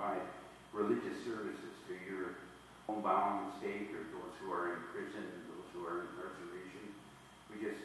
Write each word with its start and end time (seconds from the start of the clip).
provide 0.00 0.24
religious 0.72 1.12
services 1.28 1.76
to 1.84 1.92
your 2.08 2.40
homebound 2.88 3.52
state 3.60 3.92
or 3.92 4.00
those 4.16 4.32
who 4.40 4.48
are 4.48 4.72
in 4.72 4.80
prison 4.96 5.20
and 5.20 5.44
those 5.52 5.68
who 5.76 5.84
are 5.84 6.00
in 6.00 6.08
incarceration. 6.16 6.88
We 7.52 7.60
just 7.60 7.84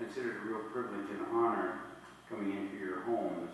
consider 0.00 0.32
it 0.32 0.40
a 0.40 0.44
real 0.48 0.64
privilege 0.72 1.12
and 1.12 1.28
honor 1.28 1.92
coming 2.32 2.56
into 2.56 2.80
your 2.80 3.04
homes. 3.04 3.52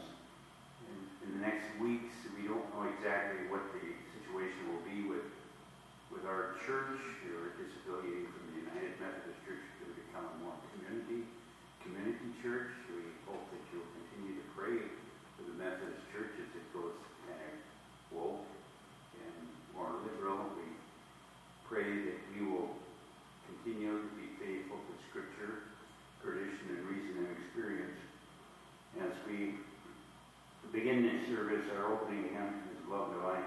In, 0.87 0.95
in 1.27 1.29
the 1.35 1.43
next 1.43 1.67
weeks, 1.83 2.15
we 2.39 2.47
don't 2.47 2.63
know 2.71 2.87
exactly 2.87 3.51
what 3.51 3.67
the 3.75 3.83
situation 4.15 4.63
will 4.71 4.87
be 4.87 5.03
with 5.11 5.27
with 6.15 6.23
our 6.23 6.55
church. 6.63 7.03
We're 7.27 7.51
disaffiliating 7.59 8.31
from 8.31 8.47
the 8.47 8.63
United 8.63 8.95
Methodist 9.03 9.43
Church 9.43 9.67
to 9.83 9.91
become 9.91 10.23
a 10.23 10.35
more 10.47 10.55
community 10.71 11.27
community 11.83 12.31
church. 12.47 12.79
We 12.95 13.11
hope 13.27 13.43
that 13.51 13.63
you'll 13.75 13.91
continue 13.91 14.39
to 14.39 14.47
pray 14.55 14.87
for 15.35 15.51
the 15.51 15.57
Methodist 15.59 16.07
Church 16.15 16.39
as 16.39 16.47
it 16.55 16.67
goes 16.71 16.95
kind 17.27 17.43
of 17.43 17.59
woke 18.13 18.47
and 19.21 19.37
more 19.75 19.93
liberal. 20.05 20.49
We 20.57 20.69
pray 21.69 22.09
that 22.09 22.19
we 22.33 22.47
will 22.47 22.77
continue 23.47 24.01
to 24.01 24.11
be 24.17 24.29
faithful 24.41 24.79
to 24.81 24.95
Scripture, 25.11 25.69
tradition, 26.23 26.77
and 26.77 26.83
reason 26.89 27.25
and 27.25 27.31
experience. 27.37 27.99
As 29.01 29.13
we 29.29 29.61
begin 31.29 31.61
this 31.61 31.69
our 31.77 31.93
opening 31.93 32.25
hymn 32.33 32.65
is 32.73 32.81
Love 32.89 33.13
Divine, 33.13 33.38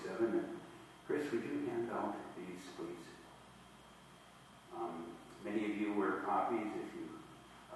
347. 0.00 0.38
And 0.38 0.48
Chris, 1.06 1.24
would 1.32 1.44
you 1.44 1.68
hand 1.68 1.90
out 1.92 2.16
these, 2.36 2.64
please? 2.76 3.04
Um, 4.76 5.12
many 5.44 5.64
of 5.68 5.76
you 5.76 5.92
wear 5.98 6.24
copies. 6.24 6.64
If 6.64 6.88
you 6.96 7.08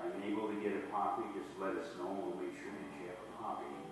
are 0.01 0.09
unable 0.17 0.49
to 0.49 0.57
get 0.63 0.73
a 0.73 0.85
copy, 0.89 1.23
just 1.37 1.53
let 1.61 1.77
us 1.77 1.93
know. 1.99 2.09
We'll 2.09 2.41
make 2.41 2.57
sure 2.57 2.73
that 2.73 2.89
you 2.97 3.13
have 3.13 3.21
a 3.21 3.31
copy. 3.37 3.86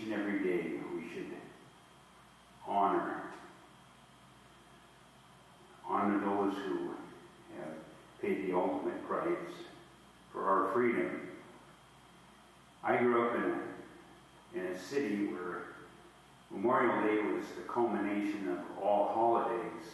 Each 0.00 0.06
and 0.06 0.14
every 0.14 0.38
day, 0.40 0.72
we 0.94 1.02
should 1.12 1.26
honor 2.66 3.22
honor 5.88 6.20
those 6.20 6.54
who 6.54 6.90
have 7.58 7.74
paid 8.22 8.46
the 8.46 8.54
ultimate 8.54 9.06
price 9.08 9.26
for 10.32 10.44
our 10.44 10.72
freedom. 10.72 11.28
I 12.84 12.96
grew 12.98 13.26
up 13.26 13.34
in 13.34 13.42
a, 13.42 14.64
in 14.66 14.72
a 14.72 14.78
city 14.78 15.26
where 15.26 15.62
Memorial 16.50 17.02
Day 17.02 17.20
was 17.32 17.44
the 17.56 17.68
culmination 17.68 18.48
of 18.50 18.82
all 18.82 19.08
holidays 19.12 19.84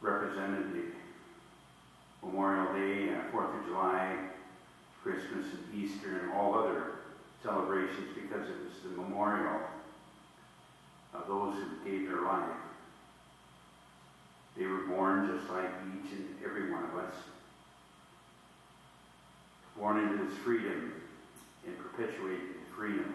represented 0.00 0.72
the 0.72 2.26
Memorial 2.26 2.72
Day, 2.72 3.12
uh, 3.12 3.30
Fourth 3.32 3.54
of 3.58 3.66
July, 3.66 4.16
Christmas 5.02 5.46
and 5.46 5.82
Easter, 5.82 6.20
and 6.20 6.32
all 6.32 6.54
other 6.54 6.98
celebrations 7.42 8.08
because 8.14 8.48
it 8.48 8.56
was 8.64 8.82
the 8.82 9.00
memorial 9.00 9.60
of 11.14 11.26
those 11.28 11.54
who 11.54 11.90
gave 11.90 12.08
their 12.08 12.22
life. 12.22 12.44
They 14.56 14.66
were 14.66 14.86
born 15.18 15.38
just 15.38 15.50
like 15.50 15.70
each 15.94 16.12
and 16.12 16.28
every 16.44 16.70
one 16.70 16.84
of 16.84 16.96
us, 16.96 17.14
born 19.76 19.98
into 19.98 20.24
this 20.24 20.36
freedom 20.38 20.92
and 21.66 21.78
perpetuating 21.78 22.38
the 22.38 22.76
freedom 22.76 23.14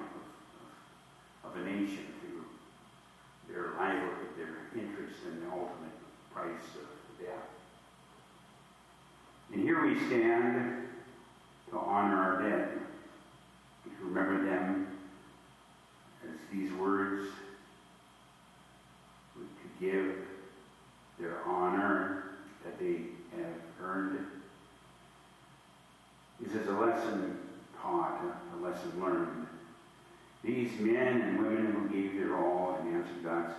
of, 1.45 1.51
of, 1.51 1.57
of 1.57 1.61
a 1.61 1.69
nation 1.69 2.05
through 2.21 2.43
their 3.53 3.71
livelihood, 3.77 4.29
their 4.37 4.81
interest 4.81 5.15
and 5.25 5.41
the 5.43 5.47
ultimate 5.47 5.97
price 6.33 6.75
of 6.75 7.25
death. 7.25 7.49
And 9.53 9.61
here 9.61 9.85
we 9.85 9.97
stand 10.07 10.87
to 11.69 11.77
honor 11.77 12.15
our 12.15 12.41
dead, 12.41 12.69
to 13.85 14.05
remember 14.05 14.43
them 14.43 14.87
as 16.23 16.37
these 16.51 16.71
words 16.73 17.29
to 19.35 19.85
give 19.85 20.15
their 21.19 21.37
honor 21.45 22.23
that 22.63 22.79
they 22.79 23.01
have 23.37 23.55
earned. 23.81 24.19
This 26.39 26.61
is 26.61 26.67
a 26.67 26.72
lesson 26.85 27.37
taught, 27.81 28.19
a 28.57 28.63
lesson 28.63 28.91
learned. 29.01 29.47
These 30.43 30.79
men 30.79 31.21
and 31.21 31.39
women 31.39 31.71
who 31.71 31.89
gave 31.89 32.15
their 32.15 32.35
all 32.35 32.77
and 32.79 32.95
answered 32.95 33.23
God's 33.23 33.53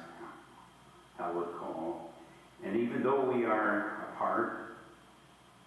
hallowed 1.16 1.56
call. 1.58 2.12
And 2.64 2.76
even 2.76 3.02
though 3.02 3.30
we 3.30 3.44
are 3.44 4.06
apart, 4.12 4.76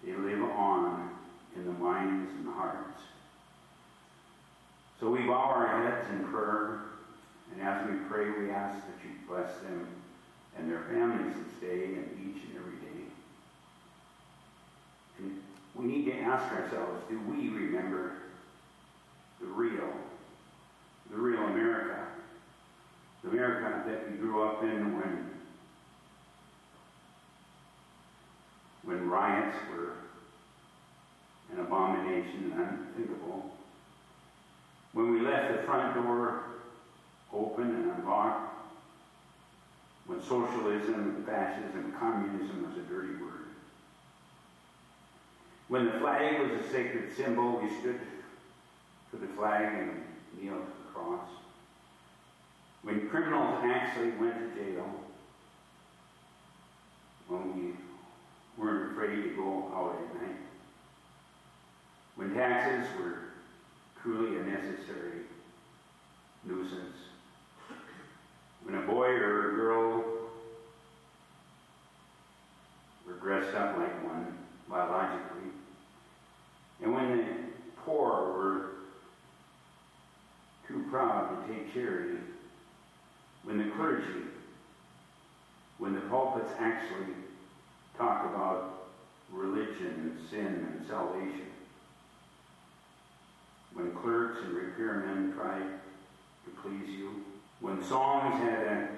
they 0.04 0.12
live 0.12 0.42
on 0.42 1.10
in 1.56 1.64
the 1.64 1.72
minds 1.72 2.30
and 2.38 2.48
hearts. 2.54 3.00
So 5.00 5.10
we 5.10 5.20
bow 5.20 5.32
our 5.32 5.82
heads 5.82 6.08
in 6.10 6.24
prayer, 6.24 6.80
and 7.52 7.62
as 7.62 7.88
we 7.88 7.96
pray, 8.08 8.30
we 8.30 8.50
ask 8.50 8.84
that 8.86 9.04
you 9.04 9.10
bless 9.28 9.56
them 9.58 9.86
and 10.56 10.70
their 10.70 10.82
families 10.90 11.34
this 11.36 11.70
day 11.70 11.84
and 11.84 12.08
each 12.18 12.42
and 12.44 12.56
every 12.56 12.76
day. 12.78 13.04
And 15.18 15.42
we 15.78 15.86
need 15.86 16.06
to 16.06 16.18
ask 16.20 16.52
ourselves, 16.52 17.00
do 17.08 17.20
we 17.20 17.48
remember 17.50 18.12
the 19.40 19.46
real, 19.46 19.88
the 21.10 21.16
real 21.16 21.40
America? 21.44 22.04
The 23.22 23.30
America 23.30 23.84
that 23.86 24.10
we 24.10 24.18
grew 24.18 24.42
up 24.42 24.62
in 24.62 24.96
when 24.98 25.30
when 28.84 29.10
riots 29.10 29.56
were 29.70 29.92
an 31.52 31.60
abomination 31.60 32.52
and 32.52 32.60
unthinkable. 32.60 33.52
When 34.94 35.12
we 35.12 35.20
left 35.20 35.52
the 35.52 35.62
front 35.64 35.94
door 35.94 36.44
open 37.32 37.64
and 37.64 37.90
unlocked, 37.98 38.54
when 40.06 40.22
socialism, 40.22 41.22
fascism, 41.26 41.94
communism 41.98 42.66
was 42.66 42.78
a 42.78 42.88
dirty 42.88 43.22
word. 43.22 43.37
When 45.68 45.84
the 45.84 45.98
flag 46.00 46.40
was 46.40 46.64
a 46.64 46.70
sacred 46.70 47.14
symbol, 47.14 47.60
we 47.62 47.68
stood 47.80 48.00
for 49.10 49.18
the 49.18 49.26
flag 49.26 49.64
and 49.74 50.02
kneeled 50.40 50.64
to 50.64 50.72
the 50.86 50.92
cross. 50.94 51.28
When 52.82 53.10
criminals 53.10 53.62
actually 53.64 54.12
went 54.12 54.54
to 54.54 54.62
jail, 54.62 54.86
when 57.28 57.54
we 57.54 57.72
weren't 58.56 58.92
afraid 58.92 59.24
to 59.24 59.36
go 59.36 59.70
out 59.74 59.98
at 60.00 60.22
night, 60.22 60.36
when 62.16 62.34
taxes 62.34 62.88
were 62.98 63.18
truly 64.02 64.38
a 64.38 64.44
necessary 64.44 65.24
nuisance, 66.44 66.96
when 68.64 68.74
a 68.74 68.86
boy 68.86 69.08
or 69.08 69.52
a 69.52 69.54
girl 69.54 70.02
were 73.06 73.14
dressed 73.20 73.54
up 73.54 73.76
like 73.76 74.02
one 74.06 74.38
biologically, 74.68 75.57
and 76.82 76.94
when 76.94 77.16
the 77.16 77.24
poor 77.84 78.32
were 78.32 78.66
too 80.66 80.84
proud 80.90 81.46
to 81.46 81.52
take 81.52 81.72
charity, 81.72 82.18
when 83.44 83.58
the 83.58 83.70
clergy, 83.74 84.26
when 85.78 85.94
the 85.94 86.00
pulpits 86.02 86.52
actually 86.58 87.14
talk 87.96 88.26
about 88.26 88.90
religion 89.32 90.16
and 90.18 90.28
sin 90.30 90.68
and 90.72 90.86
salvation, 90.86 91.46
when 93.74 93.94
clerks 93.94 94.38
and 94.44 94.54
repairmen 94.54 95.34
try 95.34 95.58
to 95.58 96.50
please 96.62 96.88
you, 96.88 97.24
when 97.60 97.82
songs 97.82 98.34
had 98.42 98.62
a, 98.62 98.88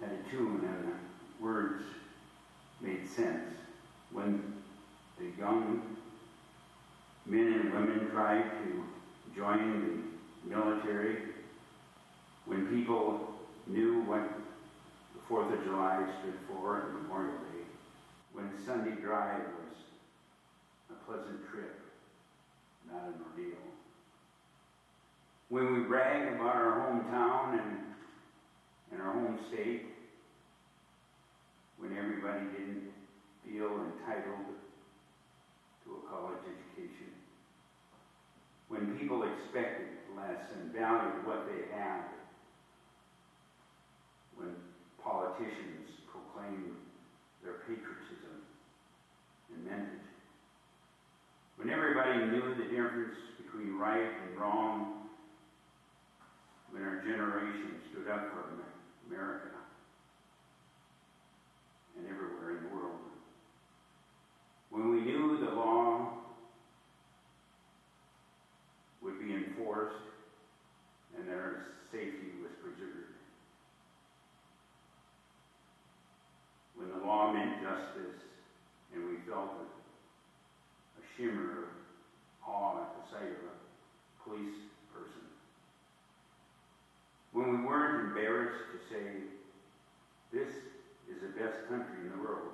had 0.00 0.10
a 0.12 0.30
tune 0.30 0.60
and 0.62 0.92
the 0.92 1.44
words 1.44 1.82
made 2.80 3.08
sense, 3.08 3.50
when 4.12 4.54
the 5.18 5.26
young 5.38 5.97
men 7.28 7.52
and 7.52 7.74
women 7.74 8.10
tried 8.10 8.50
to 8.64 8.84
join 9.36 10.02
the 10.44 10.48
military, 10.48 11.18
when 12.46 12.66
people 12.68 13.34
knew 13.66 14.00
what 14.02 14.22
the 15.14 15.34
4th 15.34 15.52
of 15.52 15.64
July 15.64 16.06
stood 16.20 16.38
for 16.48 16.80
and 16.80 17.02
Memorial 17.02 17.36
Day, 17.36 17.64
when 18.32 18.50
Sunday 18.64 18.98
drive 19.02 19.42
was 19.60 19.76
a 20.90 21.04
pleasant 21.04 21.46
trip, 21.50 21.78
not 22.90 23.02
an 23.02 23.14
ordeal. 23.30 23.58
When 25.50 25.74
we 25.74 25.80
brag 25.80 26.34
about 26.34 26.56
our 26.56 26.80
hometown 26.80 27.60
and, 27.60 27.78
and 28.92 29.02
our 29.02 29.12
home 29.12 29.38
state, 29.52 29.84
when 31.76 31.94
everybody 31.96 32.40
didn't 32.56 32.90
feel 33.44 33.68
entitled 33.68 34.48
to 35.84 35.90
a 35.90 36.10
college 36.10 36.40
education, 36.44 37.17
when 38.68 38.98
people 38.98 39.24
expected 39.24 39.88
less 40.16 40.40
and 40.54 40.72
valued 40.72 41.24
what 41.26 41.48
they 41.48 41.74
had, 41.74 42.04
when 44.36 44.54
politicians 45.02 45.88
proclaimed 46.12 46.76
their 47.42 47.64
patriotism 47.66 48.44
and 49.54 49.64
meant 49.64 49.88
it, 49.88 50.04
when 51.56 51.70
everybody 51.70 52.26
knew 52.26 52.54
the 52.54 52.68
difference 52.70 53.16
between 53.42 53.78
right 53.78 54.12
and 54.28 54.38
wrong, 54.38 55.08
when 56.70 56.82
our 56.82 57.00
generation 57.02 57.80
stood 57.90 58.08
up 58.12 58.30
for 58.30 58.44
America 59.08 59.48
and 61.96 62.06
everywhere 62.06 62.58
in 62.58 62.68
the 62.68 62.76
world, 62.76 63.00
when 64.70 64.90
we 64.90 65.00
knew 65.00 65.38
the 65.38 65.50
law 65.54 66.18
would 69.08 69.18
be 69.18 69.32
enforced 69.32 69.96
and 71.16 71.26
their 71.26 71.66
safety 71.90 72.36
was 72.42 72.52
preserved. 72.62 73.16
When 76.76 76.88
the 76.90 77.06
law 77.06 77.32
meant 77.32 77.62
justice 77.62 78.20
and 78.94 79.04
we 79.08 79.16
felt 79.28 79.50
a, 79.58 79.66
a 81.00 81.02
shimmer 81.16 81.64
of 81.64 81.68
awe 82.46 82.82
at 82.82 82.90
the 82.96 83.16
sight 83.16 83.32
of 83.32 83.44
a 83.48 84.28
police 84.28 84.56
person. 84.92 85.24
When 87.32 87.50
we 87.50 87.66
weren't 87.66 88.08
embarrassed 88.08 88.64
to 88.72 88.94
say, 88.94 89.04
this 90.32 90.48
is 91.08 91.16
the 91.22 91.40
best 91.40 91.68
country 91.68 92.04
in 92.04 92.10
the 92.10 92.22
world. 92.22 92.52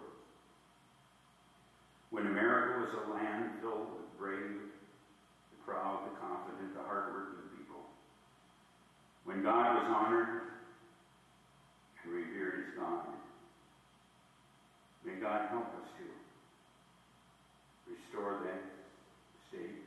When 2.10 2.26
America 2.26 2.73
a 2.92 3.04
land 3.14 3.64
filled 3.64 3.88
with 3.96 4.08
brave, 4.18 4.60
the 4.60 5.58
proud, 5.64 6.04
the 6.04 6.14
confident, 6.20 6.76
the 6.76 6.84
hardworking 6.84 7.48
people. 7.56 7.88
When 9.24 9.42
God 9.42 9.80
was 9.80 9.88
honored 9.88 10.44
and 12.04 12.12
revered 12.12 12.68
as 12.68 12.70
God. 12.76 13.16
May 15.04 15.16
God 15.20 15.48
help 15.48 15.68
us 15.80 15.88
to 16.00 16.06
restore 17.88 18.40
that 18.44 18.60
state. 19.48 19.84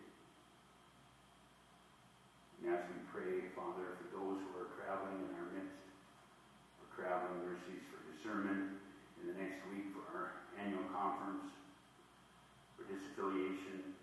And 2.58 2.74
as 2.74 2.82
we 2.90 2.98
pray, 3.14 3.50
Father, 3.54 3.98
for 4.02 4.08
those 4.14 4.42
who 4.42 4.52
are 4.62 4.70
traveling 4.78 5.26
in 5.26 5.32
our 5.38 5.50
midst, 5.54 5.78
for 6.82 7.02
traveling 7.02 7.46
mercies 7.46 7.86
for 7.90 8.02
discernment 8.14 8.78
in 9.22 9.30
the 9.30 9.38
next 9.38 9.62
week 9.74 9.94
for 9.94 10.06
our 10.14 10.46
annual 10.58 10.86
conference, 10.94 11.50
for 12.78 12.86
disaffiliation, 12.90 13.94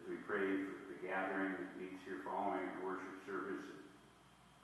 as 0.00 0.04
we 0.08 0.16
pray 0.28 0.44
for 0.68 0.92
the 0.92 0.98
gathering 1.04 1.56
that 1.56 1.72
meets 1.80 2.00
here 2.04 2.20
following 2.24 2.64
our 2.64 2.80
worship 2.84 3.16
service, 3.28 3.64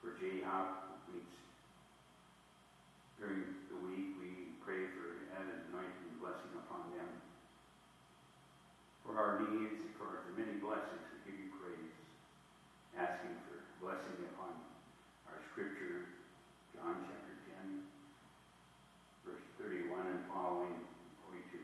for 0.01 0.17
J 0.17 0.41
Hop 0.45 0.83
meets 1.13 1.37
during 3.23 3.45
the 3.71 3.79
week, 3.87 4.19
we 4.19 4.51
pray 4.65 4.89
for 4.99 5.31
added 5.37 5.63
anointing 5.71 6.11
and 6.11 6.19
blessing 6.19 6.51
upon 6.59 6.91
them. 6.91 7.07
For 9.07 9.15
our 9.15 9.39
needs, 9.39 9.79
for 9.95 10.27
the 10.27 10.33
many 10.35 10.59
blessings, 10.59 11.03
we 11.07 11.23
give 11.23 11.37
you 11.39 11.49
praise, 11.55 11.95
asking 12.99 13.35
for 13.47 13.63
blessing 13.79 14.27
upon 14.35 14.59
our 15.31 15.39
scripture, 15.51 16.11
John 16.75 16.99
chapter 17.07 17.35
10, 17.63 17.87
verse 19.23 19.45
31 19.55 20.03
and 20.03 20.23
following, 20.27 20.75
42. 21.31 21.63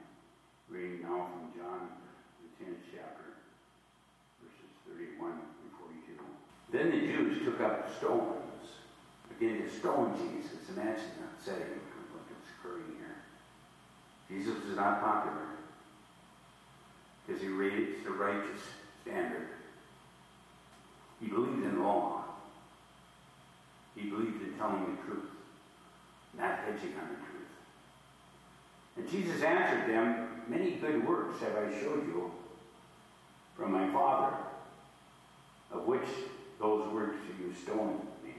Reading 0.71 1.01
now 1.03 1.27
from 1.27 1.51
John, 1.51 1.89
the 2.39 2.63
10th 2.63 2.79
chapter, 2.95 3.35
verses 4.39 4.71
31 4.87 5.31
and 5.31 5.71
42. 5.75 6.15
Then 6.71 6.91
the 6.91 7.05
Jews 7.05 7.43
took 7.43 7.59
up 7.59 7.91
stones, 7.97 8.71
began 9.37 9.61
to 9.61 9.69
stone 9.69 10.15
Jesus. 10.15 10.69
Imagine 10.69 11.11
that 11.19 11.43
setting, 11.43 11.75
what 12.15 12.23
is 12.31 12.47
occurring 12.55 12.87
here. 12.97 13.19
Jesus 14.29 14.63
was 14.65 14.77
not 14.77 15.03
popular 15.03 15.47
because 17.27 17.41
he 17.41 17.49
raised 17.49 18.05
the 18.05 18.11
righteous 18.11 18.61
standard. 19.03 19.49
He 21.19 21.27
believed 21.27 21.65
in 21.65 21.83
law. 21.83 22.23
He 23.93 24.09
believed 24.09 24.41
in 24.41 24.53
telling 24.53 24.95
the 24.95 25.01
truth, 25.03 25.31
not 26.37 26.59
hedging 26.59 26.95
on 26.95 27.09
the 27.09 27.19
truth. 27.27 27.41
And 28.95 29.09
Jesus 29.09 29.43
answered 29.43 29.89
them, 29.89 30.27
Many 30.47 30.71
good 30.71 31.07
works 31.07 31.39
have 31.41 31.55
I 31.55 31.71
showed 31.79 32.05
you 32.07 32.31
from 33.55 33.71
my 33.71 33.91
Father, 33.91 34.35
of 35.71 35.85
which 35.85 36.07
those 36.59 36.91
works 36.93 37.17
you 37.39 37.53
stone 37.53 37.99
me. 38.23 38.33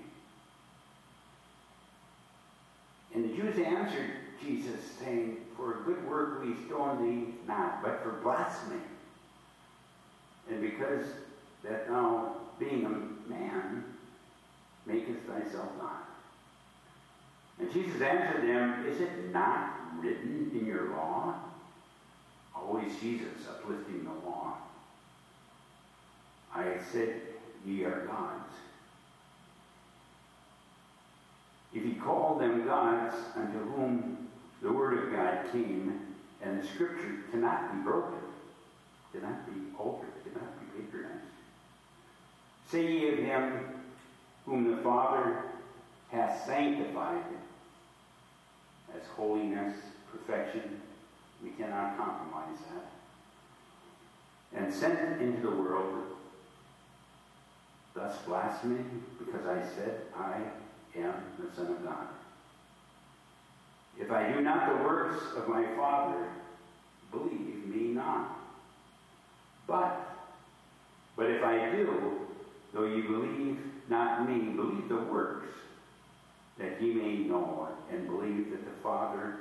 And 3.15 3.29
the 3.29 3.37
Jews 3.37 3.59
answered 3.59 4.11
Jesus, 4.43 4.81
saying, 5.01 5.38
For 5.57 5.81
a 5.81 5.83
good 5.83 6.09
work 6.09 6.43
we 6.43 6.55
stone 6.67 7.05
thee 7.05 7.35
not, 7.47 7.83
but 7.83 8.03
for 8.03 8.11
blasphemy. 8.23 8.81
And 10.51 10.61
because 10.61 11.05
that 11.62 11.88
thou, 11.88 12.37
being 12.59 12.85
a 12.85 13.31
man, 13.31 13.85
makest 14.87 15.21
thyself 15.21 15.69
God. 15.81 15.91
And 17.59 17.73
Jesus 17.73 18.01
answered 18.01 18.49
them, 18.49 18.87
Is 18.87 19.01
it 19.01 19.33
not 19.33 19.79
written 20.01 20.51
in 20.55 20.67
your 20.67 20.91
law? 20.91 21.35
Always 22.66 22.98
Jesus 23.01 23.48
uplifting 23.48 24.05
the 24.05 24.29
law. 24.29 24.55
I 26.55 26.79
said, 26.90 27.20
Ye 27.64 27.85
are 27.85 28.07
gods. 28.07 28.53
If 31.72 31.85
he 31.85 31.94
called 31.94 32.40
them 32.40 32.66
gods 32.66 33.14
unto 33.37 33.59
whom 33.59 34.29
the 34.61 34.72
word 34.72 34.98
of 34.98 35.12
God 35.12 35.51
came, 35.53 35.98
and 36.42 36.61
the 36.61 36.66
scripture 36.66 37.25
cannot 37.31 37.72
be 37.72 37.79
broken, 37.79 38.18
cannot 39.12 39.46
be 39.46 39.53
altered, 39.79 40.12
cannot 40.25 40.53
be 40.61 40.83
patronized. 40.83 41.22
Say 42.68 42.90
ye 42.90 43.12
of 43.12 43.18
him 43.18 43.61
whom 44.44 44.70
the 44.70 44.83
Father 44.83 45.42
hath 46.11 46.44
sanctified 46.46 47.22
as 48.94 49.07
holiness, 49.16 49.77
perfection, 50.11 50.81
we 51.42 51.50
cannot 51.50 51.96
compromise 51.96 52.59
that. 52.70 54.61
And 54.61 54.72
sent 54.72 55.20
into 55.20 55.42
the 55.42 55.57
world, 55.57 56.05
thus 57.94 58.16
blasphemy, 58.26 58.85
because 59.18 59.46
I 59.46 59.62
said, 59.74 60.02
I 60.16 60.37
am 60.96 61.14
the 61.38 61.55
Son 61.55 61.72
of 61.72 61.85
God. 61.85 62.07
If 63.98 64.11
I 64.11 64.33
do 64.33 64.40
not 64.40 64.68
the 64.68 64.85
works 64.85 65.22
of 65.37 65.48
my 65.48 65.64
Father, 65.76 66.28
believe 67.11 67.66
me 67.66 67.92
not. 67.92 68.38
But, 69.66 70.16
but 71.16 71.31
if 71.31 71.42
I 71.42 71.70
do, 71.70 72.20
though 72.72 72.85
you 72.85 73.02
believe 73.05 73.59
not 73.88 74.28
me, 74.28 74.52
believe 74.52 74.88
the 74.88 74.96
works, 74.96 75.48
that 76.59 76.81
ye 76.81 76.94
may 76.94 77.16
know 77.18 77.68
and 77.90 78.07
believe 78.07 78.50
that 78.50 78.64
the 78.64 78.83
Father 78.83 79.37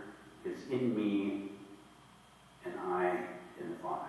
is 0.45 0.59
in 0.69 0.95
me 0.95 1.50
and 2.65 2.73
I 2.87 3.17
in 3.59 3.69
the 3.69 3.75
Father. 3.77 4.07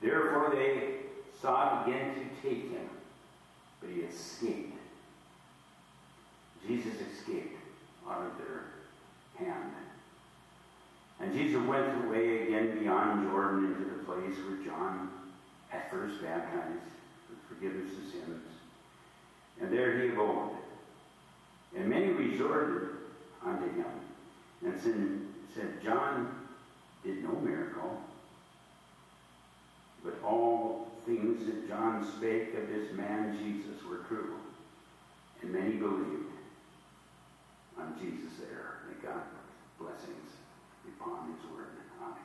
Therefore 0.00 0.52
they 0.54 0.94
sought 1.40 1.86
again 1.86 2.14
to 2.14 2.48
take 2.48 2.70
him, 2.70 2.88
but 3.80 3.90
he 3.90 4.00
escaped. 4.00 4.76
Jesus 6.66 6.94
escaped 7.12 7.56
out 8.08 8.26
of 8.26 8.38
their 8.38 8.64
hand. 9.38 9.72
And 11.20 11.32
Jesus 11.32 11.62
went 11.66 12.04
away 12.04 12.42
again 12.42 12.78
beyond 12.78 13.30
Jordan 13.30 13.66
into 13.66 13.96
the 13.96 14.04
place 14.04 14.36
where 14.46 14.64
John 14.64 15.10
at 15.72 15.90
first 15.90 16.22
baptized 16.22 16.80
for 17.26 17.54
forgiveness 17.54 17.92
of 17.92 18.12
sins. 18.12 18.42
And 19.60 19.72
there 19.72 19.98
he 19.98 20.08
abode. 20.08 20.50
And 21.76 21.88
many 21.88 22.12
resorted 22.12 22.88
unto 23.44 23.64
him 23.64 23.86
and 24.64 24.80
said, 25.54 25.82
John 25.82 26.45
did 27.06 27.22
no 27.22 27.38
miracle, 27.38 28.02
but 30.02 30.18
all 30.24 30.90
things 31.06 31.46
that 31.46 31.68
John 31.68 32.04
spake 32.16 32.52
of 32.58 32.66
this 32.66 32.92
man 32.94 33.38
Jesus 33.38 33.78
were 33.88 34.02
true. 34.08 34.34
And 35.40 35.52
many 35.52 35.76
believed 35.76 36.34
on 37.78 37.94
Jesus 38.00 38.42
there. 38.42 38.82
May 38.88 39.06
God 39.06 39.22
blessings 39.78 40.34
upon 40.98 41.30
his 41.30 41.46
word. 41.54 41.78
Amen. 42.02 42.18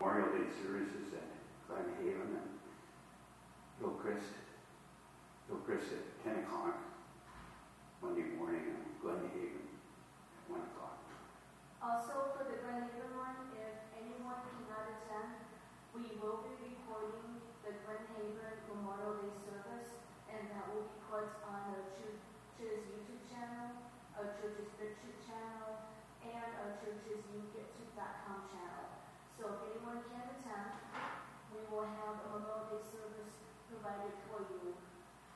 Memorial 0.00 0.32
Day 0.32 0.48
services 0.64 1.12
at 1.12 1.28
Glen 1.68 1.84
Haven 2.00 2.32
and 2.32 2.50
Hillcrest. 3.80 4.32
Hillcrest 5.48 5.92
at 5.92 6.24
10 6.24 6.44
o'clock 6.44 6.78
Monday 8.00 8.32
morning 8.38 8.64
and 8.64 8.80
Glen 9.02 9.28
Haven 9.36 9.60
at 9.60 10.44
1 10.48 10.60
o'clock. 10.72 10.96
Also, 11.82 12.32
for 12.32 12.48
the 12.48 12.56
Glen 12.64 12.88
Haven 12.88 13.12
one, 13.18 13.36
if 13.58 13.81
anyone 14.32 14.64
cannot 14.64 14.88
attend, 14.88 15.44
we 15.92 16.16
will 16.16 16.40
be 16.40 16.56
recording 16.56 17.44
the 17.60 17.76
Glen 17.84 18.00
Haven 18.16 18.64
Memorial 18.64 19.20
Day 19.20 19.36
service, 19.44 19.92
and 20.32 20.48
that 20.48 20.72
will 20.72 20.88
be 20.88 20.96
put 21.04 21.28
on 21.44 21.76
the 21.76 21.84
church's 21.92 22.80
YouTube 22.88 23.28
channel, 23.28 23.92
a 24.16 24.32
church's 24.40 24.72
BitChute 24.80 25.20
channel, 25.28 25.84
and 26.24 26.48
a 26.48 26.80
church's 26.80 27.20
Ugetube.com 27.28 28.48
channel. 28.48 29.04
So 29.36 29.52
if 29.52 29.68
anyone 29.68 30.00
can 30.08 30.24
attend, 30.24 30.80
we 31.52 31.68
will 31.68 31.92
have 31.92 32.24
a 32.24 32.28
Memorial 32.32 32.72
Day 32.72 32.80
service 32.88 33.36
provided 33.68 34.16
for 34.32 34.48
you 34.48 34.72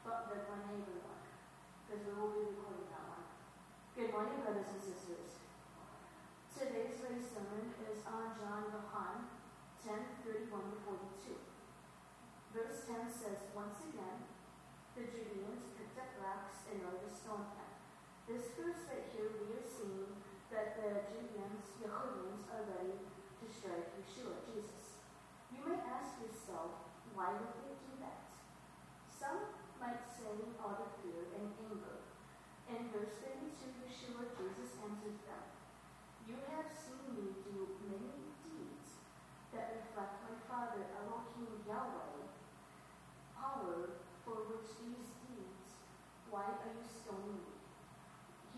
from 0.00 0.24
the 0.32 0.40
Glen 0.48 0.72
Haven 0.72 1.04
one, 1.04 1.20
because 1.84 2.00
we 2.00 2.16
will 2.16 2.32
be 2.32 2.48
recording 2.48 2.88
that 2.88 3.04
one. 3.12 3.28
Good 3.92 4.08
morning, 4.08 4.40
brothers 4.40 4.72
and 4.72 4.80
sisters. 4.80 5.45
Today's 6.56 7.04
race 7.04 7.36
sermon 7.36 7.68
is 7.84 8.00
on 8.08 8.32
John 8.32 8.72
Yohan 8.72 9.28
10 9.84 10.24
31 10.24 10.48
to 10.72 10.78
42. 10.88 11.36
Verse 12.56 12.80
10 12.88 13.12
says, 13.12 13.52
Once 13.52 13.76
again, 13.84 14.24
the 14.96 15.04
Judeans 15.04 15.68
picked 15.76 16.00
up 16.00 16.16
rocks 16.16 16.64
in 16.72 16.80
order 16.80 17.04
to 17.04 17.12
stone 17.12 17.52
him. 17.52 17.68
This 18.24 18.56
verse 18.56 18.88
right 18.88 19.04
here, 19.12 19.36
we 19.36 19.52
are 19.52 19.68
seeing 19.68 20.16
that 20.48 20.80
the 20.80 21.04
Judeans, 21.12 21.76
Yehudians, 21.76 22.48
are 22.48 22.64
ready 22.72 23.04
to 23.04 23.44
strike 23.52 23.92
Yeshua, 24.00 24.40
Jesus. 24.48 24.96
You 25.52 25.60
may 25.60 25.76
ask 25.84 26.16
yourself, 26.24 26.88
why 27.12 27.36
would 27.36 27.52
they 27.68 27.76
do 27.84 28.00
that? 28.00 28.32
Some 29.12 29.60
might 29.76 30.08
say 30.08 30.56
out 30.64 30.80
of 30.80 31.04
fear 31.04 31.36
and 31.36 31.52
anger. 31.68 32.00
In 32.72 32.88
verse 32.96 33.20
32, 33.20 33.44
Yeshua, 33.84 34.32
Jesus 34.40 34.72
answers 34.80 35.20
them, 35.28 35.55
You 36.26 36.34
have 36.50 36.66
seen 36.74 37.06
me 37.14 37.38
do 37.46 37.78
many 37.86 38.34
deeds 38.42 38.98
that 39.54 39.78
reflect 39.78 40.26
my 40.26 40.34
Father, 40.50 40.82
Elohim 40.98 41.62
Yahweh, 41.62 42.26
power 43.30 44.02
for 44.26 44.50
which 44.50 44.74
these 44.82 45.06
deeds, 45.22 45.78
why 46.26 46.50
are 46.50 46.74
you 46.74 46.82
stoning 46.82 47.46
me? 47.46 47.62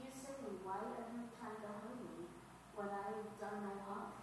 He 0.01 0.09
is 0.09 0.17
saying, 0.17 0.65
why 0.65 0.81
are 0.81 1.13
you 1.13 1.29
trying 1.37 1.61
to 1.61 1.69
harm 1.69 2.01
me 2.01 2.33
when 2.73 2.89
I 2.89 3.21
have 3.21 3.37
done 3.37 3.61
my 3.61 3.77
love? 3.85 4.17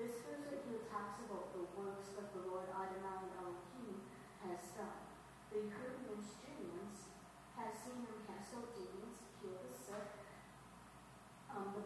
This 0.00 0.24
verse 0.24 0.56
talks 0.88 1.20
about 1.20 1.52
the 1.52 1.68
works 1.76 2.16
that 2.16 2.32
the 2.32 2.48
Lord 2.48 2.72
Adonai 2.72 3.28
Elohim 3.44 4.08
has 4.40 4.72
done. 4.72 5.04
The 5.52 5.68
Yehudim 5.68 6.16
Judeans 6.16 7.12
has 7.60 7.76
seen 7.76 8.08
him 8.08 8.24
cast 8.24 8.56
out 8.56 8.72
demons, 8.72 9.20
heal 9.44 9.60
the 9.60 9.74
sick, 9.76 10.24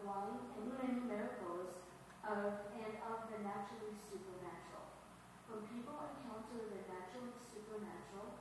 the 0.09 0.65
and 0.81 1.05
miracles 1.05 1.69
of 2.25 2.65
and 2.73 2.93
of 3.05 3.29
the 3.29 3.45
naturally 3.45 3.93
supernatural. 3.93 4.89
When 5.45 5.61
people 5.69 6.01
encounter 6.01 6.65
the 6.65 6.81
naturally 6.89 7.37
supernatural, 7.45 8.33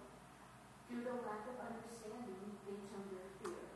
due 0.89 1.05
to 1.05 1.21
lack 1.29 1.45
of 1.45 1.61
understanding, 1.61 2.57
they 2.65 2.81
turn 2.89 3.05
their 3.13 3.29
fear. 3.45 3.69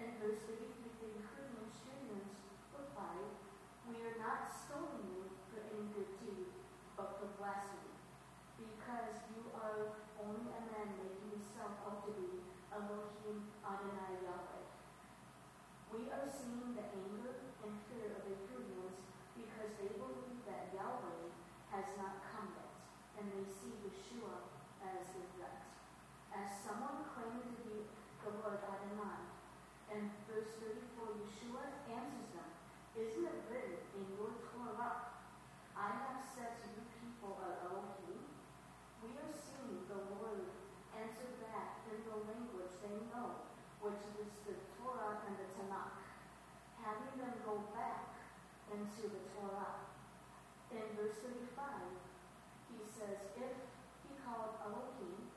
And 0.00 0.16
verse 0.16 0.48
33, 0.48 0.96
the 0.96 1.08
Yehudim 1.20 1.68
Judeans 1.68 2.40
replied, 2.72 3.36
We 3.84 4.00
are 4.00 4.16
not 4.16 4.48
stoning 4.48 5.12
you 5.12 5.28
for 5.52 5.60
any 5.60 5.92
good 5.92 6.08
deed, 6.24 6.48
but 6.96 7.20
for 7.20 7.28
blasphemy. 7.36 7.90
Hebrew 42.10 42.26
language 42.26 42.74
they 42.82 42.98
know, 43.14 43.46
which 43.78 44.02
is 44.18 44.30
the 44.42 44.58
Torah 44.74 45.22
and 45.30 45.38
the 45.38 45.46
Tanakh, 45.54 46.02
having 46.82 47.22
them 47.22 47.38
go 47.46 47.70
back 47.70 48.18
into 48.66 49.14
the 49.14 49.22
Torah. 49.30 49.86
In 50.74 50.82
verse 50.98 51.22
35, 51.22 51.54
he 52.74 52.82
says, 52.82 53.30
If 53.38 53.54
he 54.02 54.10
called 54.26 54.58
Elohim, 54.58 55.30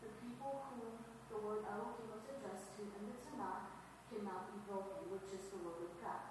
the 0.00 0.08
people 0.16 0.64
whom 0.72 0.96
the 1.28 1.38
word 1.44 1.68
Elohim 1.68 2.08
was 2.08 2.24
addressed 2.24 2.72
to 2.80 2.88
in 2.88 3.04
the 3.12 3.18
Tanakh 3.28 3.68
cannot 4.08 4.48
be 4.48 4.56
broken, 4.64 5.12
which 5.12 5.28
is 5.28 5.52
the 5.52 5.60
word 5.60 5.88
of 5.88 5.92
God. 6.00 6.24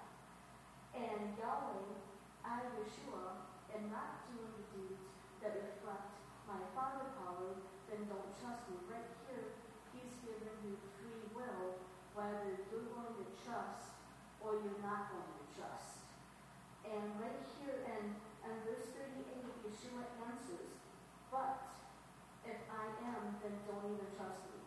And 0.96 1.38
Yahweh, 1.38 2.02
I, 2.42 2.66
Yeshua, 2.82 3.46
am 3.78 3.94
not 3.94 4.26
doing 4.26 4.50
the 4.58 4.64
deeds 4.74 5.06
that 5.38 5.54
reflect 5.54 6.18
my 6.50 6.58
Father 6.74 7.14
power, 7.20 7.62
then 7.88 8.04
don't 8.04 8.32
trust 8.36 8.68
me. 8.68 8.76
Right 8.84 9.08
here, 9.24 9.56
he's 9.96 10.20
giving 10.20 10.56
you 10.60 10.76
free 11.00 11.24
will, 11.32 11.80
whether 12.12 12.60
you're 12.68 12.88
going 12.92 13.16
to 13.16 13.26
trust 13.40 13.96
or 14.44 14.57
you're 14.68 14.84
not 14.84 15.08
going 15.08 15.32
to 15.32 15.44
trust. 15.56 16.04
And 16.84 17.16
right 17.16 17.40
here 17.56 17.88
in, 17.88 18.12
in 18.44 18.54
verse 18.68 18.92
38, 18.92 19.24
Yeshua 19.64 20.04
answers, 20.28 20.76
But 21.32 21.56
if 22.44 22.60
I 22.68 22.92
am, 23.08 23.40
then 23.40 23.56
don't 23.64 23.96
even 23.96 24.12
trust 24.12 24.44
me. 24.52 24.60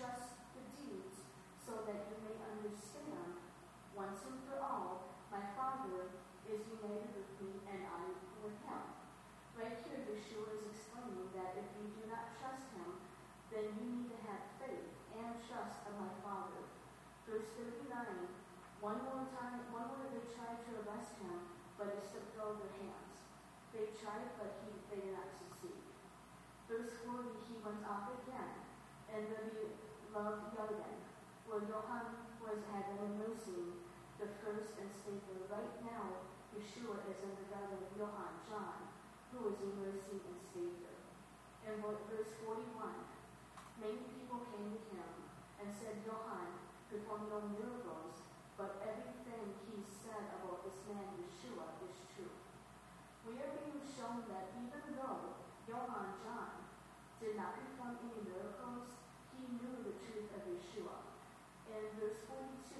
Trust 0.00 0.40
the 0.56 0.64
deeds 0.80 1.28
so 1.60 1.84
that 1.84 2.08
you 2.08 2.16
may 2.24 2.36
understand 2.40 3.36
once 3.92 4.24
and 4.24 4.40
for 4.48 4.64
all 4.64 5.12
my 5.28 5.44
Father 5.52 6.08
is 6.48 6.64
united 6.80 7.12
with 7.12 7.30
me 7.44 7.60
and 7.68 7.84
I 7.84 8.16
with 8.40 8.56
him. 8.64 8.84
Right 9.60 9.76
here, 9.84 10.08
Yeshua 10.08 10.56
is 10.56 10.72
explaining 10.72 11.28
that 11.36 11.52
if 11.60 11.68
you 11.76 11.92
do 12.00 12.08
not 12.08 12.32
trust 12.40 12.72
him, 12.80 12.96
then 13.52 13.76
you 13.76 13.84
need 13.92 14.08
to 14.08 14.18
have 14.24 14.40
faith 14.56 14.88
and 15.20 15.36
trust 15.44 15.84
in 15.84 15.94
my 16.00 16.12
Father. 16.24 16.64
Verse 17.28 17.48
39, 17.56 18.43
one 18.84 19.00
more 19.00 19.24
time, 19.32 19.64
one 19.72 19.88
more 19.96 20.12
they 20.12 20.28
tried 20.36 20.60
to 20.60 20.84
arrest 20.84 21.16
him, 21.16 21.56
but 21.80 21.88
he 21.88 21.96
slipped 22.04 22.36
of 22.36 22.60
their 22.60 22.76
hands. 22.84 23.16
They 23.72 23.88
tried, 23.96 24.28
but 24.36 24.60
he, 24.60 24.76
they 24.92 25.00
did 25.00 25.16
not 25.16 25.32
succeed. 25.32 25.80
Verse 26.68 26.92
40, 27.08 27.32
he 27.48 27.64
went 27.64 27.80
off 27.88 28.12
again, 28.12 28.60
and 29.08 29.24
the 29.32 29.72
love 30.12 30.52
Yarden, 30.52 31.00
where 31.48 31.64
Johann 31.64 32.28
was 32.44 32.60
having 32.76 33.00
a 33.00 33.10
mercy, 33.24 33.72
the 34.20 34.28
first 34.44 34.76
and 34.76 34.92
Savior. 34.92 35.48
Right 35.48 35.74
now, 35.88 36.28
Yeshua 36.52 37.08
is 37.08 37.24
in 37.24 37.32
the 37.40 37.48
garden 37.48 37.80
of 37.80 37.88
Johann, 37.96 38.36
John, 38.44 38.84
who 39.32 39.48
is 39.48 39.64
a 39.64 39.70
mercy 39.80 40.20
and 40.20 40.38
Savior. 40.52 40.92
And 41.64 41.80
verse 42.12 42.36
41, 42.44 42.68
many 43.80 44.04
people 44.12 44.44
came 44.52 44.76
to 44.76 44.82
him 44.92 45.12
and 45.64 45.72
said, 45.72 46.04
Johann 46.04 46.52
performed 46.92 47.32
no 47.32 47.40
miracles, 47.48 48.23
but 48.54 48.78
everything 48.86 49.50
he 49.66 49.82
said 49.82 50.30
about 50.38 50.62
this 50.62 50.78
man, 50.86 51.10
Yeshua, 51.18 51.74
is 51.82 51.96
true. 52.14 52.30
We 53.26 53.34
are 53.42 53.50
being 53.58 53.82
shown 53.82 54.22
that 54.30 54.54
even 54.54 54.94
though 54.94 55.42
Johann 55.66 56.14
John 56.22 56.62
did 57.18 57.34
not 57.34 57.58
perform 57.58 57.98
any 58.06 58.30
miracles, 58.30 58.94
he 59.34 59.42
knew 59.58 59.82
the 59.82 59.98
truth 60.06 60.30
of 60.38 60.46
Yeshua. 60.46 61.02
In 61.66 61.82
verse 61.98 62.22
42, 62.30 62.78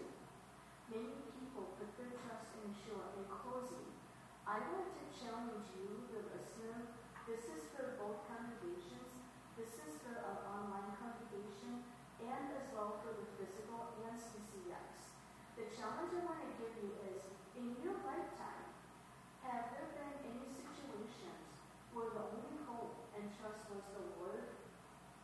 many 0.95 1.27
people 1.35 1.75
put 1.75 1.91
their 1.99 2.13
trust 2.23 2.55
in 2.55 2.71
Yeshua. 2.71 3.19
In 3.19 3.27
closing, 3.27 3.91
I 4.47 4.63
want 4.63 4.95
to 4.95 5.05
challenge 5.11 5.67
you, 5.75 6.07
the 6.15 6.23
listener. 6.31 6.95
This 7.27 7.51
is 7.51 7.67
for 7.75 7.99
both 7.99 8.23
congregations. 8.31 9.11
This 9.59 9.75
is 9.75 9.99
for 10.07 10.23
our 10.23 10.39
online 10.47 10.95
congregation 11.03 11.83
and 12.23 12.45
as 12.55 12.71
well 12.71 13.01
for 13.03 13.17
the 13.17 13.27
physical 13.35 13.97
and 14.07 14.15
CCX. 14.15 14.54
The 15.85 15.93
challenge 15.93 16.17
I 16.17 16.25
want 16.25 16.41
to 16.41 16.53
give 16.57 16.75
you 16.81 16.97
is, 17.13 17.21
in 17.61 17.77
your 17.85 17.93
lifetime, 18.09 18.73
have 19.45 19.69
there 19.69 19.93
been 19.93 20.33
any 20.33 20.49
situations 20.57 21.45
where 21.93 22.09
the 22.09 22.25
only 22.25 22.57
hope 22.65 23.05
and 23.13 23.29
trust 23.37 23.69
was 23.69 23.85
the 23.93 24.01
Lord? 24.17 24.49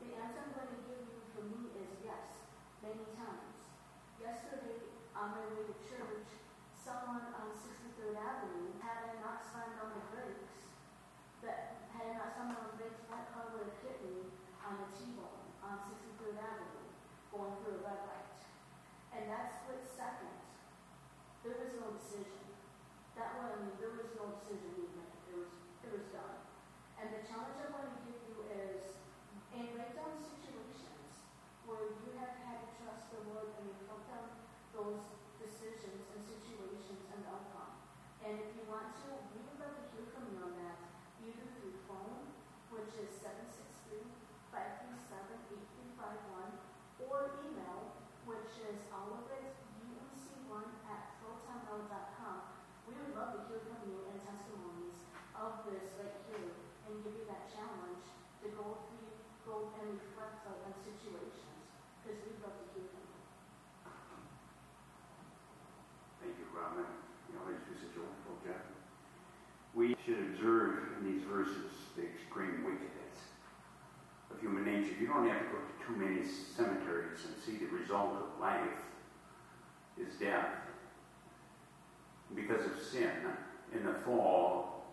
The 0.05 0.21
answer 0.21 0.45
I'm 0.45 0.53
going 0.53 0.69
to 0.69 0.81
give 0.85 1.01
you 1.01 1.17
for 1.33 1.49
me 1.49 1.73
is 1.81 2.05
yes, 2.05 2.45
many 2.85 3.09
times. 3.17 3.73
Yesterday, 4.21 4.85
on 5.17 5.33
my 5.33 5.49
way 5.49 5.65
to 5.65 5.77
church, 5.81 6.29
someone 6.77 7.25
on 7.41 7.57
63rd 7.57 8.21
Avenue 8.21 8.77
had 8.85 9.17
not 9.25 9.41
slammed 9.41 9.81
on 9.81 9.97
the 9.97 10.05
brakes, 10.13 10.77
that 11.41 11.89
had 11.89 12.21
not 12.21 12.37
slammed 12.37 12.61
on 12.61 12.69
the 12.69 12.77
brakes, 12.77 13.01
that 13.09 13.33
car 13.33 13.49
would 13.57 13.65
have 13.65 13.81
hit 13.81 14.05
me 14.05 14.29
on 14.61 14.77
the 14.77 14.93
T-bone 14.93 15.57
on 15.65 15.89
63rd 15.89 16.37
Avenue, 16.37 16.85
going 17.33 17.57
through 17.65 17.81
a 17.81 17.89
red 17.89 18.05
light. 18.13 18.29
And 19.17 19.25
that 19.33 19.57
split 19.57 19.89
second, 19.89 20.50
there 21.51 21.67
was 21.67 21.75
no 21.83 21.91
decision. 21.99 22.47
That 23.19 23.43
one, 23.43 23.75
there 23.83 23.91
was 23.99 24.15
no 24.15 24.39
decision 24.39 24.71
being 24.79 24.95
made. 24.95 25.19
It 25.35 25.37
was, 25.43 25.51
it 25.83 25.91
was 25.91 26.07
done. 26.15 26.39
And 27.03 27.11
the 27.11 27.27
challenge 27.27 27.59
I 27.59 27.75
want 27.75 27.91
to 27.91 27.99
give 28.07 28.23
you 28.31 28.39
is, 28.55 29.03
in 29.51 29.67
breakdown 29.75 30.15
situations 30.23 31.27
where 31.67 31.91
you 31.91 32.15
have 32.23 32.39
had 32.47 32.63
to 32.63 32.71
trust 32.79 33.11
the 33.11 33.19
Lord 33.35 33.51
and 33.59 33.67
you 33.67 33.75
put 33.91 33.99
down 34.07 34.31
those 34.71 35.03
decisions 35.43 36.07
and 36.15 36.23
situations 36.23 37.03
and 37.11 37.19
outcome. 37.27 37.83
And 38.23 38.39
if 38.39 38.55
you 38.55 38.63
want 38.71 38.95
to, 39.03 39.11
we 39.35 39.43
would 39.43 39.59
love 39.59 39.75
to 39.75 39.91
hear 39.91 40.07
from 40.15 40.31
you 40.31 40.39
on 40.39 40.55
that, 40.55 40.79
either 41.19 41.51
through 41.59 41.83
phone, 41.91 42.31
which 42.71 42.95
is 42.95 43.11
763-537-8351, 44.55 47.11
or 47.11 47.35
email, 47.43 47.91
which 48.23 48.55
is 48.71 48.87
all 48.95 49.19
of 49.19 49.27
it, 49.35 49.51
umc1 49.83 50.67
at 50.87 51.19
protonmail.com. 51.19 52.39
We 52.87 52.95
would 52.95 53.11
love 53.17 53.33
to 53.35 53.41
hear 53.49 53.61
from 53.67 53.81
you 53.89 53.99
and 54.11 54.19
testimonies 54.21 54.99
of 55.35 55.65
this 55.67 55.91
right 55.97 56.21
here 56.29 56.53
and 56.87 57.03
give 57.03 57.15
you 57.17 57.25
that 57.31 57.49
challenge 57.49 58.05
to 58.45 58.49
go 58.53 58.77
through, 58.91 59.09
go 59.49 59.73
and 59.81 59.97
reflect 59.97 60.45
on 60.45 60.61
on 60.61 60.75
situations, 60.85 61.65
because 62.03 62.21
we'd 62.27 62.37
love 62.45 62.59
to 62.61 62.67
hear 62.75 62.85
from 62.93 63.05
you. 63.09 63.17
Thank 66.21 66.37
you, 66.37 66.45
Robyne. 66.53 67.01
You 67.33 67.41
always 67.41 67.63
do 67.67 67.73
such 67.79 67.97
a 67.97 68.03
wonderful 68.05 68.37
job. 68.45 68.61
We 69.75 69.97
should 70.05 70.19
observe 70.35 70.99
in 70.99 71.07
these 71.07 71.23
verses 71.25 71.73
the 71.97 72.05
extreme 72.11 72.65
wickedness 72.67 73.17
of 74.31 74.41
human 74.43 74.67
You 75.01 75.07
don't 75.07 75.29
have 75.29 75.39
to 75.39 75.47
go 75.47 75.59
to 75.59 75.87
too 75.87 75.97
many 75.97 76.27
cemeteries 76.27 77.21
and 77.27 77.35
see 77.45 77.65
the 77.65 77.71
result 77.71 78.15
of 78.15 78.41
life 78.41 78.61
is 79.99 80.15
death. 80.19 80.49
Because 82.35 82.65
of 82.65 82.81
sin 82.81 83.11
in 83.75 83.85
the 83.85 83.95
fall, 83.95 84.85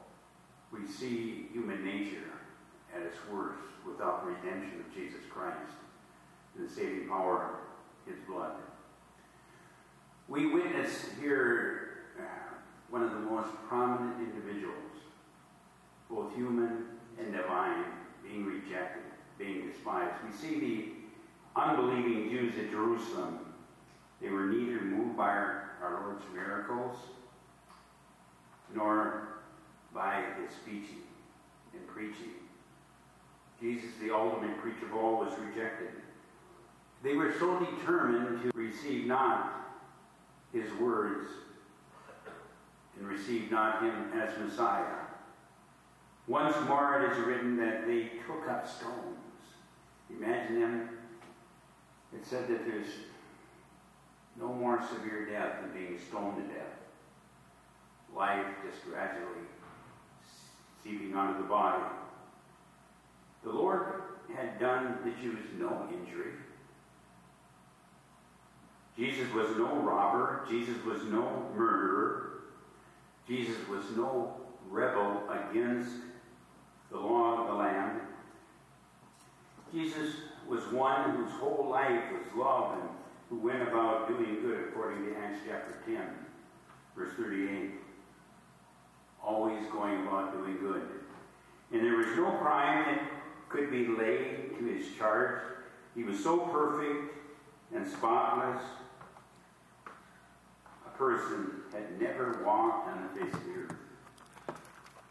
we 0.72 0.86
see 0.86 1.48
human 1.54 1.86
nature 1.86 2.34
at 2.96 3.02
its 3.02 3.18
worst 3.32 3.60
without 3.86 4.26
the 4.26 4.32
redemption 4.32 4.80
of 4.80 4.94
Jesus 4.94 5.22
Christ 5.30 5.78
and 6.58 6.68
the 6.68 6.74
saving 6.74 7.08
power 7.08 7.60
of 8.06 8.12
his 8.12 8.20
blood. 8.28 8.54
We 10.28 10.48
witness 10.48 11.06
here 11.22 12.00
uh, 12.20 12.24
one 12.90 13.04
of 13.04 13.12
the 13.12 13.20
most 13.20 13.50
prominent 13.70 14.20
individuals, 14.20 14.76
both 16.10 16.36
human 16.36 16.86
and 17.20 17.34
divine, 17.34 17.86
being 18.24 18.46
rejected, 18.46 19.04
being 19.38 19.68
despised. 19.70 20.16
We 20.26 20.36
see 20.36 20.60
the 20.60 21.60
unbelieving 21.60 22.30
Jews 22.30 22.54
at 22.58 22.72
Jerusalem. 22.72 23.40
They 24.22 24.30
were 24.30 24.46
neither 24.46 24.82
moved 24.82 25.18
by 25.18 25.28
our, 25.28 25.64
Lord's 26.04 26.24
miracles 26.34 26.98
nor 28.74 29.28
by 29.94 30.24
his 30.42 30.56
speaking 30.56 31.04
and 31.74 31.88
preaching. 31.88 32.34
Jesus, 33.62 33.90
the 34.02 34.14
ultimate 34.14 34.60
preacher 34.62 34.86
of 34.86 34.96
all, 34.96 35.20
was 35.20 35.34
rejected. 35.40 35.90
They 37.04 37.14
were 37.14 37.34
so 37.40 37.60
determined 37.60 38.42
to 38.42 38.58
receive 38.58 39.06
not 39.06 39.54
his 40.54 40.72
words 40.74 41.30
and 42.98 43.08
receive 43.08 43.52
not 43.52 43.82
him 43.84 44.12
as 44.14 44.38
Messiah. 44.40 44.86
Once 46.28 46.56
more 46.68 47.02
it 47.02 47.12
is 47.12 47.26
written 47.26 47.56
that 47.58 47.88
they 47.88 48.12
took 48.28 48.50
up 48.50 48.68
stones. 48.68 49.27
Imagine 50.10 50.62
them. 50.62 50.90
It 52.14 52.26
said 52.26 52.48
that 52.48 52.66
there's 52.66 52.88
no 54.40 54.54
more 54.54 54.82
severe 54.82 55.26
death 55.26 55.62
than 55.62 55.72
being 55.74 56.00
stoned 56.10 56.38
to 56.38 56.54
death. 56.54 56.66
Life 58.16 58.46
just 58.66 58.86
gradually 58.86 59.46
seeping 60.84 61.14
onto 61.14 61.42
the 61.42 61.50
body. 61.50 61.84
The 63.44 63.52
Lord 63.52 64.02
had 64.36 64.60
done 64.60 64.98
the 65.04 65.12
Jews 65.22 65.40
no 65.58 65.88
injury. 65.92 66.32
Jesus 68.98 69.32
was 69.34 69.56
no 69.58 69.76
robber. 69.76 70.46
Jesus 70.50 70.84
was 70.84 71.04
no 71.04 71.50
murderer. 71.56 72.42
Jesus 73.28 73.58
was 73.68 73.84
no 73.96 74.34
rebel 74.70 75.24
against 75.30 75.92
the 76.92 76.98
law 76.98 77.42
of 77.42 77.48
the 77.48 77.54
land. 77.54 78.00
Jesus 79.78 80.16
was 80.48 80.64
one 80.72 81.12
whose 81.12 81.32
whole 81.34 81.68
life 81.70 82.02
was 82.12 82.24
love 82.36 82.80
and 82.80 82.90
who 83.30 83.38
went 83.38 83.62
about 83.62 84.08
doing 84.08 84.42
good 84.42 84.70
according 84.70 85.06
to 85.06 85.16
Acts 85.20 85.38
chapter 85.48 85.78
10, 85.86 86.02
verse 86.96 87.14
38. 87.16 87.74
Always 89.24 89.64
going 89.72 90.08
about 90.08 90.34
doing 90.34 90.58
good. 90.58 90.82
And 91.72 91.82
there 91.82 91.96
was 91.96 92.08
no 92.18 92.32
crime 92.42 92.86
that 92.86 93.02
could 93.50 93.70
be 93.70 93.86
laid 93.86 94.58
to 94.58 94.66
his 94.66 94.88
charge. 94.98 95.42
He 95.96 96.02
was 96.02 96.24
so 96.24 96.40
perfect 96.40 97.14
and 97.76 97.88
spotless, 97.88 98.64
a 100.88 100.98
person 100.98 101.52
had 101.72 102.02
never 102.02 102.42
walked 102.44 102.90
on 102.90 103.10
the 103.14 103.20
face 103.20 103.32
of 103.32 103.46
the 103.46 103.52
earth. 103.52 103.76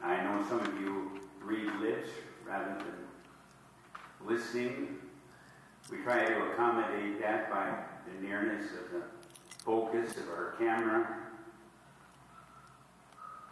I 0.03 0.25
know 0.25 0.45
some 0.49 0.59
of 0.59 0.81
you 0.81 1.21
read 1.41 1.73
lips 1.81 2.09
rather 2.45 2.79
than 2.79 3.06
listening. 4.27 4.99
We 5.91 5.99
try 5.99 6.25
to 6.25 6.51
accommodate 6.51 7.21
that 7.21 7.51
by 7.51 7.73
the 8.07 8.27
nearness 8.27 8.65
of 8.73 8.93
the 8.93 9.03
focus 9.65 10.17
of 10.17 10.29
our 10.29 10.55
camera. 10.59 11.17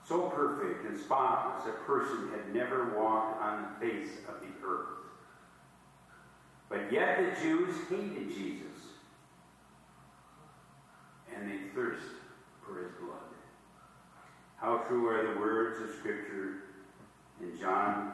So 0.07 0.29
perfect 0.29 0.87
and 0.87 0.99
spotless, 0.99 1.67
a 1.67 1.73
person 1.85 2.31
had 2.31 2.55
never 2.55 2.97
walked 2.99 3.41
on 3.43 3.67
the 3.81 3.87
face 3.87 4.11
of 4.29 4.41
the 4.41 4.67
earth. 4.67 4.89
But 6.68 6.93
yet 6.93 7.18
the 7.18 7.41
Jews 7.41 7.75
hated 7.89 8.29
Jesus, 8.29 8.66
and 11.35 11.51
they 11.51 11.59
thirst 11.75 12.03
for 12.62 12.83
his 12.83 12.91
blood. 13.01 13.18
How 14.57 14.79
true 14.89 15.07
are 15.09 15.35
the 15.35 15.41
words 15.41 15.83
of 15.83 15.97
Scripture 15.97 16.64
in 17.41 17.59
John, 17.59 18.12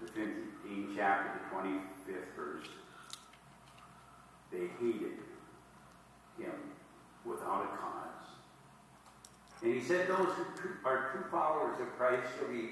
the 0.00 0.10
15th 0.10 0.49
chapter, 0.96 1.30
the 1.38 1.56
25th 1.56 2.36
verse. 2.36 2.66
They 4.52 4.68
hated 4.80 5.18
him 6.38 6.52
without 7.24 7.64
a 7.64 7.76
cause. 7.76 8.00
And 9.62 9.74
he 9.74 9.80
said, 9.80 10.08
Those 10.08 10.28
who 10.34 10.68
are 10.84 11.10
true 11.12 11.24
followers 11.30 11.80
of 11.80 11.96
Christ 11.96 12.26
shall 12.38 12.48
be 12.48 12.70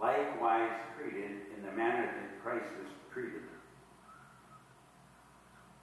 likewise 0.00 0.70
treated 0.96 1.30
in 1.56 1.64
the 1.64 1.72
manner 1.72 2.06
that 2.06 2.42
Christ 2.42 2.66
was 2.78 2.92
treated. 3.12 3.42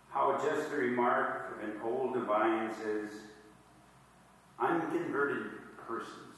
How 0.09 0.39
just 0.43 0.69
the 0.69 0.77
remark 0.77 1.55
of 1.55 1.67
an 1.67 1.75
old 1.83 2.13
divine 2.13 2.71
says, 2.75 3.09
unconverted 4.59 5.47
persons, 5.87 6.37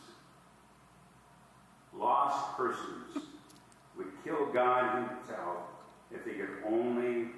lost 1.93 2.55
persons, 2.55 3.25
would 3.97 4.07
kill 4.23 4.47
God 4.47 5.09
Himself 5.09 5.57
if 6.11 6.25
they 6.25 6.31
could 6.31 6.49
only 6.65 7.29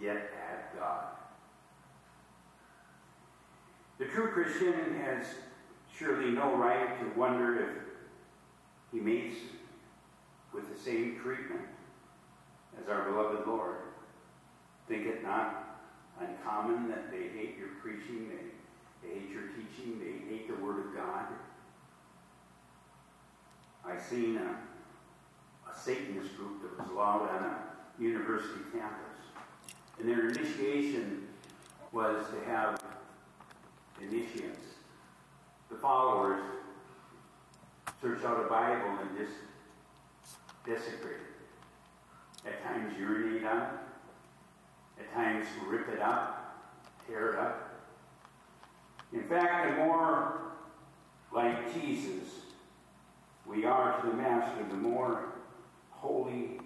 get 0.00 0.16
at 0.16 0.76
God. 0.78 1.04
The 3.98 4.06
true 4.06 4.28
Christian 4.28 4.98
has 5.00 5.26
surely 5.96 6.30
no 6.30 6.54
right 6.56 6.98
to 7.00 7.18
wonder 7.18 7.60
if 7.60 7.68
he 8.92 9.00
meets 9.00 9.36
with 10.52 10.72
the 10.72 10.78
same 10.78 11.18
treatment 11.22 11.62
as 12.80 12.88
our 12.88 13.10
beloved 13.10 13.46
Lord. 13.46 13.76
Think 14.88 15.06
it 15.06 15.22
not 15.22 15.80
uncommon 16.20 16.88
that 16.88 17.10
they 17.10 17.28
hate 17.28 17.56
your 17.58 17.68
preaching, 17.82 18.28
they, 18.28 19.08
they 19.08 19.14
hate 19.20 19.30
your 19.30 19.48
teaching, 19.48 19.98
they 19.98 20.34
hate 20.34 20.48
the 20.48 20.62
Word 20.62 20.86
of 20.86 20.94
God. 20.94 21.26
I 23.84 23.98
seen 23.98 24.36
a, 24.36 24.56
a 25.70 25.78
Satanist 25.78 26.36
group 26.36 26.62
that 26.62 26.78
was 26.78 26.90
allowed 26.90 27.28
on 27.30 27.44
a 27.44 28.02
university 28.02 28.60
campus. 28.72 29.06
And 29.98 30.08
their 30.08 30.28
initiation 30.28 31.28
was 31.92 32.26
to 32.28 32.50
have 32.50 32.82
initiates, 34.00 34.66
the 35.70 35.76
followers, 35.76 36.42
search 38.02 38.22
out 38.24 38.44
a 38.44 38.48
Bible 38.48 38.98
and 39.00 39.16
just 39.16 39.32
desecrate 40.66 41.16
it. 41.16 42.48
At 42.48 42.62
times 42.62 42.94
urinate 42.98 43.44
on 43.44 43.62
it. 43.62 43.68
At 45.00 45.14
times 45.14 45.46
rip 45.66 45.88
it 45.88 46.00
up, 46.00 46.58
tear 47.06 47.32
it 47.32 47.38
up. 47.38 47.62
In 49.12 49.22
fact, 49.24 49.70
the 49.70 49.84
more 49.84 50.40
like 51.32 51.72
Jesus 51.74 52.28
we 53.46 53.64
are 53.64 54.00
to 54.00 54.08
the 54.08 54.14
Master, 54.14 54.64
the 54.68 54.76
more 54.76 55.35
holy, 56.00 56.60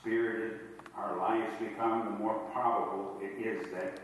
spirited 0.00 0.60
our 0.96 1.16
lives 1.16 1.52
become, 1.58 2.04
the 2.04 2.18
more 2.18 2.34
probable 2.52 3.18
it 3.20 3.44
is 3.44 3.72
that 3.72 4.00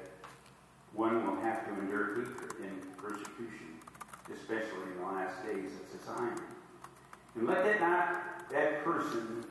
one 0.94 1.26
will 1.26 1.40
have 1.42 1.66
to 1.66 1.72
endure 1.80 2.24
and 2.62 2.96
persecution, 2.96 3.78
especially 4.32 4.92
in 4.92 4.98
the 4.98 5.06
last 5.06 5.44
days 5.44 5.70
of 5.80 6.00
society. 6.00 6.42
And 7.34 7.46
let 7.46 7.64
that 7.64 7.80
not 7.80 8.50
that 8.50 8.84
person 8.84 9.44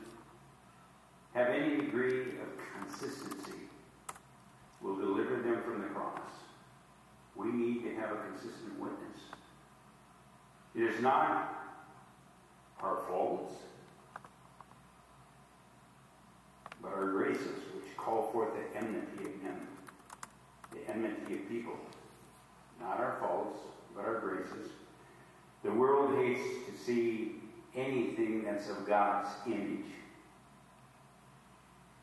have 1.33 1.47
any 1.49 1.77
degree 1.77 2.21
of 2.21 2.47
consistency 2.81 3.67
will 4.81 4.95
deliver 4.95 5.35
them 5.35 5.61
from 5.63 5.81
the 5.81 5.87
cross. 5.89 6.19
We 7.35 7.47
need 7.51 7.83
to 7.83 7.95
have 7.95 8.11
a 8.11 8.17
consistent 8.29 8.79
witness. 8.79 8.97
It 10.75 10.83
is 10.83 11.01
not 11.01 11.53
our 12.81 12.97
faults, 13.07 13.53
but 16.89 16.97
our 16.99 17.11
graces 17.11 17.59
which 17.75 17.97
call 17.97 18.29
forth 18.31 18.49
the 18.53 18.77
enmity 18.77 19.25
of 19.25 19.43
men, 19.43 19.67
the 20.71 20.89
enmity 20.89 21.35
of 21.35 21.49
people. 21.49 21.73
Not 22.79 22.99
our 22.99 23.17
faults, 23.19 23.59
but 23.95 24.05
our 24.05 24.19
graces. 24.19 24.71
The 25.63 25.71
world 25.71 26.15
hates 26.17 26.41
to 26.67 26.85
see 26.85 27.41
anything 27.75 28.43
that's 28.43 28.69
of 28.69 28.87
God's 28.87 29.29
image. 29.47 29.85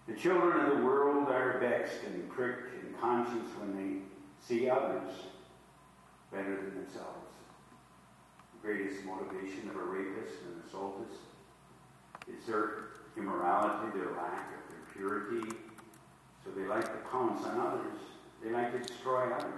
The 0.07 0.15
children 0.15 0.67
of 0.67 0.79
the 0.79 0.85
world 0.85 1.29
are 1.29 1.59
vexed 1.59 2.03
and 2.07 2.29
pricked 2.29 2.75
in 2.75 2.95
conscience 3.01 3.49
when 3.59 3.77
they 3.77 4.03
see 4.47 4.69
others 4.69 5.13
better 6.31 6.57
than 6.57 6.75
themselves. 6.75 7.31
The 8.53 8.69
greatest 8.69 9.05
motivation 9.05 9.71
of 9.71 9.77
a 9.77 9.85
rapist 9.85 10.35
and 10.45 10.63
assaultist 10.67 11.21
is 12.27 12.47
their 12.47 12.89
immorality, 13.17 13.99
their 13.99 14.13
lack 14.13 14.49
of 14.53 14.64
purity. 14.97 15.49
So 16.45 16.51
they 16.57 16.67
like 16.67 16.85
to 16.85 17.09
pounce 17.11 17.45
on 17.47 17.59
others. 17.59 18.01
They 18.43 18.51
like 18.51 18.73
to 18.73 18.79
destroy 18.87 19.33
others. 19.33 19.51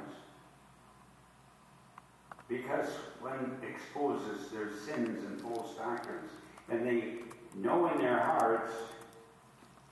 Because 2.49 2.89
one 3.21 3.59
exposes 3.69 4.51
their 4.51 4.71
sins 4.71 5.25
and 5.25 5.41
false 5.41 5.77
doctrines, 5.77 6.31
and 6.71 6.87
they 6.87 7.19
know 7.57 7.91
in 7.93 7.99
their 7.99 8.21
hearts 8.21 8.73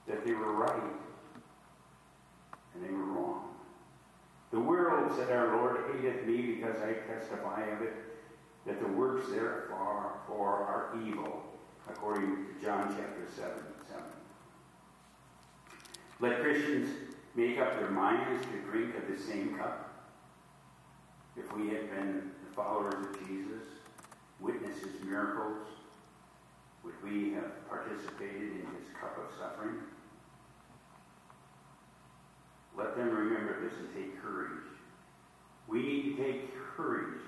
that 0.07 0.25
they 0.25 0.33
were 0.33 0.53
right 0.53 0.83
and 2.75 2.83
they 2.83 2.91
were 2.93 3.03
wrong. 3.03 3.55
The 4.51 4.59
world, 4.59 5.11
said 5.17 5.31
our 5.31 5.57
Lord, 5.57 5.77
hateth 5.91 6.25
me 6.25 6.53
because 6.53 6.77
I 6.81 6.93
testify 7.11 7.63
of 7.67 7.81
it, 7.81 7.93
that 8.65 8.79
the 8.79 8.87
works 8.87 9.27
therefore 9.29 10.15
are 10.29 10.97
evil, 11.05 11.43
according 11.89 12.35
to 12.35 12.65
John 12.65 12.95
chapter 12.97 13.27
7, 13.35 13.51
7. 13.57 13.74
Let 16.25 16.41
Christians 16.41 16.89
make 17.35 17.59
up 17.59 17.79
their 17.79 17.91
minds 17.91 18.43
to 18.47 18.71
drink 18.71 18.95
of 18.95 19.03
the 19.07 19.21
same 19.21 19.55
cup. 19.59 20.09
If 21.37 21.55
we 21.55 21.67
have 21.67 21.87
been 21.91 22.31
the 22.49 22.55
followers 22.55 22.95
of 22.95 23.27
Jesus, 23.27 23.61
witness 24.39 24.79
his 24.79 25.03
miracles, 25.03 25.67
would 26.83 26.95
we 27.03 27.33
have 27.33 27.69
participated 27.69 28.41
in 28.41 28.65
his 28.75 28.89
cup 28.99 29.15
of 29.19 29.37
suffering? 29.37 29.75
Let 32.75 32.97
them 32.97 33.11
remember 33.11 33.61
this 33.61 33.77
and 33.77 33.93
take 33.93 34.19
courage. 34.19 34.63
We 35.67 35.83
need 35.83 36.17
to 36.17 36.23
take 36.23 36.55
courage. 36.75 37.21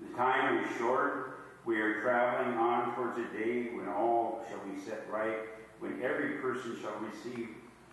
The 0.00 0.16
time 0.16 0.64
is 0.64 0.76
short. 0.78 1.40
We 1.64 1.80
are 1.80 2.02
traveling 2.02 2.56
on 2.56 2.94
towards 2.94 3.18
a 3.18 3.24
day 3.36 3.74
when 3.74 3.88
all 3.88 4.46
shall 4.48 4.60
be 4.60 4.80
set 4.80 5.10
right, 5.10 5.38
when 5.80 6.00
every 6.04 6.34
person 6.34 6.78
shall 6.80 6.94
receive 7.00 7.48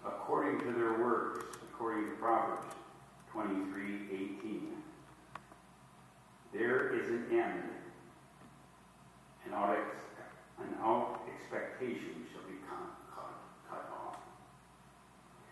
according 0.05 0.59
to 0.59 0.77
their 0.77 0.93
works, 0.93 1.57
according 1.73 2.09
to 2.09 2.15
Proverbs 2.15 2.65
23 3.31 4.07
18. 4.11 4.67
There 6.53 6.93
is 6.93 7.09
an 7.09 7.25
end, 7.31 7.63
and 9.45 9.53
all, 9.53 9.71
ex- 9.71 10.03
and 10.59 10.75
all 10.83 11.21
expectation 11.33 12.25
shall 12.31 12.43
be 12.43 12.57
cut, 12.69 13.15
cut, 13.15 13.33
cut 13.69 13.89
off. 14.05 14.17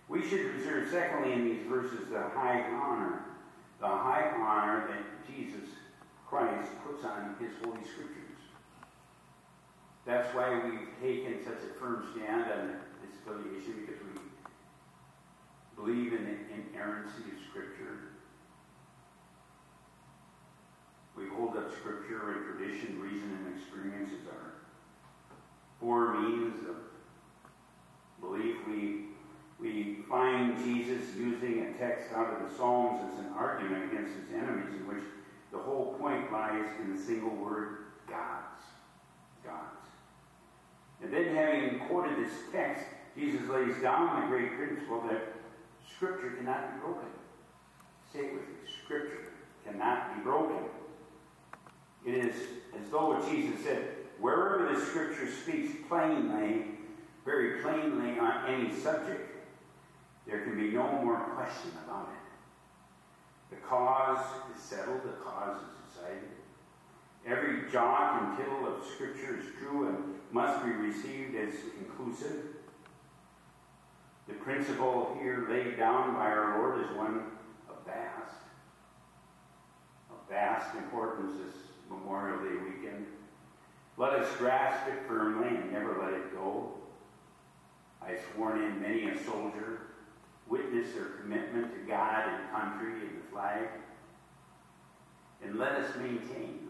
We 0.09 0.27
should 0.27 0.53
reserve, 0.55 0.89
secondly, 0.91 1.33
in 1.33 1.45
these 1.45 1.65
verses, 1.67 2.09
the 2.09 2.19
high 2.19 2.65
honor, 2.73 3.23
the 3.79 3.87
high 3.87 4.33
honor 4.37 4.87
that 4.87 5.33
Jesus 5.33 5.69
Christ 6.27 6.69
puts 6.85 7.05
on 7.05 7.35
his 7.39 7.51
Holy 7.63 7.83
Scriptures. 7.83 8.25
That's 10.05 10.33
why 10.35 10.59
we've 10.65 10.89
taken 11.01 11.43
such 11.45 11.63
a 11.63 11.79
firm 11.79 12.07
stand 12.13 12.51
on 12.51 12.67
this 13.01 13.15
affiliation, 13.21 13.85
because 13.85 14.01
we 14.03 14.19
believe 15.79 16.13
in 16.13 16.25
the 16.25 16.75
inerrancy 16.75 17.23
of 17.23 17.39
Scripture. 17.49 18.11
We 21.15 21.27
hold 21.27 21.55
up 21.55 21.71
Scripture 21.73 22.31
and 22.31 22.57
tradition, 22.57 22.99
reason, 22.99 23.37
and 23.45 23.57
experience 23.57 24.11
as 24.21 24.27
our 24.27 24.53
four 25.79 26.19
means 26.19 26.67
of 26.67 26.75
belief. 28.21 28.57
We, 28.67 29.05
we 29.59 29.99
find 30.09 30.57
Jesus 30.63 31.15
using 31.17 31.61
a 31.61 31.77
text 31.77 32.13
out 32.13 32.33
of 32.33 32.49
the 32.49 32.55
Psalms 32.55 33.13
as 33.13 33.19
an 33.19 33.31
argument 33.37 33.91
against 33.91 34.15
his 34.15 34.33
enemies, 34.33 34.73
in 34.73 34.87
which 34.87 35.03
the 35.51 35.57
whole 35.57 35.95
point 35.99 36.31
lies 36.31 36.67
in 36.81 36.95
the 36.95 37.01
single 37.01 37.35
word, 37.35 37.85
God's. 38.07 38.63
God's. 39.45 39.87
And 41.01 41.13
then, 41.13 41.35
having 41.35 41.79
quoted 41.87 42.17
this 42.17 42.33
text, 42.51 42.85
Jesus 43.17 43.47
lays 43.49 43.81
down 43.81 44.21
the 44.21 44.27
great 44.27 44.55
principle 44.57 45.01
that 45.09 45.38
Scripture 45.95 46.31
cannot 46.31 46.73
be 46.73 46.79
broken. 46.79 47.09
Say 48.13 48.19
it 48.19 48.33
with 48.33 48.47
me 48.47 48.55
Scripture 48.83 49.31
cannot 49.65 50.15
be 50.15 50.23
broken. 50.23 50.65
It 52.05 52.13
is 52.13 52.35
as 52.75 52.89
though 52.91 53.09
what 53.09 53.29
Jesus 53.29 53.63
said, 53.63 53.87
wherever 54.19 54.73
the 54.73 54.79
Scripture 54.79 55.29
speaks 55.29 55.71
plainly, 55.87 56.65
very 57.25 57.61
plainly 57.61 58.17
on 58.19 58.45
any 58.47 58.73
subject, 58.73 59.29
there 60.25 60.41
can 60.41 60.55
be 60.55 60.71
no 60.71 60.83
more 61.03 61.19
question 61.35 61.71
about 61.85 62.09
it. 62.13 63.55
The 63.55 63.61
cause 63.67 64.25
is 64.55 64.61
settled, 64.61 65.03
the 65.03 65.23
cause 65.23 65.57
is 65.57 65.93
decided. 65.93 66.29
Every 67.25 67.69
jot 67.71 68.23
and 68.23 68.37
tittle 68.37 68.67
of 68.67 68.85
Scripture 68.85 69.39
is 69.39 69.45
true 69.59 69.87
and 69.87 70.15
must 70.31 70.63
be 70.63 70.71
received 70.71 71.35
as 71.35 71.53
conclusive. 71.77 72.58
The 74.29 74.35
principle 74.35 75.17
here 75.19 75.47
laid 75.49 75.77
down 75.77 76.13
by 76.13 76.27
our 76.27 76.59
Lord 76.59 76.79
is 76.85 76.95
one 76.95 77.23
of 77.67 77.83
vast, 77.83 78.35
of 80.11 80.17
vast 80.29 80.75
importance 80.75 81.35
this 81.43 81.55
Memorial 81.89 82.37
Day 82.37 82.55
weekend. 82.63 83.07
Let 83.97 84.13
us 84.13 84.29
grasp 84.37 84.87
it 84.87 85.07
firmly 85.07 85.47
and 85.47 85.71
never 85.71 85.99
let 85.99 86.13
it 86.13 86.31
go. 86.31 86.75
I've 88.03 88.19
sworn 88.33 88.61
in 88.61 88.79
many 88.79 89.09
a 89.09 89.23
soldier, 89.23 89.79
witness 90.47 90.93
their 90.93 91.05
commitment 91.21 91.73
to 91.73 91.79
God 91.91 92.25
and 92.27 92.51
country 92.51 92.93
and 93.01 93.21
the 93.21 93.31
flag. 93.31 93.67
And 95.43 95.57
let 95.57 95.71
us 95.71 95.95
maintain. 95.97 96.69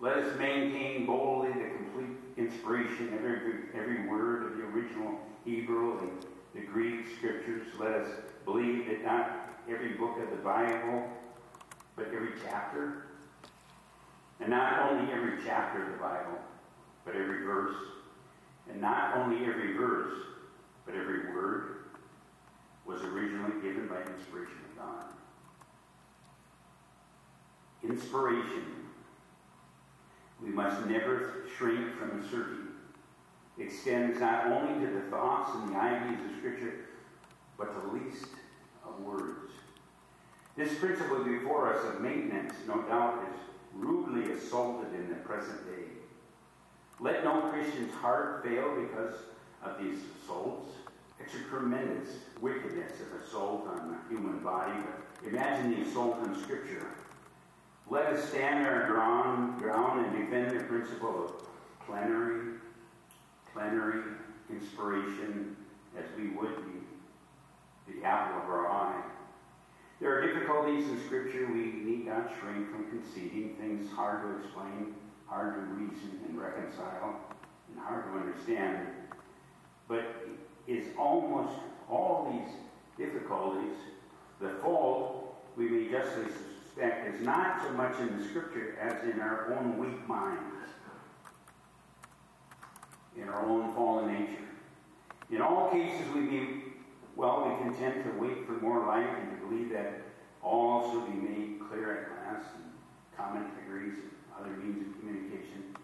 Let 0.00 0.18
us 0.18 0.36
maintain 0.36 1.06
boldly 1.06 1.52
the 1.52 1.70
complete 1.76 2.16
inspiration 2.36 3.14
of 3.14 3.24
every, 3.24 3.54
every 3.74 4.08
word 4.08 4.44
of 4.44 4.56
the 4.56 4.64
original 4.64 5.20
Hebrew 5.48 5.98
and 6.00 6.26
the 6.54 6.60
Greek 6.60 7.06
scriptures. 7.16 7.66
Let 7.78 7.92
us 7.92 8.08
believe 8.44 8.86
that 8.88 9.02
not 9.02 9.48
every 9.68 9.94
book 9.94 10.18
of 10.18 10.30
the 10.30 10.42
Bible, 10.42 11.08
but 11.96 12.08
every 12.14 12.32
chapter, 12.44 13.06
and 14.40 14.50
not 14.50 14.90
only 14.90 15.10
every 15.10 15.38
chapter 15.44 15.84
of 15.84 15.92
the 15.92 15.98
Bible, 15.98 16.38
but 17.04 17.16
every 17.16 17.44
verse, 17.44 17.76
and 18.70 18.80
not 18.80 19.16
only 19.16 19.46
every 19.46 19.72
verse, 19.72 20.18
but 20.84 20.94
every 20.94 21.32
word 21.32 21.84
was 22.84 23.00
originally 23.02 23.60
given 23.62 23.88
by 23.88 24.00
inspiration 24.02 24.58
of 24.70 24.78
God. 24.78 25.04
Inspiration, 27.82 28.64
we 30.42 30.50
must 30.50 30.84
never 30.86 31.44
shrink 31.56 31.96
from 31.98 32.20
asserting, 32.20 32.67
extends 33.58 34.20
not 34.20 34.46
only 34.46 34.86
to 34.86 34.92
the 34.92 35.00
thoughts 35.10 35.50
and 35.54 35.70
the 35.70 35.78
ideas 35.78 36.20
of 36.30 36.36
Scripture, 36.38 36.74
but 37.56 37.74
the 37.80 37.92
least 37.92 38.26
of 38.86 39.00
words. 39.00 39.50
This 40.56 40.76
principle 40.78 41.24
before 41.24 41.74
us 41.74 41.84
of 41.84 42.00
maintenance, 42.00 42.54
no 42.66 42.82
doubt, 42.82 43.24
is 43.30 43.40
rudely 43.74 44.32
assaulted 44.32 44.92
in 44.94 45.08
the 45.08 45.16
present 45.16 45.64
day. 45.66 45.84
Let 47.00 47.22
no 47.22 47.42
Christian's 47.42 47.94
heart 47.94 48.44
fail 48.44 48.74
because 48.74 49.14
of 49.62 49.82
these 49.82 49.98
assaults. 50.22 50.72
It's 51.20 51.34
a 51.34 51.48
tremendous 51.48 52.08
wickedness 52.40 52.92
of 53.00 53.20
assault 53.20 53.68
on 53.68 53.90
the 53.90 54.14
human 54.14 54.38
body, 54.40 54.72
but 54.84 55.28
imagine 55.28 55.74
the 55.74 55.88
assault 55.88 56.18
on 56.22 56.40
Scripture. 56.42 56.86
Let 57.90 58.06
us 58.06 58.28
stand 58.28 58.66
our 58.66 58.86
ground, 58.86 59.58
ground 59.58 60.06
and 60.06 60.18
defend 60.18 60.58
the 60.58 60.64
principle 60.64 61.24
of 61.24 61.86
plenary, 61.86 62.54
plenary 63.52 64.02
inspiration 64.50 65.56
as 65.96 66.04
we 66.16 66.28
would 66.30 66.56
be 66.56 67.92
the 67.92 68.04
apple 68.04 68.42
of 68.42 68.48
our 68.48 68.68
eye. 68.68 69.02
There 70.00 70.16
are 70.16 70.26
difficulties 70.26 70.88
in 70.88 71.04
Scripture 71.06 71.48
we 71.52 71.72
need 71.84 72.06
not 72.06 72.30
shrink 72.40 72.70
from 72.70 72.84
conceding, 72.88 73.56
things 73.58 73.90
hard 73.90 74.22
to 74.22 74.44
explain, 74.44 74.94
hard 75.26 75.54
to 75.54 75.60
reason 75.74 76.20
and 76.28 76.40
reconcile, 76.40 77.20
and 77.68 77.80
hard 77.80 78.04
to 78.04 78.18
understand. 78.18 78.86
But 79.88 80.04
is 80.68 80.86
almost 80.98 81.58
all 81.90 82.30
these 82.30 83.06
difficulties, 83.06 83.74
the 84.40 84.50
fault, 84.62 85.34
we 85.56 85.68
may 85.68 85.90
justly 85.90 86.24
suspect, 86.24 87.14
is 87.14 87.20
not 87.22 87.62
so 87.62 87.72
much 87.72 87.98
in 87.98 88.18
the 88.18 88.24
Scripture 88.28 88.76
as 88.80 89.02
in 89.02 89.20
our 89.20 89.52
own 89.54 89.78
weak 89.78 90.06
minds, 90.06 90.42
in 93.20 93.28
our 93.28 93.44
own 93.44 93.74
fallen 93.74 94.12
nature. 94.12 94.44
In 95.30 95.42
all 95.42 95.70
cases, 95.70 96.06
we 96.14 96.20
may 96.20 96.48
well 97.16 97.48
be 97.48 97.64
content 97.64 98.04
to 98.04 98.18
wait 98.18 98.46
for 98.46 98.52
more 98.52 98.86
light 98.86 99.08
and 99.08 99.30
to 99.30 99.46
believe 99.46 99.70
that 99.70 100.02
all 100.42 100.90
shall 100.90 101.06
be 101.06 101.14
made 101.14 101.60
clear 101.68 102.06
at 102.06 102.34
last, 102.34 102.46
and 102.54 102.64
commentaries 103.16 103.94
and 103.94 104.10
other 104.38 104.56
means 104.56 104.86
of 104.86 105.00
communication. 105.00 105.74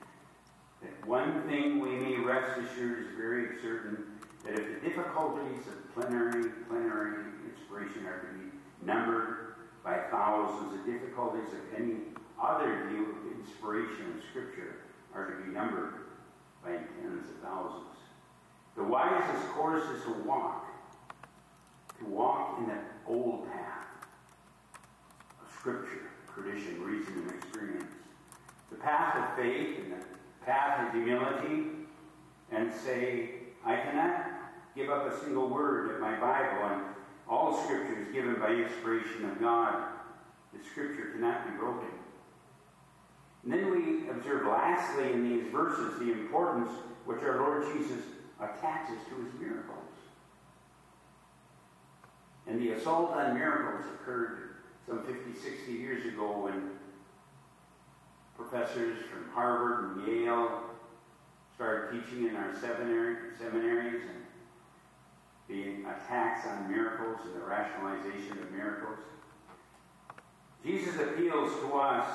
That 0.81 1.07
one 1.07 1.43
thing 1.43 1.81
we 1.81 1.91
may 1.91 2.19
rest 2.19 2.59
assured 2.59 3.01
is 3.01 3.09
very 3.17 3.61
certain 3.61 4.05
that 4.45 4.55
if 4.55 4.81
the 4.81 4.89
difficulties 4.89 5.67
of 5.67 5.95
plenary, 5.95 6.51
plenary 6.69 7.25
inspiration 7.51 8.07
are 8.07 8.21
to 8.21 8.27
be 8.39 8.51
numbered 8.87 9.57
by 9.83 9.99
thousands, 10.11 10.73
the 10.73 10.93
difficulties 10.93 11.49
of 11.49 11.81
any 11.83 11.97
other 12.41 12.87
view 12.89 13.11
of 13.11 13.39
inspiration 13.41 14.15
of 14.17 14.23
Scripture 14.31 14.77
are 15.15 15.31
to 15.31 15.45
be 15.45 15.53
numbered 15.53 16.04
by 16.65 16.73
tens 16.73 17.29
of 17.29 17.37
thousands. 17.43 17.99
The 18.77 18.85
wisest 18.85 19.49
course 19.51 19.85
is 19.85 20.03
to 20.05 20.13
walk, 20.25 20.67
to 21.99 22.07
walk 22.07 22.59
in 22.59 22.67
the 22.67 22.79
old 23.07 23.47
path 23.53 23.87
of 25.41 25.53
Scripture, 25.59 26.11
tradition, 26.35 26.83
reason, 26.83 27.19
and 27.19 27.31
experience. 27.31 27.93
The 28.71 28.77
path 28.79 29.17
of 29.17 29.37
faith 29.37 29.79
and 29.79 29.93
the 29.93 30.05
path 30.45 30.87
of 30.87 30.95
humility, 30.95 31.71
and 32.51 32.73
say, 32.73 33.31
I 33.65 33.77
cannot 33.77 34.27
give 34.75 34.91
up 34.91 35.07
a 35.07 35.21
single 35.21 35.49
word 35.49 35.95
of 35.95 36.01
my 36.01 36.19
Bible, 36.19 36.65
and 36.65 36.83
all 37.29 37.63
Scripture 37.65 38.01
is 38.01 38.09
given 38.13 38.35
by 38.35 38.49
inspiration 38.49 39.31
of 39.31 39.41
God. 39.41 39.85
The 40.53 40.65
Scripture 40.65 41.11
cannot 41.13 41.47
be 41.47 41.57
broken. 41.57 41.89
And 43.45 43.53
then 43.53 43.71
we 43.71 44.09
observe 44.09 44.47
lastly 44.47 45.13
in 45.13 45.29
these 45.29 45.53
verses 45.53 45.99
the 45.99 46.13
importance 46.13 46.71
which 47.05 47.23
our 47.23 47.39
Lord 47.39 47.67
Jesus 47.73 48.03
attaches 48.41 48.99
to 49.11 49.25
his 49.25 49.35
miracles. 49.39 49.79
And 52.47 52.61
the 52.61 52.73
assault 52.73 53.13
on 53.13 53.35
miracles 53.35 53.85
occurred 53.95 54.57
some 54.87 55.03
50, 55.05 55.39
60 55.39 55.73
years 55.73 56.07
ago 56.07 56.45
when 56.45 56.71
professors 58.37 58.99
from 59.11 59.31
Harvard 59.33 59.97
and 59.97 60.07
Yale 60.07 60.63
started 61.55 61.93
teaching 61.93 62.29
in 62.29 62.37
our 62.37 62.55
seminary, 62.59 63.17
seminaries 63.39 64.03
and 64.03 64.25
the 65.49 65.89
attacks 65.89 66.47
on 66.47 66.71
miracles 66.71 67.19
and 67.25 67.35
the 67.35 67.47
rationalization 67.47 68.39
of 68.39 68.51
miracles. 68.51 68.99
Jesus 70.65 70.97
appeals 70.97 71.53
to 71.61 71.75
us 71.75 72.09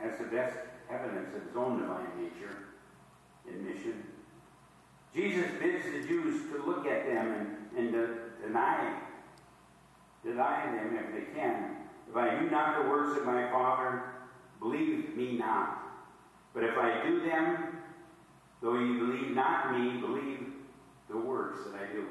as 0.00 0.18
the 0.18 0.24
best 0.24 0.54
evidence 0.94 1.34
of 1.34 1.42
his 1.46 1.56
own 1.56 1.80
divine 1.80 2.06
nature 2.18 2.56
in 3.48 3.64
mission. 3.64 4.04
Jesus 5.14 5.46
bids 5.60 5.84
the 5.84 6.06
Jews 6.06 6.50
to 6.52 6.62
look 6.66 6.86
at 6.86 7.06
them 7.06 7.66
and, 7.76 7.78
and 7.78 7.92
to 7.92 8.08
deny, 8.42 9.00
deny 10.24 10.66
them 10.66 10.98
if 10.98 11.14
they 11.14 11.38
can. 11.38 11.76
If 12.08 12.16
I 12.16 12.38
do 12.38 12.50
not 12.50 12.82
the 12.82 12.90
works 12.90 13.18
of 13.18 13.26
my 13.26 13.50
Father, 13.50 14.02
believe 14.60 15.16
me 15.16 15.38
not. 15.38 15.82
But 16.52 16.64
if 16.64 16.76
I 16.76 17.06
do 17.06 17.20
them, 17.20 17.78
though 18.62 18.78
you 18.78 18.98
believe 18.98 19.34
not 19.34 19.72
me, 19.78 20.00
believe 20.00 20.46
the 21.08 21.16
works 21.16 21.60
that 21.66 21.80
I 21.80 21.92
do. 21.92 22.06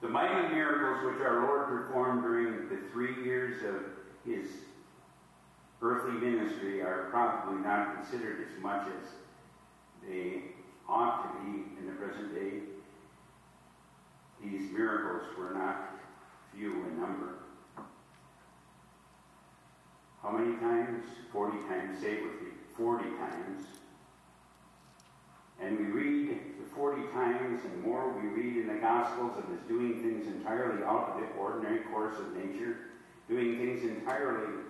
The 0.00 0.08
mighty 0.08 0.54
miracles 0.54 1.04
which 1.04 1.24
our 1.24 1.42
Lord 1.42 1.66
performed 1.66 2.22
during 2.22 2.68
the 2.68 2.88
three 2.92 3.24
years 3.24 3.62
of 3.64 3.82
his 4.24 4.48
earthly 5.80 6.12
ministry 6.12 6.82
are 6.82 7.08
probably 7.10 7.62
not 7.62 7.94
considered 7.96 8.46
as 8.46 8.62
much 8.62 8.88
as 8.88 9.10
they 10.06 10.42
ought 10.88 11.22
to 11.22 11.44
be 11.44 11.64
in 11.78 11.86
the 11.86 11.92
present 11.92 12.34
day. 12.34 12.60
these 14.42 14.70
miracles 14.72 15.22
were 15.36 15.50
not 15.50 15.90
few 16.54 16.72
in 16.72 17.00
number. 17.00 17.34
How 20.22 20.30
many 20.30 20.56
times? 20.56 21.04
40 21.32 21.58
times. 21.68 22.00
Say 22.00 22.14
it 22.14 22.22
with 22.22 22.42
me. 22.42 22.48
40 22.76 23.04
times. 23.04 23.66
And 25.60 25.78
we 25.78 25.84
read 25.86 26.28
the 26.60 26.74
40 26.74 27.02
times 27.12 27.62
and 27.64 27.82
more 27.82 28.12
we 28.20 28.28
read 28.28 28.56
in 28.56 28.68
the 28.68 28.80
Gospels 28.80 29.36
of 29.38 29.48
his 29.48 29.60
doing 29.68 30.00
things 30.02 30.26
entirely 30.26 30.82
out 30.84 31.14
of 31.14 31.20
the 31.20 31.26
ordinary 31.38 31.80
course 31.92 32.18
of 32.18 32.36
nature, 32.36 32.76
doing 33.28 33.58
things 33.58 33.82
entirely 33.82 34.62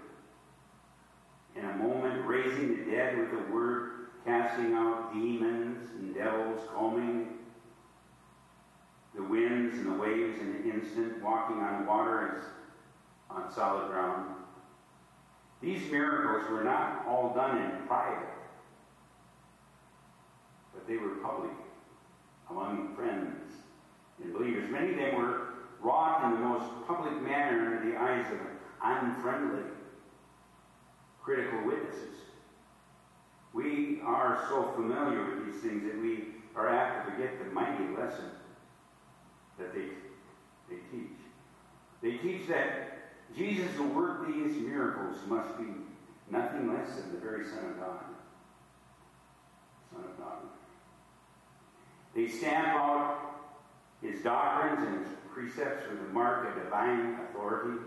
in 1.59 1.65
a 1.65 1.77
moment, 1.77 2.27
raising 2.27 2.69
the 2.69 2.91
dead 2.91 3.19
with 3.19 3.31
the 3.31 3.53
word, 3.53 3.91
casting 4.25 4.75
out 4.75 5.13
demons 5.13 5.91
and 5.99 6.15
devils, 6.15 6.61
calming 6.73 7.39
the 9.15 9.23
winds 9.23 9.77
and 9.79 9.87
the 9.87 9.99
waves 9.99 10.41
in 10.41 10.47
an 10.47 10.71
instant, 10.71 11.23
walking 11.23 11.61
on 11.61 11.87
water 11.87 12.37
as 12.37 12.45
on 13.31 13.53
solid 13.53 13.89
ground. 13.89 14.35
These 15.61 15.91
miracles 15.91 16.49
were 16.51 16.63
not 16.63 17.05
all 17.07 17.35
done 17.35 17.59
in 17.59 17.87
private, 17.89 18.29
but 20.73 20.87
they 20.87 20.97
were 20.97 21.17
public 21.17 21.51
among 22.51 22.95
friends 22.95 23.53
and 24.23 24.33
believers. 24.33 24.71
Many 24.71 24.93
of 24.93 24.97
them 24.97 25.17
were 25.17 25.49
wrought 25.81 26.25
in 26.25 26.33
the 26.33 26.49
most 26.49 26.71
public 26.87 27.21
manner 27.23 27.77
in 27.81 27.91
the 27.91 27.97
eyes 28.01 28.27
of 28.33 28.39
unfriendly, 28.83 29.65
critical 31.29 31.63
witnesses. 31.67 32.17
We 33.53 34.01
are 34.03 34.47
so 34.49 34.73
familiar 34.75 35.27
with 35.27 35.45
these 35.45 35.61
things 35.61 35.83
that 35.83 36.01
we 36.01 36.29
are 36.57 36.75
apt 36.75 37.05
to 37.05 37.13
forget 37.13 37.39
the 37.39 37.51
mighty 37.53 37.85
lesson 37.95 38.31
that 39.59 39.75
they, 39.75 39.89
they 40.71 40.81
teach. 40.91 41.19
They 42.01 42.13
teach 42.17 42.49
that 42.49 43.11
Jesus 43.37 43.71
who 43.77 43.89
worked 43.89 44.27
these 44.27 44.57
miracles 44.57 45.19
must 45.27 45.59
be 45.59 45.67
nothing 46.31 46.73
less 46.73 46.97
than 46.97 47.13
the 47.13 47.19
very 47.19 47.45
Son 47.45 47.59
of 47.59 47.79
God. 47.79 48.05
Son 49.93 50.05
of 50.05 50.19
God. 50.19 50.39
They 52.15 52.27
stamp 52.27 52.69
out 52.69 53.19
his 54.01 54.23
doctrines 54.23 54.89
and 54.89 55.05
his 55.05 55.15
precepts 55.31 55.91
with 55.91 56.07
the 56.07 56.09
mark 56.15 56.49
of 56.49 56.65
divine 56.65 57.19
authority. 57.29 57.81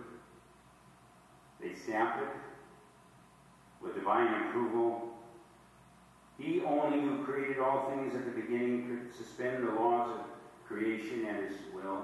They 1.59 1.73
stamp 1.73 2.21
it 2.21 2.50
with 3.81 3.95
divine 3.95 4.47
approval. 4.47 5.09
He 6.37 6.61
only 6.61 7.01
who 7.01 7.23
created 7.23 7.59
all 7.59 7.89
things 7.89 8.15
at 8.15 8.25
the 8.25 8.31
beginning 8.31 8.87
could 8.87 9.15
suspend 9.15 9.67
the 9.67 9.71
laws 9.71 10.09
of 10.09 10.25
creation 10.67 11.25
at 11.25 11.43
his 11.43 11.57
will. 11.73 12.03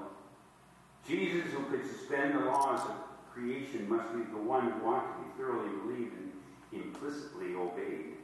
Jesus, 1.06 1.50
who 1.52 1.64
could 1.64 1.86
suspend 1.86 2.34
the 2.34 2.44
laws 2.44 2.80
of 2.80 2.96
creation, 3.32 3.88
must 3.88 4.12
be 4.12 4.20
the 4.30 4.42
one 4.42 4.70
who 4.70 4.88
ought 4.88 5.16
to 5.16 5.24
be 5.24 5.30
thoroughly 5.38 5.70
believed 5.82 6.14
and 6.14 6.32
implicitly 6.72 7.54
obeyed. 7.54 8.14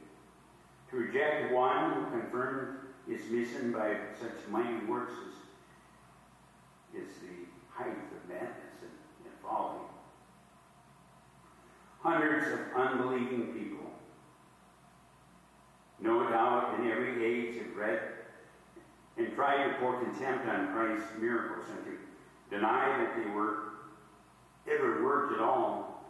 To 0.91 0.97
reject 0.97 1.51
one 1.51 1.93
who 1.93 2.19
confirmed 2.19 2.77
his 3.07 3.29
mission 3.29 3.71
by 3.71 3.97
such 4.19 4.47
mighty 4.49 4.85
works 4.85 5.13
is, 6.93 7.01
is 7.03 7.13
the 7.21 7.73
height 7.73 7.89
of 7.89 8.29
madness 8.29 8.81
and, 8.81 8.91
and 9.25 9.33
folly. 9.43 9.79
Hundreds 12.05 12.51
of 12.51 12.59
unbelieving 12.75 13.51
people, 13.53 13.89
no 15.99 16.21
doubt 16.29 16.75
in 16.77 16.91
every 16.91 17.25
age, 17.25 17.57
have 17.57 17.75
read 17.75 17.99
and 19.17 19.33
tried 19.33 19.63
to 19.63 19.73
pour 19.79 19.99
contempt 19.99 20.47
on 20.47 20.71
Christ's 20.71 21.17
miracles 21.19 21.65
and 21.75 21.83
to 21.83 22.55
deny 22.55 22.95
that 22.99 23.15
they 23.17 23.27
were 23.31 23.71
ever 24.71 25.03
worked 25.03 25.33
at 25.33 25.39
all. 25.39 26.05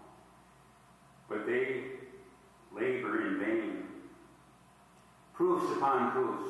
But 1.29 1.47
they 1.47 1.83
labor 2.75 3.21
in 3.27 3.39
vain. 3.39 3.87
Proofs 5.33 5.77
upon 5.77 6.11
proofs 6.11 6.49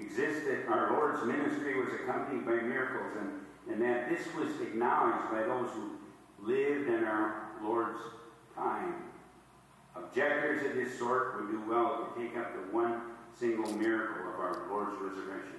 exist 0.00 0.46
that 0.46 0.66
our 0.68 0.90
Lord's 0.92 1.22
ministry 1.26 1.78
was 1.78 1.92
accompanied 1.92 2.46
by 2.46 2.62
miracles 2.62 3.12
and, 3.20 3.74
and 3.74 3.82
that 3.82 4.08
this 4.08 4.26
was 4.34 4.58
acknowledged 4.62 5.30
by 5.30 5.42
those 5.42 5.68
who 5.72 5.90
lived 6.42 6.88
in 6.88 7.04
our 7.04 7.45
Lord's 7.66 8.00
time. 8.54 8.94
Objectors 9.94 10.64
of 10.66 10.76
this 10.76 10.98
sort 10.98 11.36
would 11.36 11.50
do 11.50 11.62
well 11.68 12.08
to 12.14 12.20
take 12.20 12.36
up 12.36 12.52
the 12.54 12.74
one 12.74 13.00
single 13.38 13.70
miracle 13.72 14.32
of 14.32 14.40
our 14.40 14.66
Lord's 14.70 14.96
resurrection. 15.00 15.56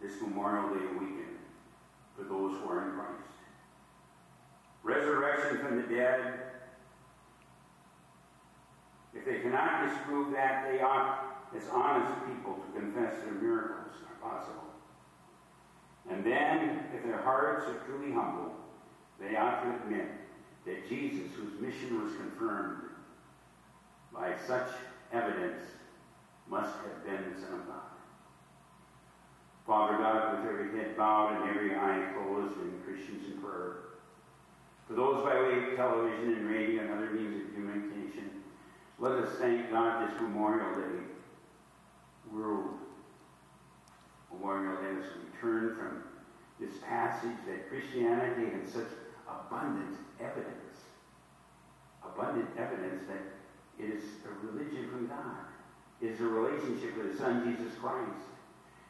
This 0.00 0.20
Memorial 0.20 0.74
Day 0.74 0.86
weekend 0.98 1.38
for 2.16 2.24
those 2.24 2.58
who 2.60 2.68
are 2.68 2.88
in 2.88 2.94
Christ. 2.94 3.10
Resurrection 4.82 5.58
from 5.58 5.76
the 5.76 5.82
dead. 5.82 6.40
If 9.14 9.24
they 9.24 9.40
cannot 9.40 9.88
disprove 9.88 10.32
that, 10.32 10.70
they 10.70 10.80
ought, 10.80 11.48
as 11.56 11.62
honest 11.72 12.26
people, 12.26 12.54
to 12.54 12.80
confess 12.80 13.22
their 13.22 13.34
miracles 13.34 13.94
are 14.08 14.30
possible. 14.30 14.64
And 16.10 16.24
then, 16.24 16.80
if 16.94 17.04
their 17.04 17.22
hearts 17.22 17.66
are 17.68 17.80
truly 17.86 18.12
humble, 18.12 18.52
they 19.28 19.36
ought 19.36 19.62
to 19.62 19.70
admit 19.84 20.08
that 20.66 20.88
Jesus, 20.88 21.32
whose 21.36 21.60
mission 21.60 22.02
was 22.02 22.14
confirmed 22.16 22.82
by 24.12 24.34
such 24.46 24.68
evidence, 25.12 25.62
must 26.48 26.74
have 26.76 27.04
been 27.04 27.34
the 27.34 27.40
Son 27.40 27.54
of 27.54 27.66
God. 27.66 27.80
Father 29.66 29.96
God, 29.96 30.38
with 30.38 30.50
every 30.50 30.78
head 30.78 30.96
bowed 30.96 31.40
and 31.40 31.50
every 31.50 31.74
eye 31.74 32.12
closed, 32.12 32.56
and 32.58 32.84
Christians 32.84 33.26
in 33.26 33.40
prayer. 33.40 33.76
For 34.86 34.94
those 34.94 35.24
by 35.24 35.40
way 35.40 35.70
of 35.70 35.76
television 35.76 36.34
and 36.34 36.46
radio 36.46 36.82
and 36.82 36.90
other 36.90 37.10
means 37.10 37.42
of 37.42 37.54
communication, 37.54 38.42
let 38.98 39.12
us 39.12 39.38
thank 39.38 39.70
God 39.70 40.06
this 40.06 40.20
Memorial 40.20 40.74
Day, 40.74 41.04
World 42.30 42.74
Memorial 44.32 44.76
Day, 44.82 45.00
as 45.00 45.10
we 45.16 45.40
turn 45.40 45.76
from 45.76 46.04
this 46.60 46.76
passage 46.86 47.36
that 47.48 47.70
Christianity 47.70 48.50
has 48.50 48.72
such 48.72 48.88
abundant 49.28 49.96
evidence, 50.20 50.76
abundant 52.04 52.48
evidence 52.58 53.02
that 53.08 53.84
it 53.84 53.90
is 53.90 54.04
a 54.24 54.46
religion 54.46 54.88
from 54.90 55.06
God. 55.06 55.46
It 56.00 56.10
is 56.10 56.20
a 56.20 56.24
relationship 56.24 56.96
with 56.96 57.12
the 57.12 57.18
Son, 57.18 57.56
Jesus 57.56 57.78
Christ. 57.78 58.24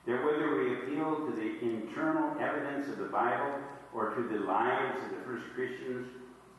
That 0.06 0.24
whether 0.24 0.56
we 0.56 0.74
appeal 0.74 1.26
to 1.26 1.32
the 1.32 1.60
internal 1.64 2.36
evidence 2.40 2.88
of 2.88 2.98
the 2.98 3.04
Bible 3.04 3.54
or 3.94 4.14
to 4.14 4.22
the 4.22 4.40
lives 4.44 4.98
of 5.04 5.10
the 5.10 5.24
first 5.24 5.44
Christians 5.54 6.08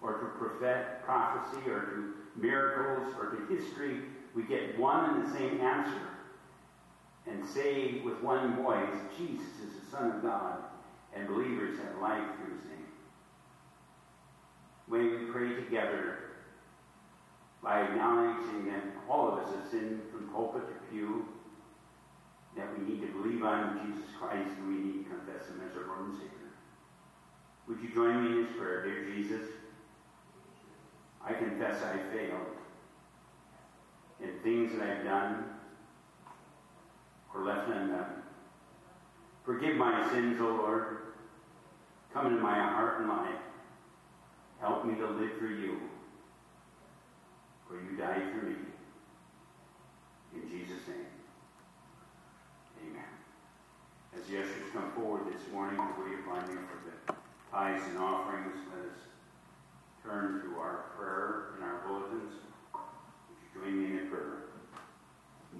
or 0.01 0.13
to 0.13 0.25
prophet, 0.39 1.03
prophecy 1.03 1.69
or 1.69 1.81
to 1.81 2.13
miracles 2.35 3.13
or 3.19 3.35
to 3.35 3.55
history, 3.55 4.01
we 4.33 4.43
get 4.43 4.77
one 4.79 5.11
and 5.11 5.27
the 5.27 5.37
same 5.37 5.61
answer 5.61 6.09
and 7.27 7.45
say 7.47 8.01
with 8.03 8.21
one 8.21 8.55
voice, 8.55 8.95
Jesus 9.17 9.47
is 9.63 9.79
the 9.79 9.91
Son 9.91 10.11
of 10.11 10.21
God, 10.21 10.57
and 11.15 11.27
believers 11.27 11.77
have 11.79 12.01
life 12.01 12.23
through 12.37 12.55
his 12.55 12.65
name. 12.65 12.74
May 14.87 14.99
we 14.99 15.25
pray 15.31 15.55
together 15.55 16.19
by 17.63 17.81
acknowledging 17.81 18.67
that 18.67 18.83
all 19.09 19.29
of 19.29 19.39
us 19.39 19.55
have 19.55 19.67
sinned 19.71 20.01
from 20.11 20.29
pulpit 20.29 20.61
to 20.67 20.75
pew, 20.91 21.27
that 22.55 22.67
we 22.77 22.85
need 22.85 23.01
to 23.01 23.07
believe 23.07 23.43
on 23.43 23.81
Jesus 23.85 24.09
Christ 24.19 24.51
and 24.59 24.67
we 24.67 24.75
need 24.75 25.03
to 25.03 25.09
confess 25.09 25.47
him 25.47 25.61
as 25.67 25.75
our 25.75 25.87
Lord 25.87 26.09
and 26.09 26.13
Savior. 26.13 26.29
Would 27.67 27.79
you 27.81 27.89
join 27.93 28.23
me 28.23 28.31
in 28.31 28.45
this 28.45 28.55
prayer, 28.55 28.83
dear 28.83 29.05
Jesus? 29.05 29.49
I 31.23 31.33
confess 31.33 31.81
I 31.81 31.97
failed 32.15 32.55
in 34.21 34.29
things 34.43 34.77
that 34.77 34.87
I've 34.87 35.03
done 35.03 35.45
or 37.33 37.43
left 37.43 37.67
undone. 37.69 38.21
Forgive 39.43 39.75
my 39.75 40.07
sins, 40.11 40.39
O 40.39 40.45
Lord. 40.45 40.97
Come 42.13 42.27
into 42.27 42.41
my 42.41 42.53
heart 42.53 42.99
and 42.99 43.09
life. 43.09 43.44
Help 44.59 44.85
me 44.85 44.95
to 44.95 45.07
live 45.07 45.37
for 45.37 45.47
you. 45.47 45.79
For 47.67 47.75
you 47.75 47.97
died 47.97 48.31
for 48.31 48.45
me. 48.45 48.55
In 50.35 50.49
Jesus' 50.49 50.87
name. 50.87 51.05
Amen. 52.81 53.03
As 54.17 54.27
the 54.27 54.39
ushers 54.39 54.71
come 54.73 54.91
forward 54.91 55.33
this 55.33 55.51
morning 55.51 55.77
to 55.77 56.01
wait 56.01 56.19
upon 56.19 56.49
you 56.49 56.57
for 56.57 56.79
the 56.85 57.15
tithes 57.51 57.83
and 57.89 57.97
offerings, 57.97 58.55
let 58.75 58.91
us 58.91 58.99
turn 60.03 60.41
to 60.41 60.59
our 60.59 60.85
prayer 60.97 61.55
and 61.55 61.63
our 61.63 61.81
bulletins. 61.87 62.33
Would 62.73 63.37
you 63.41 63.61
join 63.61 63.81
me 63.81 63.97
in 63.97 64.05
the 64.05 64.11
prayer? 64.11 64.45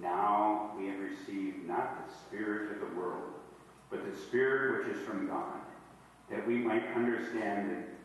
Now 0.00 0.72
we 0.78 0.86
have 0.88 1.00
received 1.00 1.66
not 1.66 2.06
the 2.06 2.14
spirit 2.14 2.72
of 2.72 2.80
the 2.80 2.94
world, 2.96 3.32
but 3.90 4.04
the 4.04 4.16
spirit 4.16 4.86
which 4.86 4.96
is 4.96 5.02
from 5.02 5.26
God, 5.26 5.60
that 6.30 6.46
we 6.46 6.56
might 6.56 6.86
understand 6.94 7.70
the 7.70 7.95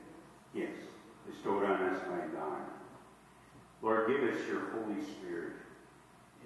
gifts 0.56 0.84
bestowed 1.30 1.64
on 1.64 1.82
us 1.84 2.02
by 2.02 2.28
God. 2.38 2.62
Lord, 3.82 4.08
give 4.08 4.24
us 4.30 4.48
your 4.48 4.70
Holy 4.72 5.02
Spirit 5.02 5.54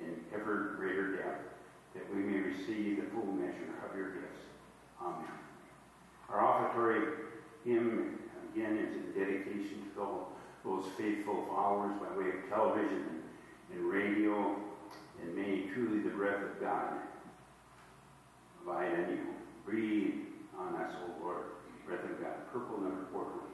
in 0.01 0.15
ever 0.33 0.75
greater 0.77 1.15
depth, 1.17 1.53
that 1.93 2.13
we 2.13 2.21
may 2.21 2.39
receive 2.39 2.97
the 2.97 3.09
full 3.11 3.31
measure 3.33 3.73
of 3.89 3.97
your 3.97 4.11
gifts. 4.11 4.41
Amen. 5.01 5.25
Our 6.29 6.39
offertory 6.39 7.01
hymn, 7.63 8.19
again, 8.53 8.77
is 8.77 8.95
in 8.95 9.11
dedication 9.19 9.91
to 9.95 10.01
all 10.01 10.31
those 10.63 10.85
faithful 10.97 11.45
followers 11.47 11.91
by 11.99 12.17
way 12.17 12.29
of 12.29 12.49
television 12.49 13.21
and, 13.73 13.85
radio, 13.85 14.55
and 15.21 15.35
may 15.35 15.67
truly 15.73 15.99
the 15.99 16.09
breath 16.09 16.41
of 16.41 16.59
God 16.59 16.93
abide 18.61 19.09
you. 19.09 19.19
Breathe 19.65 20.13
on 20.57 20.75
us, 20.75 20.93
O 21.03 21.23
Lord, 21.23 21.43
breath 21.85 22.03
of 22.03 22.21
God. 22.21 22.51
Purple 22.51 22.81
number 22.81 23.05
420, 23.11 23.44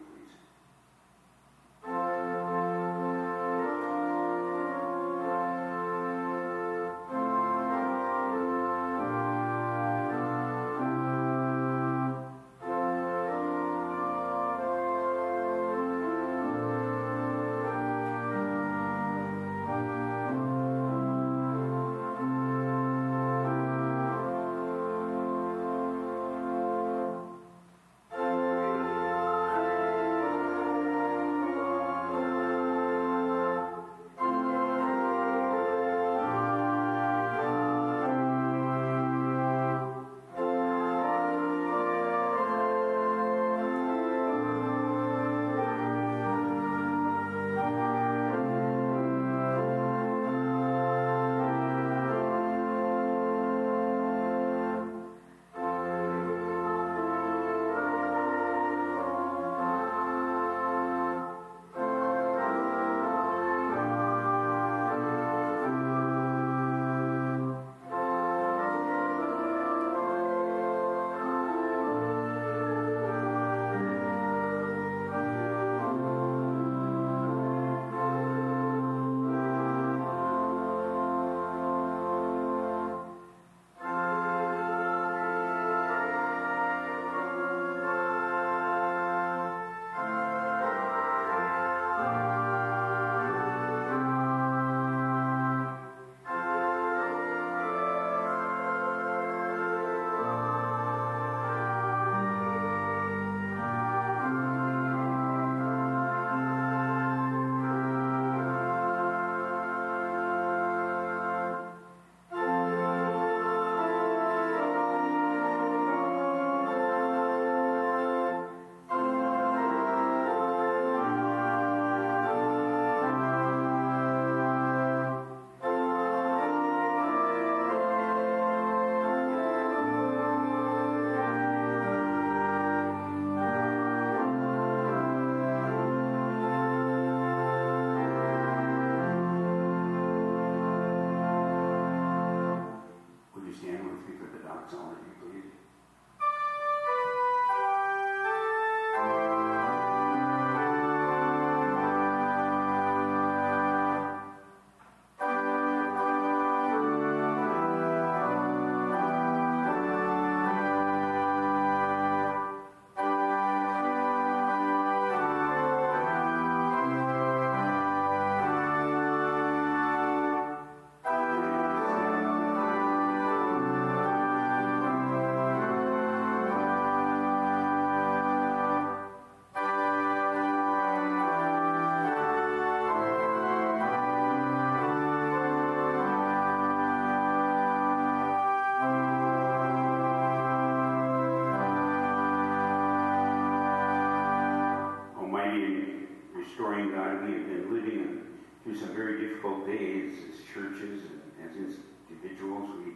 God, 197.11 197.27
we 197.27 197.33
have 197.33 197.47
been 197.47 197.73
living 197.73 198.21
through 198.63 198.77
some 198.77 198.95
very 198.95 199.19
difficult 199.19 199.67
days 199.67 200.13
as 200.29 200.39
churches 200.53 201.01
and 201.41 201.67
as 201.67 201.75
individuals. 202.09 202.69
We 202.85 202.93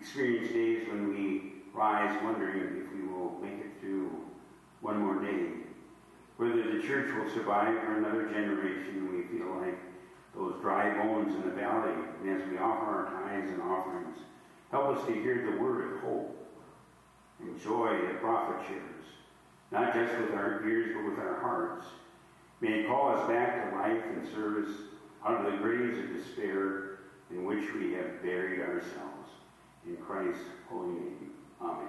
experience 0.00 0.50
days 0.50 0.88
when 0.88 1.10
we 1.10 1.52
rise 1.74 2.18
wondering 2.22 2.80
if 2.80 2.92
we 2.94 3.06
will 3.06 3.38
make 3.42 3.60
it 3.60 3.80
through 3.80 4.10
one 4.80 4.98
more 4.98 5.20
day. 5.20 5.48
Whether 6.38 6.72
the 6.74 6.82
church 6.82 7.14
will 7.14 7.30
survive 7.30 7.78
for 7.80 7.98
another 7.98 8.30
generation, 8.30 9.12
we 9.12 9.38
feel 9.38 9.54
like 9.58 9.78
those 10.34 10.58
dry 10.62 10.96
bones 10.96 11.34
in 11.34 11.42
the 11.42 11.54
valley. 11.54 11.92
And 12.22 12.30
as 12.30 12.48
we 12.48 12.56
offer 12.56 12.86
our 12.86 13.10
tithes 13.24 13.50
and 13.50 13.60
offerings, 13.60 14.16
help 14.70 14.96
us 14.96 15.04
to 15.06 15.12
hear 15.12 15.50
the 15.50 15.62
word 15.62 15.92
of 15.92 16.00
hope 16.00 16.48
and 17.40 17.60
joy 17.60 18.06
that 18.06 18.22
prophet 18.22 18.64
shares 18.66 19.00
not 19.70 19.94
just 19.94 20.18
with 20.18 20.34
our 20.34 20.66
ears, 20.66 20.90
but 20.94 21.08
with 21.08 21.18
our 21.18 21.40
hearts. 21.40 21.86
May 22.60 22.80
it 22.80 22.88
call 22.88 23.08
us 23.10 23.26
back 23.28 23.70
to 23.70 23.76
life 23.76 24.02
and 24.14 24.28
service 24.28 24.70
out 25.24 25.44
of 25.44 25.50
the 25.50 25.58
graves 25.58 25.98
of 25.98 26.14
despair 26.14 26.98
in 27.30 27.44
which 27.44 27.72
we 27.74 27.94
have 27.94 28.22
buried 28.22 28.60
ourselves. 28.60 29.30
In 29.86 29.96
Christ's 29.96 30.44
holy 30.68 30.88
name. 30.88 31.32
Amen. 31.62 31.88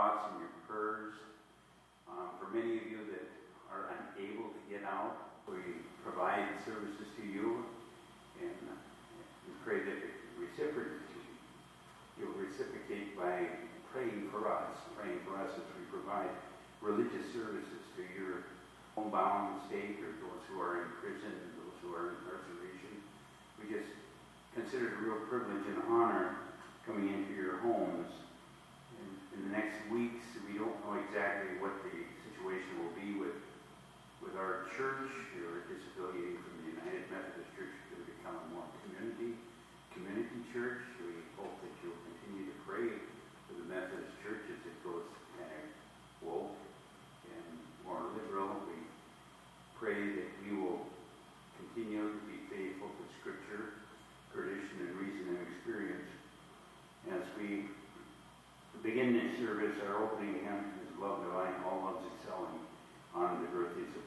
Thoughts 0.00 0.32
and 0.32 0.40
your 0.40 0.56
prayers. 0.64 1.12
Um, 2.08 2.32
for 2.40 2.48
many 2.56 2.80
of 2.80 2.88
you 2.88 3.04
that 3.12 3.28
are 3.68 3.92
unable 3.92 4.48
to 4.48 4.60
get 4.72 4.80
out, 4.80 5.44
we 5.44 5.60
provide 6.00 6.56
services 6.64 7.04
to 7.20 7.22
you. 7.28 7.68
And 8.40 8.56
uh, 8.64 8.80
we 9.44 9.52
pray 9.60 9.84
that 9.84 10.00
it 10.00 10.16
reciprocate, 10.40 11.04
you'll 12.16 12.32
reciprocate 12.32 13.12
by 13.12 13.44
praying 13.92 14.32
for 14.32 14.48
us, 14.48 14.72
praying 14.96 15.20
for 15.28 15.36
us 15.36 15.52
as 15.52 15.68
we 15.76 15.84
provide 15.92 16.32
religious 16.80 17.28
services 17.36 17.84
to 18.00 18.02
your 18.16 18.48
homebound 18.96 19.60
state 19.68 20.00
or 20.00 20.16
those 20.16 20.40
who 20.48 20.64
are 20.64 20.80
in 20.80 20.88
prison, 21.04 21.28
and 21.28 21.52
those 21.60 21.76
who 21.84 21.92
are 21.92 22.08
in 22.08 22.24
incarceration. 22.24 23.04
We 23.60 23.68
just 23.68 23.92
consider 24.56 24.96
it 24.96 24.96
a 24.96 25.00
real 25.04 25.20
privilege 25.28 25.68
and 25.68 25.84
honor 25.92 26.40
coming 26.88 27.12
into 27.12 27.36
your 27.36 27.60
homes. 27.60 28.08
The 29.50 29.58
next 29.58 29.82
weeks, 29.90 30.22
we 30.46 30.62
don't 30.62 30.78
know 30.86 30.94
exactly 30.94 31.58
what 31.58 31.74
the 31.82 31.90
situation 32.22 32.70
will 32.86 32.94
be 32.94 33.18
with 33.18 33.34
with 34.22 34.38
our 34.38 34.70
church. 34.78 35.10
We're 35.34 35.66
disaffiliating 35.66 36.38
from 36.38 36.54
the 36.62 36.78
United 36.78 37.10
Methodist 37.10 37.50
Church 37.58 37.74
to 37.90 37.98
become 37.98 38.38
a 38.38 38.46
more 38.54 38.70
community 38.86 39.34
community 39.90 40.46
church. 40.54 40.86
We 41.02 41.18
hope 41.34 41.50
that 41.66 41.74
you'll 41.82 41.98
continue 41.98 42.46
to 42.46 42.56
pray 42.62 42.94
for 43.50 43.58
the 43.58 43.66
Methodist 43.66 44.14
Church 44.22 44.46
as 44.54 44.62
it 44.70 44.76
goes 44.86 45.02
kind 45.34 45.50
of 45.50 45.66
woke 46.22 46.54
and 47.34 47.50
more 47.82 48.06
liberal. 48.14 48.54
We 48.70 48.86
pray 49.74 50.14
that 50.14 50.30
you 50.46 50.62
will 50.62 50.86
continue 51.58 52.06
to 52.06 52.22
be 52.30 52.38
faithful 52.46 52.86
to 52.86 53.04
Scripture, 53.18 53.82
tradition, 54.30 54.86
and 54.86 54.94
reason 54.94 55.34
and 55.34 55.42
experience. 55.42 56.06
As 57.10 57.26
we 57.34 57.66
begin 59.00 59.16
this 59.16 59.40
service, 59.40 59.72
our 59.88 60.04
opening 60.04 60.44
hymn 60.44 60.76
is 60.76 60.92
Love 61.00 61.24
Divine, 61.24 61.56
All 61.64 61.80
Loves 61.88 62.04
Excelling 62.20 62.60
on 63.16 63.40
the 63.40 63.48
birthdays 63.48 63.88
of 63.96 63.99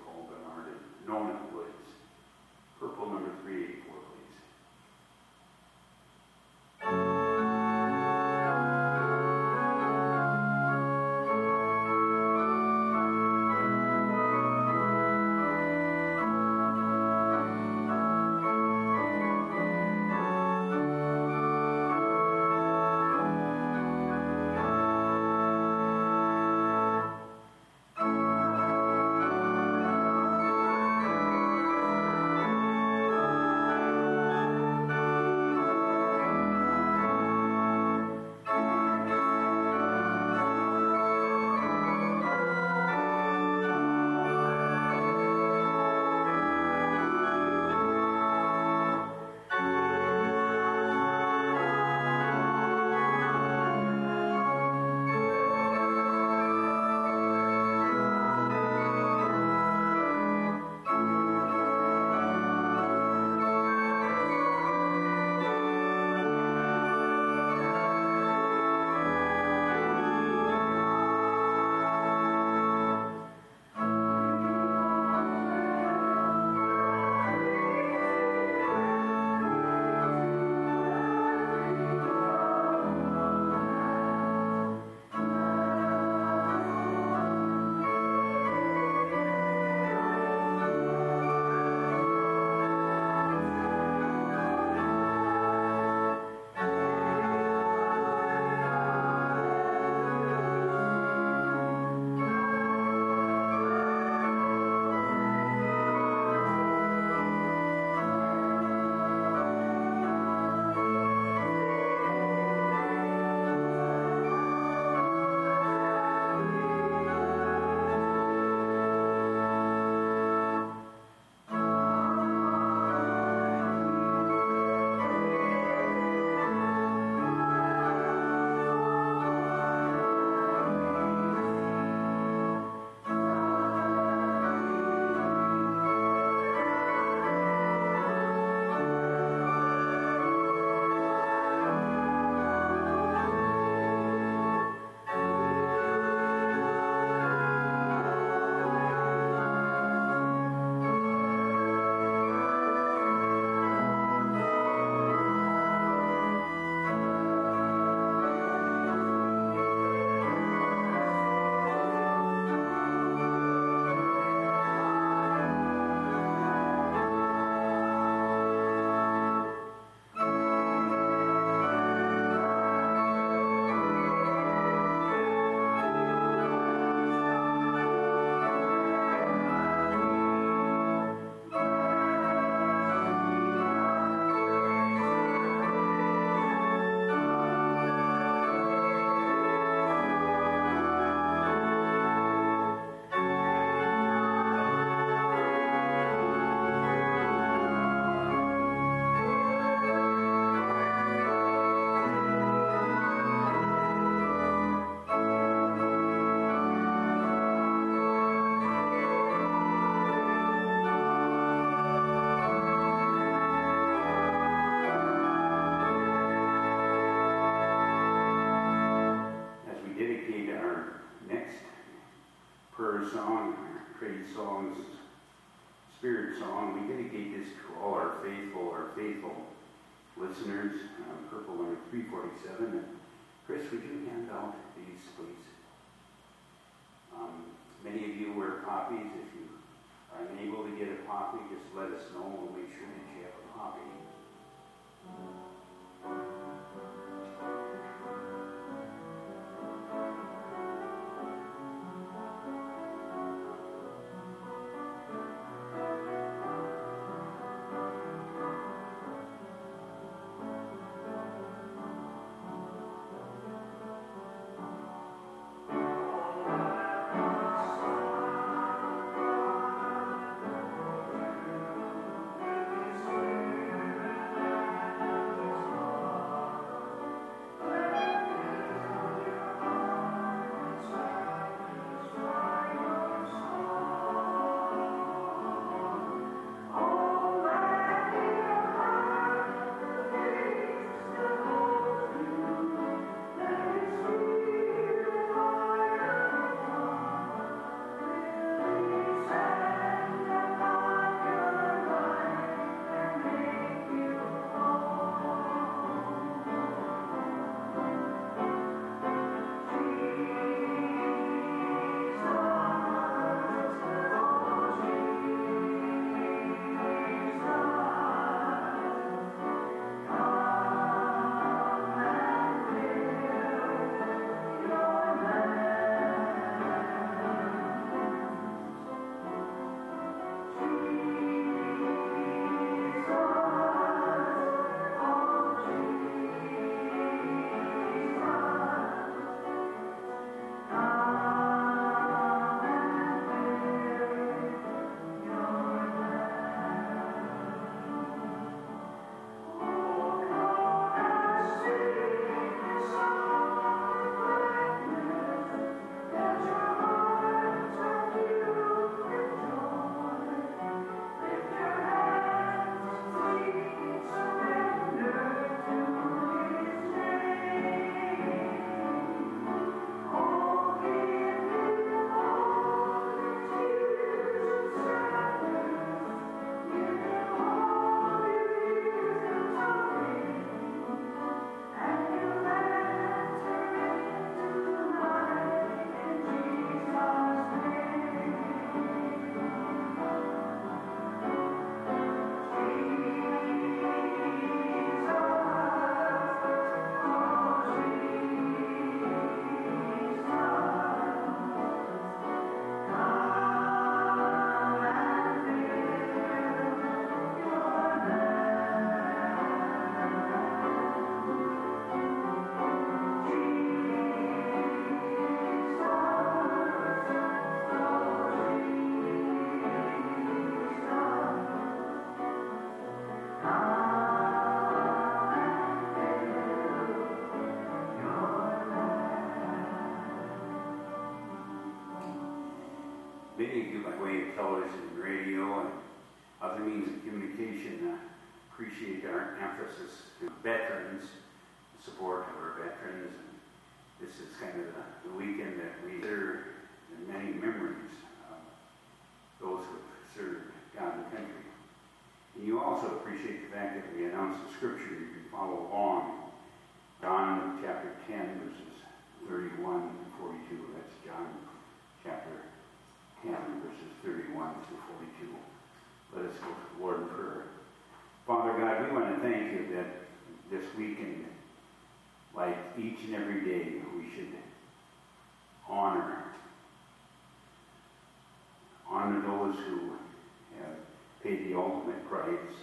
price 482.23 482.55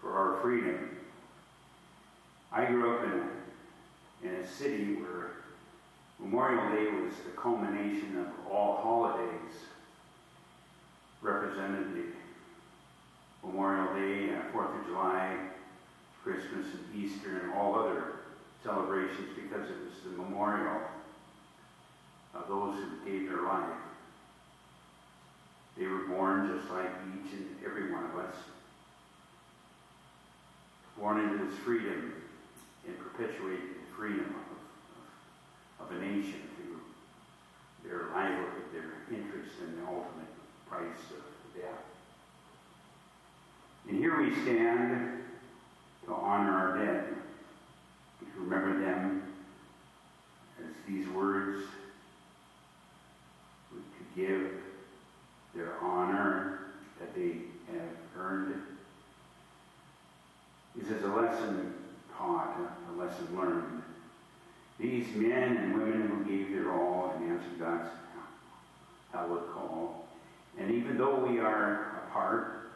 for 0.00 0.12
our 0.12 0.40
freedom. 0.42 0.96
I 2.52 2.64
grew 2.64 2.96
up 2.96 3.04
in 3.04 3.10
a, 3.10 4.34
in 4.34 4.40
a 4.42 4.48
city 4.48 4.94
where 4.96 5.32
Memorial 6.18 6.74
Day 6.74 6.90
was 7.00 7.14
the 7.24 7.40
culmination 7.40 8.18
of 8.18 8.52
all 8.52 8.76
holidays 8.82 9.54
represented 11.22 11.94
the 11.94 13.46
Memorial 13.46 13.94
Day, 13.94 14.34
and 14.34 14.42
Fourth 14.52 14.70
of 14.78 14.86
July, 14.86 15.36
Christmas 16.22 16.66
and 16.74 17.04
Easter, 17.04 17.40
and 17.42 17.52
all 17.52 17.74
other 17.74 18.16
celebrations 18.62 19.28
because 19.34 19.70
it 19.70 19.76
was 19.84 20.02
the 20.04 20.22
memorial 20.22 20.80
of 22.34 22.48
those 22.48 22.76
who 22.76 23.10
gave 23.10 23.28
their 23.28 23.42
life. 23.42 23.64
They 25.78 25.86
were 25.86 26.08
born 26.08 26.54
just 26.54 26.70
like 26.70 26.90
each 27.14 27.32
and 27.32 27.56
every 27.64 27.92
one 27.92 28.04
of 28.04 28.16
us, 28.18 28.34
into 31.08 31.44
this 31.44 31.58
freedom 31.64 32.12
and 32.86 32.98
perpetuate 32.98 33.58
the 33.58 33.96
freedom 33.96 34.34
of, 35.80 35.86
of, 35.86 35.96
a 35.96 36.00
nation 36.00 36.40
to 36.56 37.88
their 37.88 38.08
livelihood, 38.14 38.62
their 38.72 38.92
interest 39.10 39.50
and 39.62 39.78
the 39.78 39.86
ultimate 39.86 40.28
price 40.68 41.10
of 41.10 41.60
death. 41.60 41.82
And 43.88 43.98
here 43.98 44.20
we 44.20 44.32
stand 44.42 45.22
to 46.04 46.12
honor 46.12 46.52
our 46.52 46.78
dead, 46.78 47.08
to 48.20 48.40
remember 48.40 48.78
them 48.78 49.22
as 50.60 50.74
these 50.86 51.08
words 51.08 51.64
to 53.72 54.20
give 54.20 54.50
their 55.54 55.72
honor 55.80 56.60
that 56.98 57.14
they 57.14 57.38
have 57.72 57.96
earned. 58.18 58.54
This 60.80 60.96
is 60.96 61.04
a 61.04 61.08
lesson 61.08 61.74
taught, 62.16 62.56
a 62.94 62.98
lesson 62.98 63.36
learned. 63.36 63.82
These 64.78 65.14
men 65.14 65.56
and 65.58 65.74
women 65.74 66.08
who 66.08 66.24
gave 66.24 66.52
their 66.52 66.72
all 66.72 67.12
and 67.16 67.30
answered 67.30 67.58
God's 67.58 67.90
hallowed 69.12 69.52
call. 69.52 70.08
And 70.58 70.70
even 70.70 70.96
though 70.96 71.16
we 71.16 71.38
are 71.38 72.02
apart, 72.06 72.70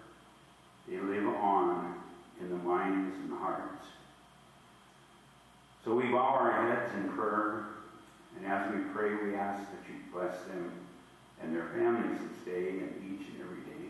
they 0.86 0.98
live 0.98 1.26
on 1.26 1.94
in 2.40 2.50
the 2.50 2.56
minds 2.56 3.16
and 3.16 3.32
hearts. 3.38 3.86
So 5.84 5.94
we 5.94 6.04
bow 6.04 6.18
our 6.18 6.52
heads 6.52 6.94
in 6.96 7.08
prayer, 7.10 7.66
and 8.36 8.46
as 8.46 8.74
we 8.74 8.80
pray, 8.92 9.14
we 9.14 9.34
ask 9.34 9.62
that 9.70 9.80
you 9.88 9.94
bless 10.12 10.36
them 10.44 10.72
and 11.42 11.54
their 11.54 11.68
families 11.68 12.20
this 12.20 12.54
day 12.54 12.68
and 12.70 12.94
each 13.02 13.28
and 13.28 13.40
every 13.40 13.62
day. 13.62 13.88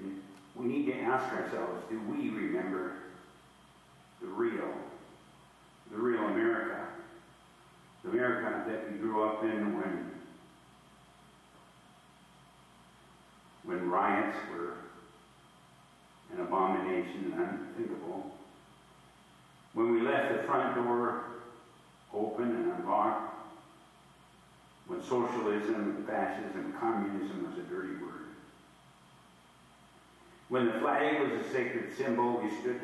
And 0.00 0.22
we 0.60 0.66
need 0.66 0.86
to 0.86 1.00
ask 1.00 1.32
ourselves, 1.32 1.82
do 1.88 1.98
we 2.10 2.28
remember 2.28 2.92
the 4.20 4.26
real, 4.28 4.68
the 5.90 5.96
real 5.96 6.20
America? 6.26 6.86
The 8.04 8.10
America 8.10 8.64
that 8.66 8.90
we 8.90 8.98
grew 8.98 9.22
up 9.22 9.42
in 9.42 9.78
when 9.78 10.10
when 13.64 13.90
riots 13.90 14.38
were 14.52 14.74
an 16.34 16.40
abomination 16.40 17.32
and 17.36 17.40
unthinkable. 17.40 18.32
When 19.74 19.92
we 19.92 20.00
left 20.00 20.34
the 20.34 20.42
front 20.44 20.74
door 20.74 21.24
open 22.12 22.44
and 22.44 22.72
unlocked, 22.72 23.34
when 24.88 25.02
socialism, 25.02 26.04
fascism, 26.06 26.74
communism 26.80 27.48
was 27.48 27.58
a 27.58 27.68
dirty 27.68 27.94
word. 28.02 28.29
When 30.50 30.66
the 30.66 30.80
flag 30.80 31.20
was 31.20 31.46
a 31.46 31.48
sacred 31.48 31.96
symbol, 31.96 32.42
we 32.42 32.50
stood 32.50 32.80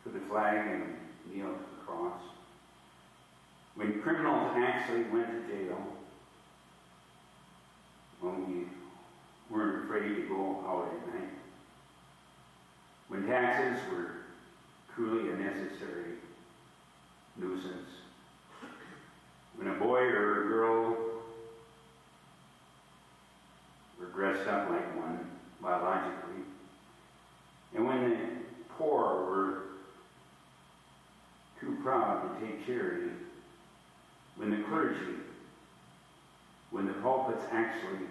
for 0.00 0.10
the 0.10 0.20
flag 0.20 0.68
and 0.70 0.96
kneeled 1.28 1.56
to 1.56 1.64
the 1.74 1.84
cross. 1.84 2.22
When 3.74 4.00
criminals 4.00 4.52
actually 4.54 5.02
went 5.10 5.26
to 5.26 5.52
jail, 5.52 5.76
when 8.20 8.46
we 8.46 8.66
weren't 9.50 9.82
afraid 9.82 10.14
to 10.14 10.28
go 10.28 10.64
out 10.64 10.86
at 10.86 11.12
night, 11.12 11.30
when 13.08 13.26
taxes 13.26 13.80
were 13.90 14.12
truly 14.94 15.32
a 15.32 15.34
necessary 15.34 16.14
nuisance, 17.36 17.90
when 19.56 19.66
a 19.66 19.74
boy 19.80 20.02
or 20.02 20.44
a 20.44 20.48
girl 20.48 20.96
were 23.98 24.06
dressed 24.14 24.46
up 24.46 24.70
like 24.70 24.96
one 24.96 25.28
biologically, 25.60 26.51
and 27.74 27.86
when 27.86 28.10
the 28.10 28.16
poor 28.68 29.24
were 29.24 29.62
too 31.60 31.76
proud 31.82 32.40
to 32.40 32.46
take 32.46 32.66
charity, 32.66 33.10
when 34.36 34.50
the 34.50 34.62
clergy, 34.68 35.16
when 36.70 36.86
the 36.86 36.92
pulpits 36.94 37.44
actually 37.50 38.06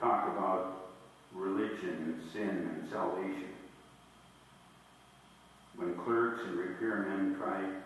talk 0.00 0.28
about 0.36 0.90
religion 1.34 2.14
and 2.20 2.32
sin 2.32 2.70
and 2.74 2.88
salvation, 2.90 3.48
when 5.76 5.96
clerks 5.98 6.42
and 6.44 6.58
repairmen 6.58 7.36
tried 7.38 7.82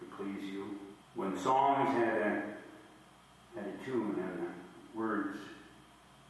to 0.00 0.04
please 0.16 0.44
you, 0.52 0.78
when 1.14 1.38
songs 1.38 1.90
had 1.90 2.16
a, 2.18 2.42
had 3.54 3.66
a 3.66 3.84
tune 3.84 4.16
and 4.18 4.48
words 4.94 5.38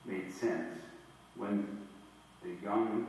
made 0.04 0.32
sense, 0.32 0.78
when 1.36 1.66
the 2.42 2.50
young 2.62 3.06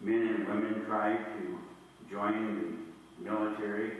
men 0.00 0.28
and 0.28 0.48
women 0.48 0.84
tried 0.86 1.24
to 1.38 1.58
join 2.10 2.78
the 3.20 3.24
military, 3.24 3.92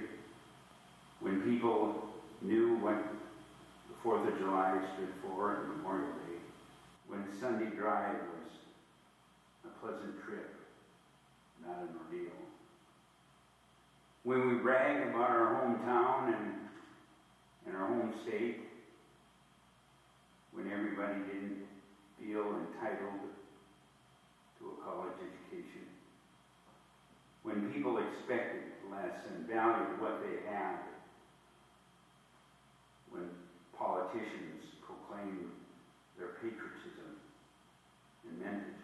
when 1.21 1.41
people 1.43 2.09
knew 2.43 2.77
what 2.77 2.97
the 3.89 4.09
4th 4.09 4.29
of 4.29 4.39
July 4.39 4.79
stood 4.95 5.09
for 5.23 5.57
and 5.57 5.77
Memorial 5.77 6.13
Day, 6.13 6.39
when 7.09 7.25
Sunday 7.41 7.75
drive 7.77 8.17
was 8.17 8.53
a 9.65 9.81
pleasant 9.81 10.23
trip, 10.25 10.55
not 11.67 11.79
an 11.79 11.89
ordeal. 12.05 12.33
When 14.25 14.49
we 14.49 14.55
brag 14.63 15.09
about 15.09 15.31
our 15.31 15.63
hometown 15.63 16.35
and, 16.35 16.55
and 17.67 17.77
our 17.77 17.87
home 17.87 18.13
state, 18.27 18.61
when 20.53 20.71
everybody 20.71 21.19
didn't 21.31 21.65
feel 22.19 22.43
entitled 22.43 23.34
to 24.65 24.73
a 24.73 24.79
college 24.81 25.13
education, 25.21 25.85
when 27.45 27.69
people 27.77 28.01
expected 28.01 28.65
less 28.89 29.13
and 29.29 29.45
valued 29.45 30.01
what 30.01 30.25
they 30.25 30.49
had, 30.49 30.81
when 33.13 33.29
politicians 33.77 34.65
proclaimed 34.89 35.53
their 36.17 36.41
patriotism 36.41 37.13
and 38.25 38.41
meant 38.41 38.65
it, 38.65 38.81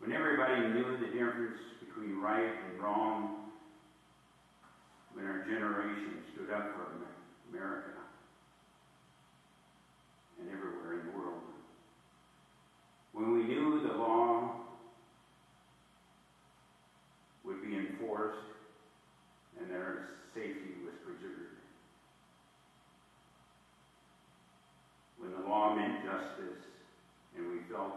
when 0.00 0.16
everybody 0.16 0.72
knew 0.72 0.88
the 0.96 1.12
difference 1.12 1.60
between 1.84 2.16
right 2.24 2.48
and 2.48 2.82
wrong, 2.82 3.52
when 5.12 5.26
our 5.26 5.44
generation 5.44 6.24
stood 6.32 6.50
up 6.50 6.72
for 6.72 6.96
America 7.52 7.92
and 10.40 10.48
everywhere 10.48 10.98
in 10.98 11.12
the 11.12 11.18
world, 11.20 11.38
when 13.12 13.32
we 13.32 13.44
knew 13.44 13.86
the 13.86 13.94
law 13.94 14.56
would 17.44 17.60
be 17.62 17.76
enforced 17.76 18.38
and 19.60 19.70
their 19.70 20.16
safety 20.34 20.80
was 20.84 20.94
preserved. 21.04 21.60
When 25.20 25.30
the 25.30 25.46
law 25.48 25.74
meant 25.76 26.02
justice 26.02 26.58
and 27.36 27.46
we 27.50 27.58
felt 27.70 27.92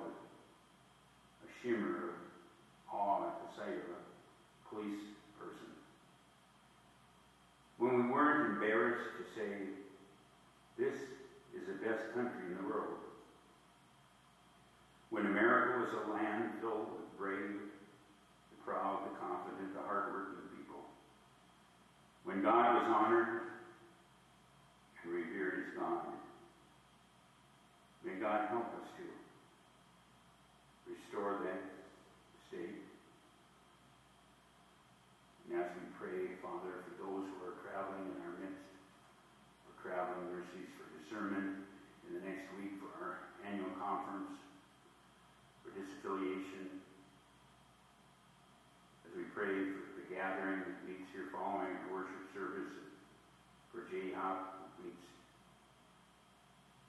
of 1.74 2.14
awe 2.94 3.26
at 3.26 3.42
the 3.42 3.50
sight 3.58 3.74
of 3.74 3.90
a 3.90 4.02
police 4.70 5.02
person. 5.40 5.66
When 7.80 8.06
we 8.06 8.12
weren't 8.12 8.54
embarrassed 8.54 9.10
to 9.18 9.40
say, 9.40 9.50
this 10.78 10.94
is 11.58 11.66
the 11.66 11.82
best 11.82 12.14
country 12.14 12.46
in 12.52 12.58
the 12.62 12.70
world. 12.70 13.02
When 15.10 15.26
America 15.26 15.80
was 15.80 15.90
a 16.06 16.12
land 16.14 16.62
filled 16.62 16.92
with 16.94 17.18
brave, 17.18 17.58
the 18.52 18.60
proud, 18.64 19.10
the 19.10 19.18
confident, 19.18 19.74
the 19.74 19.82
hardworking 19.82 20.46
people. 20.54 20.86
When 22.26 22.44
God 22.44 22.76
was 22.76 22.86
honored 22.94 23.42
and 25.04 25.14
revered 25.14 25.66
as 25.66 25.80
God. 25.80 26.14
May 28.04 28.20
God 28.22 28.50
help 28.50 28.70
us 28.82 28.90
to 28.98 29.15
that 31.16 31.64
state. 32.52 32.84
And 35.48 35.64
as 35.64 35.72
we 35.80 35.88
pray, 35.96 36.36
Father, 36.44 36.84
for 36.84 36.94
those 37.00 37.32
who 37.32 37.40
are 37.48 37.56
traveling 37.64 38.12
in 38.12 38.20
our 38.20 38.36
midst, 38.44 38.68
for 39.64 39.80
traveling 39.80 40.28
mercies 40.36 40.68
for 40.76 40.84
discernment 41.00 41.64
in 42.04 42.20
the 42.20 42.24
next 42.28 42.52
week 42.60 42.76
for 42.84 42.92
our 43.00 43.32
annual 43.48 43.72
conference, 43.80 44.36
for 45.64 45.72
disaffiliation, 45.72 46.84
as 49.08 49.16
we 49.16 49.24
pray 49.32 49.72
for 49.72 49.96
the 49.96 50.06
gathering 50.12 50.68
that 50.68 50.84
meets 50.84 51.08
here 51.16 51.32
following 51.32 51.72
our 51.72 51.88
worship 51.96 52.28
service, 52.36 52.76
for 53.72 53.88
J-Hop 53.88 54.68
that 54.68 54.84
meets 54.84 55.08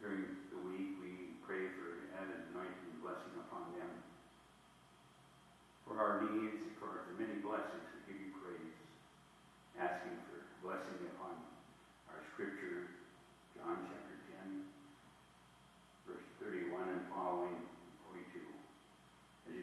during 0.02 0.26
the 0.50 0.60
week, 0.66 0.98
we 0.98 1.38
pray 1.46 1.70
for 1.78 2.10
added 2.18 2.50
anointing 2.50 2.90
and 2.90 2.98
blessing 3.04 3.32
upon 3.46 3.70
them. 3.78 3.90
For 5.86 6.02
our 6.02 6.18
needs, 6.18 6.66
for 6.82 7.06
the 7.08 7.14
many 7.14 7.38
blessings, 7.40 7.86
we 7.94 8.10
give 8.10 8.18
you 8.18 8.34
praise, 8.42 8.76
asking 9.78 10.18
for 10.26 10.42
blessing 10.60 10.98
upon 11.14 11.38
our 12.10 12.20
scripture, 12.34 12.90
John 13.54 13.86
chapter 13.86 14.18
10, 14.50 14.66
verse 16.10 16.26
31 16.42 16.90
and 16.90 17.06
following, 17.08 17.54
42. 18.10 18.42
As 19.46 19.54
you 19.54 19.62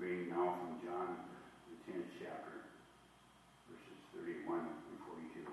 Reading 0.00 0.30
now 0.30 0.56
from 0.56 0.80
John, 0.80 1.12
the 1.68 1.92
10th 1.92 2.08
chapter, 2.18 2.64
verses 3.68 4.00
31 4.16 4.60
and 4.60 4.98
42. 5.04 5.44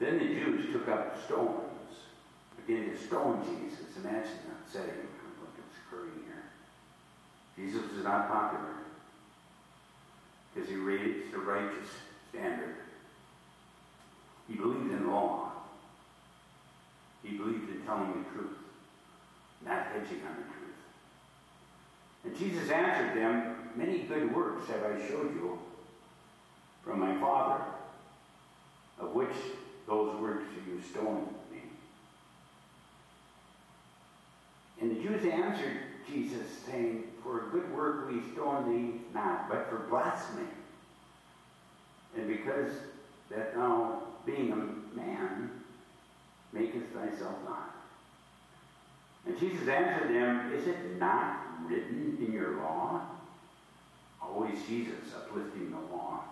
Then 0.00 0.18
the 0.18 0.24
Jews 0.24 0.72
took 0.72 0.88
up 0.88 1.22
stones, 1.22 2.08
began 2.66 2.88
to 2.88 2.96
stone 2.96 3.44
Jesus. 3.44 3.94
Imagine 3.98 4.40
that 4.48 4.64
setting, 4.72 5.04
up 5.04 5.36
what 5.36 5.52
is 5.52 5.76
occurring 5.84 6.16
here. 6.24 6.48
Jesus 7.58 7.92
was 7.92 8.02
not 8.02 8.32
popular 8.32 8.72
because 10.54 10.70
he 10.70 10.76
raised 10.76 11.30
the 11.32 11.38
righteous 11.38 11.90
standard. 12.30 12.76
He 14.48 14.54
believed 14.54 14.92
in 14.92 15.10
law. 15.10 15.52
He 17.22 17.36
believed 17.36 17.68
in 17.68 17.82
telling 17.82 18.24
the 18.24 18.30
truth, 18.30 18.56
not 19.62 19.88
hedging 19.92 20.22
on 20.26 20.36
the 20.36 20.42
truth. 20.44 20.59
And 22.24 22.36
Jesus 22.36 22.70
answered 22.70 23.16
them, 23.16 23.56
Many 23.76 24.00
good 24.00 24.34
works 24.34 24.68
have 24.68 24.82
I 24.82 24.98
showed 25.08 25.34
you 25.34 25.58
from 26.84 27.00
my 27.00 27.18
Father, 27.18 27.62
of 28.98 29.14
which 29.14 29.34
those 29.86 30.20
works 30.20 30.44
you 30.66 30.80
stone 30.90 31.28
me. 31.52 31.58
And 34.80 34.90
the 34.90 35.02
Jews 35.02 35.24
answered 35.24 35.76
Jesus, 36.08 36.46
saying, 36.66 37.04
For 37.22 37.46
a 37.46 37.50
good 37.50 37.72
work 37.74 38.10
we 38.10 38.20
stone 38.32 38.70
thee 38.70 39.00
not, 39.14 39.48
but 39.48 39.68
for 39.70 39.78
blasphemy. 39.88 40.48
And 42.16 42.26
because 42.26 42.72
that 43.30 43.54
thou, 43.54 44.02
being 44.26 44.52
a 44.52 44.96
man, 44.96 45.50
makest 46.52 46.86
thyself 46.92 47.36
not. 47.44 47.74
And 49.26 49.38
Jesus 49.38 49.68
answered 49.68 50.14
them, 50.14 50.52
Is 50.52 50.66
it 50.66 50.98
not 50.98 51.49
written 51.68 52.18
in 52.20 52.32
your 52.32 52.56
law? 52.56 53.02
Always 54.22 54.58
Jesus 54.66 55.14
uplifting 55.16 55.70
the 55.70 55.94
law. 55.94 56.24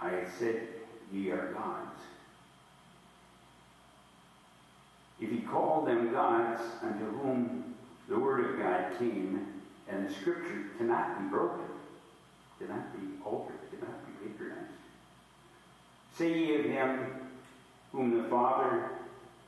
I 0.00 0.24
said, 0.38 0.68
Ye 1.12 1.30
are 1.30 1.52
gods. 1.52 2.00
If 5.20 5.30
he 5.30 5.40
called 5.40 5.86
them 5.86 6.12
gods 6.12 6.62
unto 6.82 7.04
whom 7.04 7.74
the 8.08 8.18
word 8.18 8.44
of 8.44 8.58
God 8.58 8.98
came, 8.98 9.46
and 9.88 10.08
the 10.08 10.12
scripture 10.12 10.64
cannot 10.78 11.18
be 11.18 11.28
broken, 11.28 11.66
cannot 12.58 12.92
be 12.92 13.22
altered, 13.24 13.58
cannot 13.70 14.06
be 14.06 14.28
patronized. 14.28 14.70
Say 16.16 16.38
ye 16.38 16.60
of 16.60 16.64
him 16.64 17.06
whom 17.92 18.16
the 18.16 18.28
Father 18.28 18.90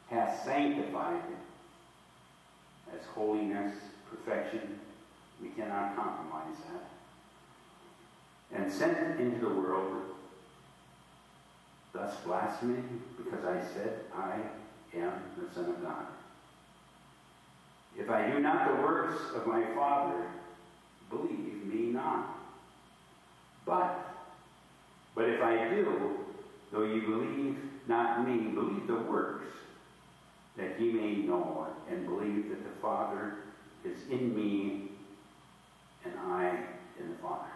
hath 0.09 0.44
sanctified 0.44 1.23
as 2.98 3.06
holiness, 3.14 3.74
perfection, 4.10 4.78
we 5.40 5.48
cannot 5.51 5.97
compromise 5.97 6.56
that. 6.70 8.59
And 8.59 8.73
sent 8.73 9.19
into 9.19 9.40
the 9.40 9.55
world, 9.55 10.02
thus 11.93 12.16
blasphemy, 12.24 12.82
because 13.16 13.44
I 13.44 13.62
said, 13.74 14.01
I 14.14 14.36
am 14.97 15.12
the 15.36 15.55
Son 15.55 15.70
of 15.70 15.82
God. 15.82 16.06
If 17.98 18.10
I 18.10 18.31
do 18.31 18.40
not 18.40 18.69
the 18.69 18.82
works 18.82 19.20
of 19.35 19.47
my 19.47 19.64
Father, 19.74 20.27
believe 21.10 21.64
me 21.66 21.93
not. 21.93 22.39
But, 23.66 24.14
but 25.14 25.28
if 25.28 25.43
I 25.43 25.69
do, 25.69 26.19
though 26.73 26.85
you 26.85 27.02
believe 27.02 27.59
not 27.86 28.27
me, 28.27 28.51
believe 28.51 28.86
the 28.86 28.97
works, 28.97 29.47
that 30.56 30.80
ye 30.80 30.92
may 30.92 31.14
know 31.16 31.68
and 31.90 32.06
believe 32.06 32.50
that 32.50 32.62
the 32.62 32.80
Father 32.80 33.34
is 33.84 33.98
in 34.10 34.34
me 34.34 34.90
and 36.04 36.14
I 36.18 36.48
in 36.98 37.10
the 37.10 37.16
Father. 37.22 37.48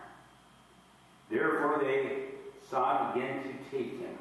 Therefore 1.31 1.81
they 1.83 2.27
sought 2.71 3.17
again 3.17 3.43
to 3.43 3.77
take 3.77 4.01
him, 4.01 4.19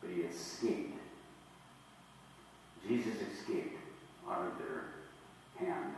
but 0.00 0.10
he 0.10 0.22
escaped. 0.22 0.98
Jesus 2.86 3.14
escaped 3.32 3.76
out 4.28 4.46
of 4.46 4.58
their 4.58 4.84
hand. 5.58 5.92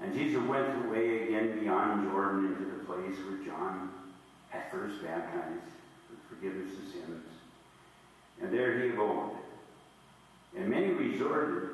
And 0.00 0.14
Jesus 0.14 0.42
went 0.44 0.86
away 0.86 1.24
again 1.24 1.58
beyond 1.60 2.10
Jordan 2.10 2.46
into 2.46 2.78
the 2.78 2.84
place 2.84 3.16
where 3.26 3.44
John 3.44 3.90
at 4.52 4.70
first 4.70 5.02
baptized 5.02 5.62
for 6.06 6.34
forgiveness 6.34 6.72
of 6.72 6.92
sins. 6.92 7.24
And 8.40 8.52
there 8.52 8.80
he 8.80 8.90
abode. 8.90 9.32
And 10.56 10.68
many 10.68 10.92
resorted 10.92 11.70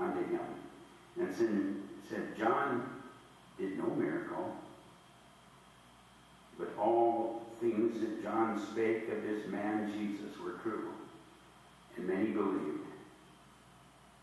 unto 0.00 0.20
him 0.28 0.40
and 1.18 1.34
said, 2.08 2.36
John 2.38 2.88
did 3.58 3.78
no 3.78 3.86
miracle, 3.94 4.54
but 6.58 6.68
all 6.78 7.46
things 7.60 8.00
that 8.00 8.22
John 8.22 8.60
spake 8.70 9.08
of 9.10 9.22
this 9.22 9.46
man 9.48 9.92
Jesus 9.92 10.38
were 10.42 10.58
true. 10.62 10.90
And 11.96 12.06
many 12.06 12.26
believed 12.30 12.86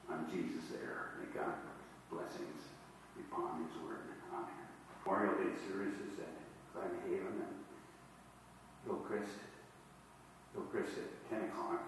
on 0.09 0.26
Jesus 0.31 0.69
there. 0.71 1.11
May 1.19 1.39
God 1.39 1.53
blessings 2.11 2.63
upon 3.31 3.63
his 3.63 3.84
word. 3.84 4.09
Amen. 4.34 4.49
Memorial 5.05 5.35
Day 5.35 5.53
services 5.67 6.19
at 6.19 6.34
Glen 6.73 6.89
Haven 7.07 7.27
and 7.27 7.55
Hillcrest. 8.85 9.38
Hillcrest 10.53 10.97
at 10.97 11.30
10 11.30 11.49
o'clock 11.49 11.84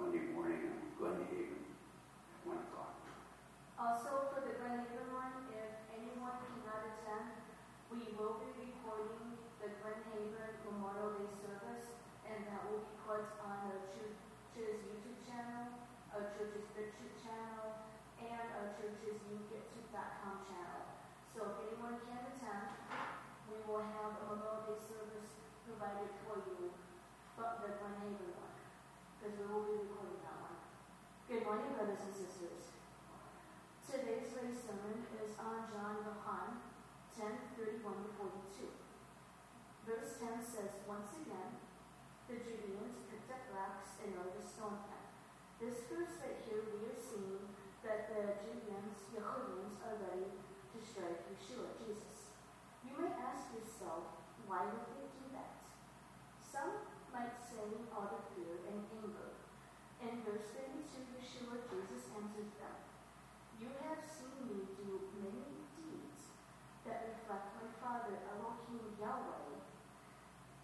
Monday 0.00 0.32
morning 0.32 0.64
and 0.64 0.80
Glen 0.96 1.28
Haven 1.28 1.60
at 1.60 2.40
1 2.48 2.56
o'clock. 2.56 2.96
Also, 3.76 4.32
for 4.32 4.40
the 4.40 4.56
Glen 4.56 4.80
Haven 4.88 5.12
one, 5.12 5.44
if 5.52 5.76
anyone 5.92 6.40
cannot 6.40 6.88
attend, 6.88 7.36
we 7.92 8.16
will 8.16 8.40
be 8.40 8.48
recording 8.56 9.36
the 9.60 9.68
Glen 9.84 10.00
Haven 10.08 10.56
Memorial 10.64 11.20
Day 11.20 11.28
service, 11.44 11.92
and 12.24 12.48
that 12.48 12.64
will 12.72 12.80
be 12.80 12.96
put 13.04 13.28
on 13.44 13.68
the 13.68 13.76
church's 13.92 14.80
YouTube 14.88 15.20
channel, 15.28 15.68
our 16.16 16.32
church's 16.32 16.64
YouTube 16.72 17.20
channel, 17.20 17.84
and 18.24 18.46
our 18.56 18.72
church's 18.80 19.20
Ugetube.com 19.28 20.48
channel. 20.48 20.96
So 21.36 21.44
if 21.44 21.76
anyone 21.76 22.00
can 22.08 22.24
attend, 22.24 22.72
we 23.52 23.60
will 23.68 23.84
have 23.84 24.16
a 24.16 24.32
Memorial 24.32 24.64
Day 24.64 24.80
service 24.80 25.28
provided 25.68 26.08
for 26.24 26.40
you 26.56 26.72
from 27.36 27.52
the 27.60 27.76
Glen 27.76 28.00
Haven 28.00 28.32
one, 28.40 28.49
that 29.20 30.40
one. 30.40 30.56
Good 31.28 31.44
morning, 31.44 31.76
brothers 31.76 32.00
and 32.08 32.16
sisters. 32.16 32.72
Today's 33.84 34.32
lay 34.32 34.48
sermon 34.48 35.04
is 35.20 35.36
on 35.36 35.68
John 35.68 36.00
Yohan 36.08 36.56
10 37.12 37.52
31 37.52 38.00
to 38.00 38.08
42. 38.16 38.64
Verse 39.84 40.16
10 40.24 40.40
says, 40.40 40.72
Once 40.88 41.12
again, 41.20 41.60
the 42.32 42.40
Judeans 42.40 43.04
picked 43.12 43.28
up 43.28 43.44
rocks 43.52 44.00
in 44.00 44.16
order 44.16 44.40
to 44.40 44.40
stone 44.40 44.88
him. 44.88 45.04
This 45.60 45.84
verse 45.92 46.16
right 46.24 46.40
here, 46.48 46.64
we 46.72 46.88
are 46.88 46.96
seeing 46.96 47.44
that 47.84 48.08
the 48.08 48.40
Judeans, 48.40 49.04
Yehudians, 49.12 49.84
are 49.84 50.00
ready 50.00 50.32
to 50.32 50.78
strike 50.80 51.28
Yeshua, 51.28 51.76
Jesus. 51.76 52.32
You 52.88 52.96
may 52.96 53.12
ask 53.20 53.52
yourself, 53.52 54.16
why 54.48 54.64
would 54.64 54.88
they 54.96 55.12
do 55.12 55.28
that? 55.36 55.60
Some 56.40 56.89
might 57.10 57.34
say 57.42 57.86
out 57.90 58.14
of 58.14 58.22
fear 58.34 58.62
and 58.70 58.86
anger. 59.02 59.34
In 60.00 60.22
verse 60.24 60.54
32, 60.54 60.86
Yeshua, 61.18 61.60
Jesus 61.68 62.08
answers 62.14 62.54
them. 62.56 62.76
You 63.60 63.68
have 63.84 64.00
seen 64.06 64.48
me 64.48 64.64
do 64.78 65.10
many 65.20 65.44
deeds 65.76 66.32
that 66.88 67.04
reflect 67.12 67.52
my 67.60 67.68
Father, 67.76 68.16
Elohim 68.24 68.96
Yahweh, 68.96 69.60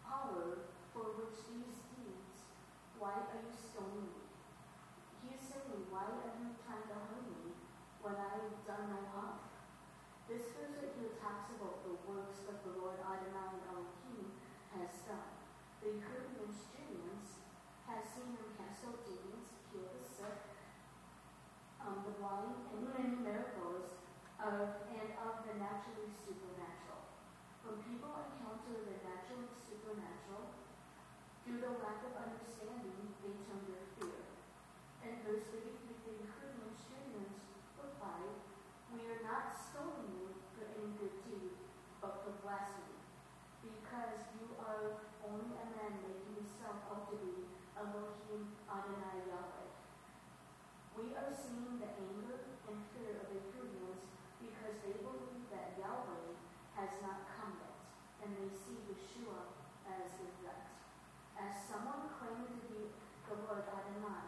power 0.07 0.73
for 0.97 1.13
which 1.21 1.37
these 1.53 1.85
deeds, 1.93 2.49
why 2.97 3.21
are 3.21 3.43
you 3.45 3.53
stoning 3.53 4.09
me? 4.09 4.25
He 5.21 5.37
is 5.37 5.45
saying, 5.45 5.93
why 5.93 6.09
are 6.09 6.33
you 6.41 6.57
trying 6.65 6.89
to 6.89 6.97
harm 6.97 7.29
me 7.29 7.53
when 8.01 8.17
I've 8.17 8.57
done 8.65 8.89
my 8.89 9.03
love? 9.13 9.45
This 10.25 10.49
verse 10.57 10.81
right 10.81 10.97
here 10.97 11.13
talks 11.21 11.53
about 11.53 11.85
the 11.85 12.01
works 12.09 12.41
that 12.49 12.65
the 12.65 12.73
Lord 12.81 12.97
Adonai 12.99 13.61
Elohim 13.69 14.33
has 14.75 14.89
Hebrew 15.87 16.51
Judeans 16.51 17.47
has 17.87 18.03
seen 18.11 18.35
cast 18.59 18.83
out 18.91 19.07
demons, 19.07 19.55
heal 19.71 19.87
the 19.95 20.03
sick, 20.03 20.43
um, 21.79 22.03
the 22.03 22.19
blind, 22.19 22.59
and 22.75 22.91
many 22.91 23.15
miracles 23.23 23.95
of 24.43 24.83
and 24.83 25.15
of 25.23 25.47
the 25.47 25.55
naturally 25.55 26.11
supernatural. 26.11 27.07
When 27.63 27.79
people 27.87 28.19
encounter 28.19 28.83
the 28.83 28.99
natural 28.99 29.47
and 29.47 29.55
supernatural, 29.63 30.59
through 31.47 31.63
the 31.63 31.79
lack 31.79 32.03
of 32.03 32.19
understanding, 32.19 33.15
they 33.23 33.39
turn 33.47 33.63
their 33.71 33.87
fear. 33.95 34.27
In 35.07 35.23
verse 35.23 35.47
33, 35.55 35.71
the 36.03 36.27
Hebrew 36.27 36.67
Judeans 36.75 37.47
replied, 37.79 38.35
We 38.91 39.07
are 39.07 39.23
not 39.23 39.55
stoning 39.55 40.19
you 40.19 40.35
for 40.51 40.67
any 40.67 40.99
good 40.99 41.15
deed, 41.23 41.55
but 42.03 42.27
for 42.27 42.35
blasphemy. 42.43 42.97
himself 46.47 46.87
out 46.91 47.07
to 47.11 47.17
be 47.23 47.47
Elohim 47.79 48.43
Adonai 48.67 49.23
Yahweh. 49.31 49.71
We 50.99 51.15
are 51.15 51.31
seeing 51.31 51.79
the 51.79 51.91
anger 51.95 52.43
and 52.67 52.79
fear 52.91 53.23
of 53.23 53.31
the 53.31 53.39
Hebrews 53.55 54.03
because 54.43 54.75
they 54.83 54.99
believe 54.99 55.47
that 55.55 55.79
Yahweh 55.79 56.39
has 56.75 56.91
not 57.07 57.29
come 57.39 57.55
yet, 57.63 57.79
and 58.25 58.31
they 58.35 58.51
see 58.51 58.83
Yeshua 58.91 59.53
as 59.91 60.19
the 60.19 60.27
threat. 60.43 60.71
As 61.39 61.55
someone 61.71 62.11
claiming 62.19 62.51
to 62.51 62.67
be 62.67 62.91
the 63.31 63.37
Lord 63.47 63.67
Adonai, 63.67 64.27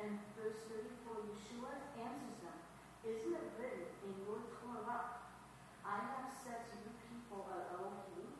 and 0.00 0.18
verse 0.34 0.64
34, 0.70 1.34
Yeshua 1.34 1.70
answers 2.02 2.40
them, 2.42 2.58
Isn't 3.06 3.36
it 3.36 3.46
written 3.60 3.86
in 4.06 4.12
your 4.26 4.42
Torah, 4.58 5.22
I 5.86 5.98
have 6.02 6.30
said 6.30 6.66
to 6.66 6.74
you 6.82 6.90
people 6.98 7.46
are 7.46 7.78
Elohim? 7.78 8.32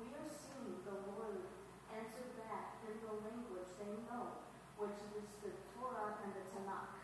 We 0.00 0.10
are 0.10 0.30
seeing 0.30 0.82
the 0.82 0.96
Lord 1.06 1.58
answer 1.98 2.30
back 2.36 2.78
in 2.84 2.94
the 3.00 3.12
language 3.24 3.70
they 3.80 3.94
know, 4.06 4.44
which 4.76 4.98
is 5.16 5.28
the 5.40 5.52
Torah 5.72 6.20
and 6.20 6.30
the 6.36 6.44
Tanakh, 6.52 6.94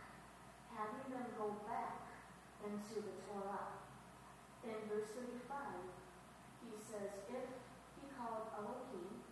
having 0.71 1.09
them 1.09 1.29
go 1.35 1.57
back 1.65 2.05
into 2.63 3.01
the 3.01 3.17
Torah. 3.27 3.81
In 4.65 4.77
verse 4.89 5.13
35, 5.17 5.51
he 6.65 6.73
says, 6.77 7.11
If 7.29 7.49
he 7.97 8.03
called 8.17 8.55
Elohim, 8.57 9.25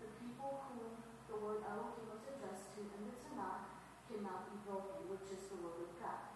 the 0.00 0.08
people 0.20 0.66
whom 0.72 0.98
the 1.28 1.36
word 1.40 1.64
Elohim 1.64 2.06
was 2.08 2.24
addressed 2.28 2.74
to 2.76 2.84
in 2.84 3.02
the 3.08 3.16
Tanakh 3.22 3.68
cannot 4.08 4.48
be 4.48 4.56
broken, 4.64 5.08
which 5.08 5.28
is 5.32 5.48
the 5.52 5.60
word 5.60 5.84
of 5.84 5.92
God. 6.00 6.26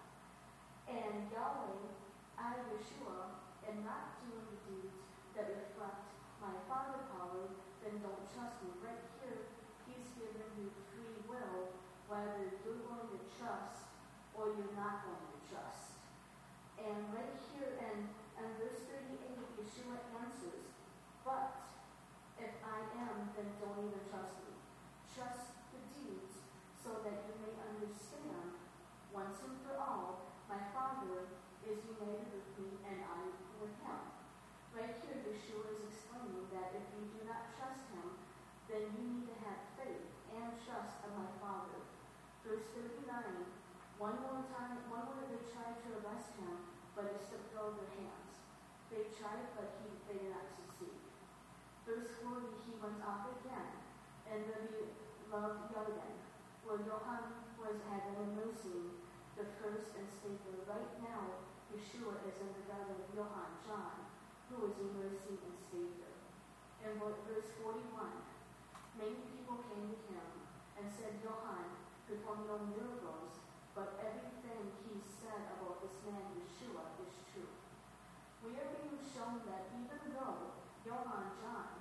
And 0.89 1.29
Yahweh, 1.29 1.91
I, 2.37 2.57
Yeshua, 2.69 3.37
am 3.69 3.81
not 3.85 4.21
doing 4.21 4.45
the 4.49 4.57
deeds 4.65 4.97
that 5.37 5.49
reflect 5.49 6.13
my 6.41 6.53
Father 6.67 6.99
power, 7.15 7.47
then 7.83 7.99
don't 7.99 8.23
trust 8.31 8.63
me. 8.63 8.71
Right 8.79 9.03
here, 9.19 9.47
he's 9.83 10.07
giving 10.15 10.51
you 10.55 10.71
free 10.87 11.19
will, 11.27 11.75
whether 12.07 12.47
you're 12.63 12.79
going 12.87 13.11
to 13.11 13.19
trust 13.43 13.91
or 14.31 14.55
you're 14.55 14.71
not 14.79 15.03
going 15.03 15.27
to 15.27 15.39
trust. 15.51 15.99
And 16.79 17.11
right 17.11 17.35
here 17.51 17.75
in, 17.75 18.07
in 18.39 18.47
verse 18.55 18.87
38, 18.87 19.19
Yeshua 19.59 19.99
answers, 20.15 20.71
But 21.27 21.51
if 22.39 22.55
I 22.63 22.79
am, 23.03 23.35
then 23.35 23.51
don't 23.59 23.83
even 23.83 24.03
trust 24.07 24.39
me. 24.47 24.55
Trust 25.11 25.59
the 25.75 25.83
deeds 25.91 26.39
so 26.79 27.03
that 27.03 27.27
you 27.27 27.35
may 27.43 27.53
understand 27.67 28.55
once 29.11 29.37
and 29.43 29.59
for 29.67 29.75
all 29.77 30.33
my 30.47 30.59
Father 30.71 31.27
is 31.67 31.79
united 31.83 32.27
with 32.31 32.49
me 32.57 32.79
and 32.87 33.03
I 33.03 33.27
with 33.59 33.75
him. 33.83 34.01
Right 34.71 34.97
here, 35.05 35.19
Yeshua 35.21 35.67
is 35.77 35.83
explaining 35.91 36.47
that 36.55 36.73
if 36.73 36.85
you 36.95 37.05
do 37.11 37.21
not 37.29 37.53
trust 37.59 37.85
him, 37.93 38.17
then 38.71 38.89
you 38.97 39.03
need 39.05 39.25
to 39.29 39.37
have 39.45 39.59
faith 39.77 40.09
and 40.33 40.49
trust 40.65 40.97
in 41.05 41.11
my 41.13 41.29
Father. 41.37 41.92
Verse 42.43 42.67
39, 42.75 43.07
one 43.95 44.19
more 44.19 44.43
time, 44.51 44.83
one 44.91 45.07
more 45.07 45.23
they 45.31 45.39
tried 45.47 45.79
to 45.79 45.89
arrest 46.03 46.35
him, 46.35 46.75
but 46.91 47.07
he 47.07 47.15
slipped 47.23 47.55
out 47.55 47.79
their 47.79 47.87
hands. 47.95 48.35
They 48.91 49.07
tried, 49.15 49.47
but 49.55 49.79
he, 49.79 49.87
they 50.11 50.19
did 50.19 50.35
not 50.35 50.51
succeed. 50.51 50.99
Verse 51.87 52.19
40, 52.19 52.43
he 52.67 52.75
went 52.83 52.99
off 52.99 53.31
again, 53.39 53.79
and 54.27 54.43
the 54.43 54.91
love 55.31 55.71
Jordan, 55.71 56.19
where 56.67 56.83
Johann 56.83 57.47
was 57.55 57.79
having 57.87 58.19
a 58.19 58.27
nursing 58.35 58.91
the 59.39 59.47
first 59.63 59.95
and 59.95 60.05
Savior. 60.11 60.67
Right 60.67 60.93
now, 60.99 61.47
Yeshua 61.71 62.27
is 62.27 62.37
in 62.43 62.51
the 62.53 62.63
garden 62.69 62.99
of 62.99 63.07
Johann, 63.15 63.55
John, 63.63 64.03
who 64.51 64.67
is 64.67 64.75
in 64.83 64.91
mercy 64.99 65.39
and 65.39 65.57
Savior. 65.71 66.11
And 66.83 66.99
verse 66.99 67.49
41, 67.63 67.87
many 68.99 69.15
people 69.31 69.63
came 69.71 69.95
to 69.95 69.99
him 70.11 70.29
and 70.75 70.85
said, 70.91 71.23
Johann 71.23 71.82
performed 72.07 72.51
no 72.51 72.59
miracles, 72.67 73.39
but 73.71 73.95
everything 74.03 74.75
he 74.83 74.99
said 74.99 75.47
about 75.55 75.79
this 75.79 75.95
man, 76.03 76.35
Yeshua, 76.35 76.83
is 76.99 77.13
true. 77.31 77.51
We 78.43 78.59
are 78.59 78.69
being 78.75 78.99
shown 78.99 79.39
that 79.47 79.71
even 79.71 80.11
though 80.11 80.51
Johann 80.83 81.31
John 81.39 81.79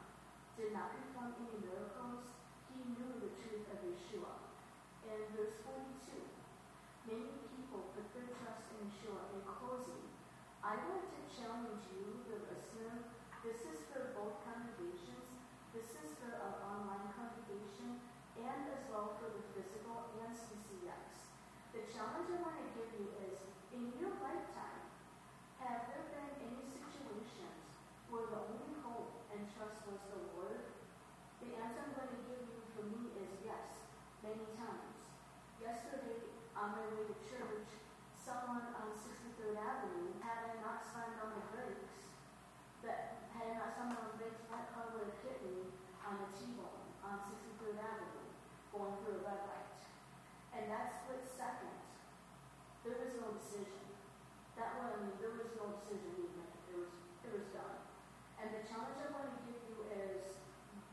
did 0.55 0.71
not 0.71 0.95
perform 0.95 1.35
any 1.43 1.59
miracles, 1.59 2.39
he 2.71 2.87
knew 2.87 3.19
the 3.19 3.35
truth 3.35 3.67
of 3.67 3.83
Yeshua. 3.83 4.47
In 5.03 5.27
verse 5.35 5.59
42, 5.67 6.23
many 7.11 7.43
people 7.51 7.91
put 7.91 8.07
their 8.15 8.31
trust 8.31 8.71
in 8.79 8.87
Yeshua. 8.87 9.27
In 9.35 9.43
closing, 9.43 10.07
I 10.63 10.79
want 10.87 11.11
to 11.11 11.21
challenge 11.27 11.83
you, 11.91 12.23
the 12.31 12.47
listener. 12.47 13.11
This 13.43 13.67
is 13.67 13.91
for 13.91 14.15
both 14.15 14.39
congregations. 14.47 15.27
This 15.75 15.91
is 15.99 16.15
for 16.23 16.31
our 16.31 16.63
online 16.63 17.11
congregation 17.11 18.12
and 18.41 18.63
as 18.73 18.85
well 18.89 19.19
for 19.21 19.29
the 19.29 19.45
physical 19.53 20.13
and 20.23 20.33
CCX. 20.33 21.29
The 21.77 21.85
challenge 21.93 22.29
I 22.33 22.39
want 22.41 22.57
to 22.61 22.69
give 22.73 22.91
you 22.97 23.13
is, 23.29 23.37
in 23.73 23.93
your 24.01 24.17
lifetime, 24.21 24.89
have 25.61 25.89
there 25.93 26.07
been 26.13 26.53
any 26.53 26.65
situations 26.65 27.61
where 28.09 28.29
the 28.29 28.41
only 28.41 28.77
hope 28.85 29.25
and 29.33 29.45
trust 29.57 29.85
was 29.89 30.01
the 30.13 30.21
Lord? 30.37 30.65
The 31.41 31.57
answer 31.61 31.81
I'm 31.85 31.97
going 31.97 32.13
to 32.13 32.23
give 32.29 32.43
you 32.45 32.61
for 32.77 32.85
me 32.89 33.13
is 33.21 33.31
yes, 33.45 33.81
many 34.21 34.47
times. 34.57 34.97
Yesterday, 35.61 36.33
on 36.57 36.77
my 36.77 36.85
way 36.93 37.09
to 37.09 37.17
church, 37.25 37.69
someone 38.15 38.71
on 38.79 38.95
63rd 38.95 39.59
Avenue 39.59 40.15
had 40.23 40.47
I 40.47 40.61
not 40.63 40.83
slammed 40.87 41.19
on 41.19 41.35
the 41.41 41.45
brakes, 41.51 42.11
that 42.87 43.27
had 43.35 43.59
not 43.59 43.75
slammed 43.75 43.99
on 43.99 44.05
the 44.13 44.17
brakes, 44.19 44.43
that 44.51 44.71
car 44.75 44.93
would 44.95 45.09
have 45.09 45.19
hit 45.27 45.39
me 45.43 45.71
on 46.07 46.23
the 46.23 46.29
T-bone 46.35 46.87
on 47.03 47.19
63rd 47.27 47.79
Avenue, 47.83 48.22
going 48.73 48.97
through 49.05 49.21
a 49.21 49.23
red 49.29 49.45
light. 49.47 49.77
And 50.57 50.73
that 50.73 51.05
split 51.05 51.29
second, 51.29 51.77
there 52.85 52.97
was 52.97 53.13
no 53.21 53.33
decision. 53.37 53.85
That 54.57 54.81
one, 54.81 55.13
there 55.21 55.37
was 55.37 55.53
no 55.61 55.77
decision 55.77 56.33
made. 56.37 56.57
It 56.73 56.77
was, 56.81 56.89
it 57.25 57.33
was 57.33 57.45
done. 57.53 57.81
And 58.41 58.49
the 58.53 58.63
challenge 58.67 58.97
I 58.99 59.09
want 59.13 59.29
to 59.33 59.39
give 59.45 59.61
you 59.69 59.77
is, 59.93 60.37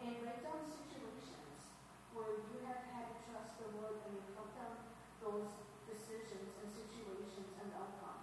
in 0.04 0.20
write 0.24 0.44
down 0.44 0.60
situations 0.68 1.72
where 2.16 2.32
you 2.40 2.56
have 2.68 2.84
had 2.94 3.08
to 3.12 3.18
trust 3.32 3.58
the 3.60 3.68
Lord 3.80 3.96
and 4.06 4.14
reflect 4.16 4.56
on 4.60 4.72
those 5.24 5.48
decisions 5.88 6.50
and 6.62 6.68
situations 6.72 7.50
and 7.60 7.68
outcome. 7.76 8.20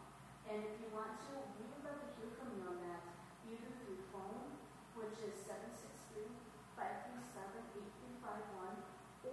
And 0.46 0.62
if 0.64 0.78
you 0.80 0.88
want 0.94 1.20
to, 1.26 1.32
we 1.58 1.64
would 1.68 1.82
love 1.84 1.98
to 2.00 2.08
hear 2.16 2.30
from 2.38 2.48
you 2.56 2.62
on 2.64 2.78
that, 2.86 3.02
either 3.44 3.68
through 3.82 3.98
phone, 4.14 4.56
which 4.94 5.18
is 5.20 5.34
763-537-8351, 6.78 8.75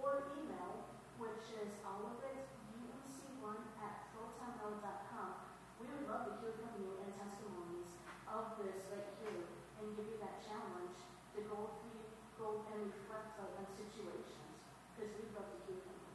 or 0.04 0.28
email, 0.36 0.84
which 1.16 1.48
is 1.64 1.80
all 1.80 2.04
of 2.12 2.20
it, 2.20 2.44
umc1 2.76 3.56
at 3.80 4.12
protonmail.com. 4.12 5.32
We 5.80 5.88
would 5.88 6.04
love 6.04 6.28
to 6.28 6.32
hear 6.44 6.52
from 6.60 6.76
you 6.76 6.92
and 7.00 7.08
testimonies 7.16 7.96
of 8.28 8.60
this 8.60 8.84
right 8.92 9.16
here 9.24 9.48
and 9.80 9.96
give 9.96 10.04
you 10.12 10.20
that 10.20 10.44
challenge 10.44 11.00
to 11.32 11.40
go 11.48 11.80
through, 11.80 12.04
go 12.36 12.68
and 12.76 12.92
reflect 12.92 13.40
on 13.40 13.64
situations, 13.72 14.60
because 14.92 15.08
we'd 15.16 15.32
love 15.32 15.48
to 15.48 15.58
hear 15.64 15.80
from 15.80 15.96
you. 15.96 16.12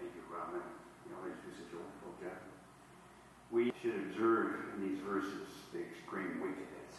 Thank 0.00 0.16
you, 0.16 0.24
Robin. 0.32 0.64
You 1.04 1.12
always 1.20 1.36
do 1.44 1.52
such 1.52 1.72
a 1.76 1.78
wonderful 1.78 2.16
job. 2.16 2.40
We 3.52 3.72
should 3.80 4.08
observe 4.08 4.76
in 4.76 4.88
these 4.88 5.00
verses 5.04 5.48
the 5.72 5.84
extreme 5.84 6.40
wickedness 6.40 6.92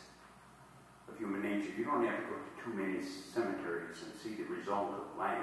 of 1.09 1.17
human 1.17 1.41
nature. 1.41 1.73
You 1.77 1.85
don't 1.85 2.05
have 2.05 2.25
to 2.25 2.27
go 2.29 2.37
too 2.69 2.77
many 2.77 2.99
cemeteries 3.33 3.97
and 4.03 4.13
see 4.21 4.41
the 4.41 4.49
result 4.49 4.91
of 4.91 5.17
life 5.17 5.39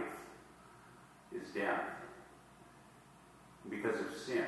is 1.35 1.49
death. 1.55 1.83
Because 3.69 3.99
of 4.01 4.17
sin 4.17 4.45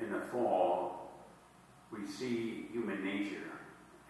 in 0.00 0.12
the 0.12 0.20
fall, 0.32 1.10
we 1.92 2.06
see 2.06 2.66
human 2.72 3.04
nature 3.04 3.52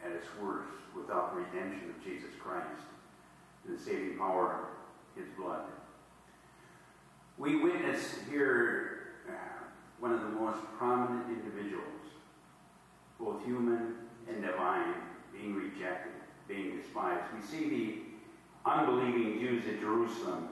at 0.05 0.13
its 0.13 0.27
worst 0.41 0.71
without 0.97 1.35
the 1.35 1.41
redemption 1.43 1.91
of 1.91 2.03
Jesus 2.03 2.31
Christ 2.43 2.83
and 3.67 3.79
the 3.79 3.83
saving 3.83 4.17
power 4.17 4.69
of 5.17 5.23
his 5.23 5.29
blood. 5.37 5.63
We 7.37 7.57
witness 7.57 8.15
here 8.31 9.09
uh, 9.29 9.33
one 10.01 10.13
of 10.13 10.23
the 10.23 10.29
most 10.29 10.61
prominent 10.79 11.27
individuals, 11.29 11.85
both 13.21 13.45
human 13.45 13.95
and 14.29 14.43
divine, 14.43 14.95
being 15.33 15.55
rejected, 15.55 16.18
being 16.49 16.77
despised. 16.77 17.23
We 17.37 17.47
see 17.47 17.69
the 17.69 18.69
unbelieving 18.69 19.39
Jews 19.39 19.65
at 19.69 19.81
Jerusalem. 19.81 20.49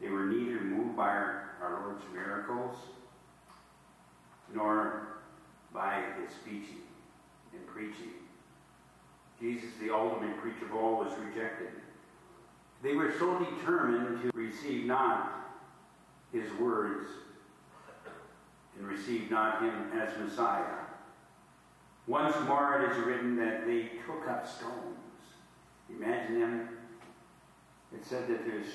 They 0.00 0.08
were 0.08 0.26
neither 0.26 0.60
moved 0.60 0.96
by 0.96 1.08
our, 1.08 1.44
Lord's 1.84 2.04
miracles 2.14 2.76
nor 4.54 5.08
by 5.74 6.02
his 6.20 6.30
speaking 6.30 6.82
and 7.52 7.66
preaching. 7.66 8.12
Jesus, 9.40 9.70
the 9.80 9.92
ultimate 9.94 10.40
preacher 10.40 10.64
of 10.64 10.74
all, 10.74 10.96
was 10.96 11.12
rejected. 11.18 11.68
They 12.82 12.94
were 12.94 13.12
so 13.18 13.38
determined 13.38 14.22
to 14.22 14.30
receive 14.38 14.86
not 14.86 15.48
his 16.32 16.52
words 16.54 17.08
and 18.78 18.86
receive 18.86 19.30
not 19.30 19.62
him 19.62 19.90
as 20.00 20.16
Messiah. 20.18 20.64
Once 22.06 22.34
more 22.46 22.80
it 22.80 22.90
is 22.90 23.04
written 23.04 23.36
that 23.36 23.66
they 23.66 23.90
took 24.06 24.28
up 24.28 24.48
stones. 24.48 25.07
Imagine 25.90 26.40
them 26.40 26.68
it 27.94 28.04
said 28.04 28.28
that 28.28 28.44
there's 28.44 28.66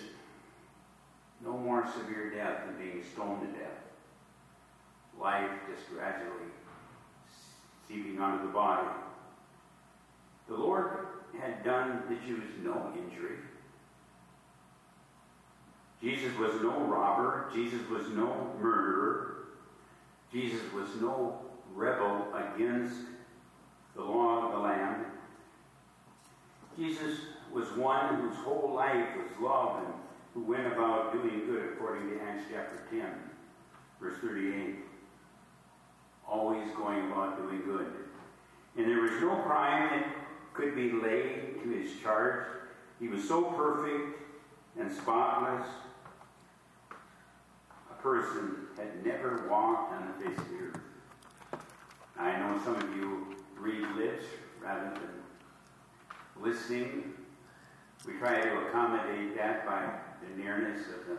no 1.44 1.54
more 1.54 1.86
severe 1.88 2.32
death 2.32 2.66
than 2.66 2.78
being 2.78 3.04
stoned 3.14 3.42
to 3.42 3.60
death. 3.60 3.70
Life 5.20 5.52
just 5.70 5.90
gradually 5.94 6.50
seeping 7.88 8.20
onto 8.20 8.48
the 8.48 8.52
body. 8.52 8.88
The 10.48 10.56
Lord 10.56 11.08
had 11.40 11.64
done 11.64 12.04
the 12.10 12.16
Jews 12.16 12.44
no 12.64 12.92
injury. 12.98 13.38
Jesus 16.02 16.36
was 16.38 16.62
no 16.62 16.80
robber. 16.82 17.50
Jesus 17.54 17.88
was 17.90 18.10
no 18.10 18.52
murderer. 18.60 19.46
Jesus 20.32 20.62
was 20.74 20.88
no 21.00 21.40
rebel 21.74 22.28
against 22.34 22.96
the 23.96 24.02
law 24.02 24.48
of 24.48 24.52
the 24.54 24.60
land. 24.60 25.06
Jesus 26.78 27.20
was 27.52 27.68
one 27.78 28.16
whose 28.16 28.36
whole 28.38 28.74
life 28.76 29.08
was 29.16 29.28
love 29.40 29.84
and 29.84 29.94
who 30.34 30.44
went 30.44 30.66
about 30.66 31.14
doing 31.14 31.46
good 31.46 31.74
according 31.74 32.10
to 32.10 32.22
Acts 32.24 32.46
chapter 32.52 32.82
10, 32.90 33.06
verse 34.02 34.18
38. 34.22 34.78
Always 36.28 36.68
going 36.76 37.12
about 37.12 37.38
doing 37.38 37.62
good. 37.64 37.86
And 38.76 38.88
there 38.88 39.02
was 39.02 39.12
no 39.22 39.36
crime 39.44 39.90
that 39.92 40.08
could 40.54 40.76
be 40.76 40.92
laid 40.92 41.62
to 41.62 41.70
his 41.70 41.92
charge. 42.02 42.48
He 43.00 43.08
was 43.08 43.28
so 43.28 43.44
perfect 43.44 44.20
and 44.80 44.92
spotless. 44.92 45.68
A 47.92 48.02
person 48.02 48.68
had 48.78 49.06
never 49.06 49.48
walked 49.48 49.94
on 49.94 50.08
the 50.08 50.26
face 50.26 50.38
of 50.40 50.50
the 50.50 50.58
earth. 50.58 50.80
I 52.18 52.40
know 52.40 52.60
some 52.64 52.76
of 52.76 52.96
you 52.96 53.36
read 53.60 53.86
lips 53.96 54.26
rather 54.60 54.90
than 54.96 55.23
listening. 56.44 57.14
We 58.06 58.14
try 58.20 58.42
to 58.42 58.68
accommodate 58.68 59.36
that 59.38 59.66
by 59.66 59.90
the 60.22 60.42
nearness 60.42 60.82
of 60.88 61.08
the 61.08 61.18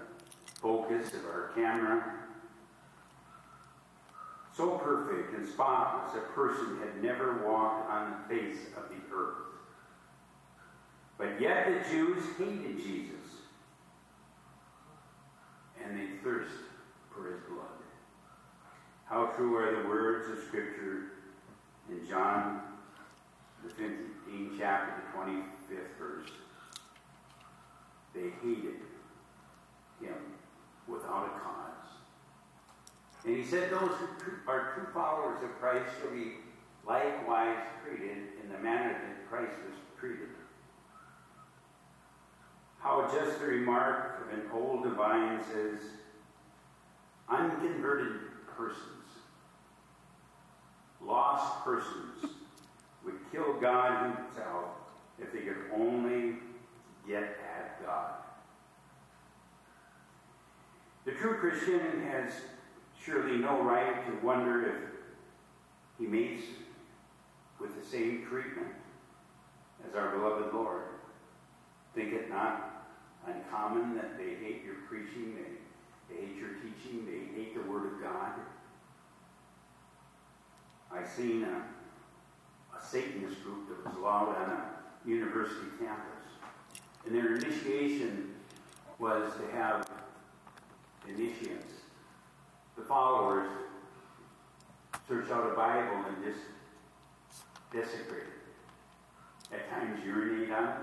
focus 0.60 1.14
of 1.14 1.24
our 1.24 1.50
camera. 1.54 2.14
So 4.56 4.78
perfect 4.78 5.34
and 5.34 5.48
spotless 5.48 6.16
a 6.16 6.32
person 6.32 6.78
had 6.78 7.02
never 7.02 7.44
walked 7.46 7.90
on 7.90 8.12
the 8.12 8.34
face 8.34 8.60
of 8.76 8.84
the 8.88 9.14
earth. 9.14 9.34
But 11.18 11.40
yet 11.40 11.66
the 11.66 11.90
Jews 11.90 12.22
hated 12.38 12.78
Jesus. 12.78 13.14
And 15.82 15.98
they 15.98 16.16
thirst 16.22 16.54
for 17.12 17.30
his 17.30 17.40
blood. 17.48 17.66
How 19.06 19.26
true 19.26 19.56
are 19.56 19.82
the 19.82 19.88
words 19.88 20.30
of 20.30 20.44
Scripture 20.44 21.12
in 21.90 22.06
John, 22.08 22.60
the 23.64 23.82
15th 23.82 24.58
chapter, 24.58 24.92
the 25.00 25.18
25th 25.18 25.98
verse. 25.98 26.30
They 28.14 28.30
hated 28.42 28.80
him 30.00 30.14
without 30.86 31.26
a 31.26 31.40
cause. 31.40 31.64
And 33.24 33.36
he 33.36 33.44
said, 33.44 33.70
Those 33.70 33.90
who 33.98 34.06
are 34.46 34.72
true 34.74 34.86
followers 34.92 35.42
of 35.42 35.58
Christ 35.60 35.86
shall 36.00 36.10
be 36.10 36.34
likewise 36.86 37.56
treated 37.82 38.18
in 38.42 38.52
the 38.52 38.58
manner 38.58 38.92
that 38.92 39.28
Christ 39.28 39.54
was 39.66 39.78
treated. 39.98 40.28
How 42.78 43.10
just 43.14 43.40
the 43.40 43.46
remark 43.46 44.26
of 44.26 44.38
an 44.38 44.44
old 44.52 44.84
divine 44.84 45.42
says, 45.42 45.80
unconverted 47.30 48.20
persons, 48.54 49.08
lost 51.00 51.64
persons, 51.64 52.33
kill 53.34 53.54
God 53.60 54.16
Himself 54.16 54.66
if 55.20 55.32
they 55.32 55.40
could 55.40 55.56
only 55.74 56.36
get 57.06 57.22
at 57.22 57.84
God. 57.84 58.12
The 61.04 61.12
true 61.12 61.38
Christian 61.38 62.02
has 62.06 62.32
surely 63.04 63.36
no 63.36 63.62
right 63.62 64.06
to 64.06 64.26
wonder 64.26 64.68
if 64.68 64.74
he 65.98 66.06
meets 66.06 66.44
with 67.60 67.78
the 67.78 67.86
same 67.86 68.26
treatment 68.28 68.72
as 69.86 69.94
our 69.94 70.16
beloved 70.16 70.54
Lord. 70.54 70.82
Think 71.94 72.12
it 72.14 72.30
not 72.30 72.86
uncommon 73.26 73.94
that 73.96 74.16
they 74.16 74.34
hate 74.42 74.62
your 74.64 74.76
preaching, 74.88 75.36
they, 75.36 76.14
they 76.14 76.20
hate 76.22 76.36
your 76.36 76.54
teaching, 76.54 77.06
they 77.06 77.38
hate 77.38 77.54
the 77.54 77.70
Word 77.70 77.92
of 77.92 78.02
God. 78.02 78.32
I 80.90 81.04
seen 81.06 81.44
a, 81.44 81.62
a 82.76 82.84
Satanist 82.84 83.42
group 83.42 83.68
that 83.68 83.84
was 83.84 83.96
allowed 83.96 84.36
on 84.36 84.50
a 84.50 85.08
university 85.08 85.66
campus. 85.78 86.14
And 87.06 87.14
their 87.14 87.36
initiation 87.36 88.34
was 88.98 89.32
to 89.34 89.56
have 89.56 89.86
initiates, 91.06 91.72
the 92.76 92.82
followers, 92.82 93.48
search 95.06 95.30
out 95.30 95.50
a 95.50 95.54
Bible 95.54 96.04
and 96.08 96.24
just 96.24 96.40
desecrate 97.72 98.22
it. 98.22 99.54
At 99.54 99.70
times 99.70 100.00
urinate 100.04 100.50
on 100.50 100.64
it. 100.64 100.74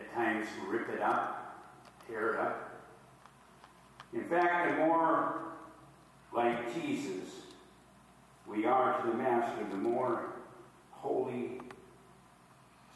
At 0.00 0.14
times 0.14 0.46
rip 0.68 0.88
it 0.90 1.00
up, 1.00 1.56
tear 2.06 2.34
it 2.34 2.40
up. 2.40 2.80
In 4.12 4.24
fact, 4.24 4.70
the 4.70 4.86
more 4.86 5.42
like 6.32 6.74
Jesus 6.74 7.28
we 8.46 8.64
are 8.64 9.00
to 9.00 9.08
the 9.08 9.14
Master, 9.14 9.64
the 9.70 9.76
more 9.76 10.30
holy, 11.00 11.60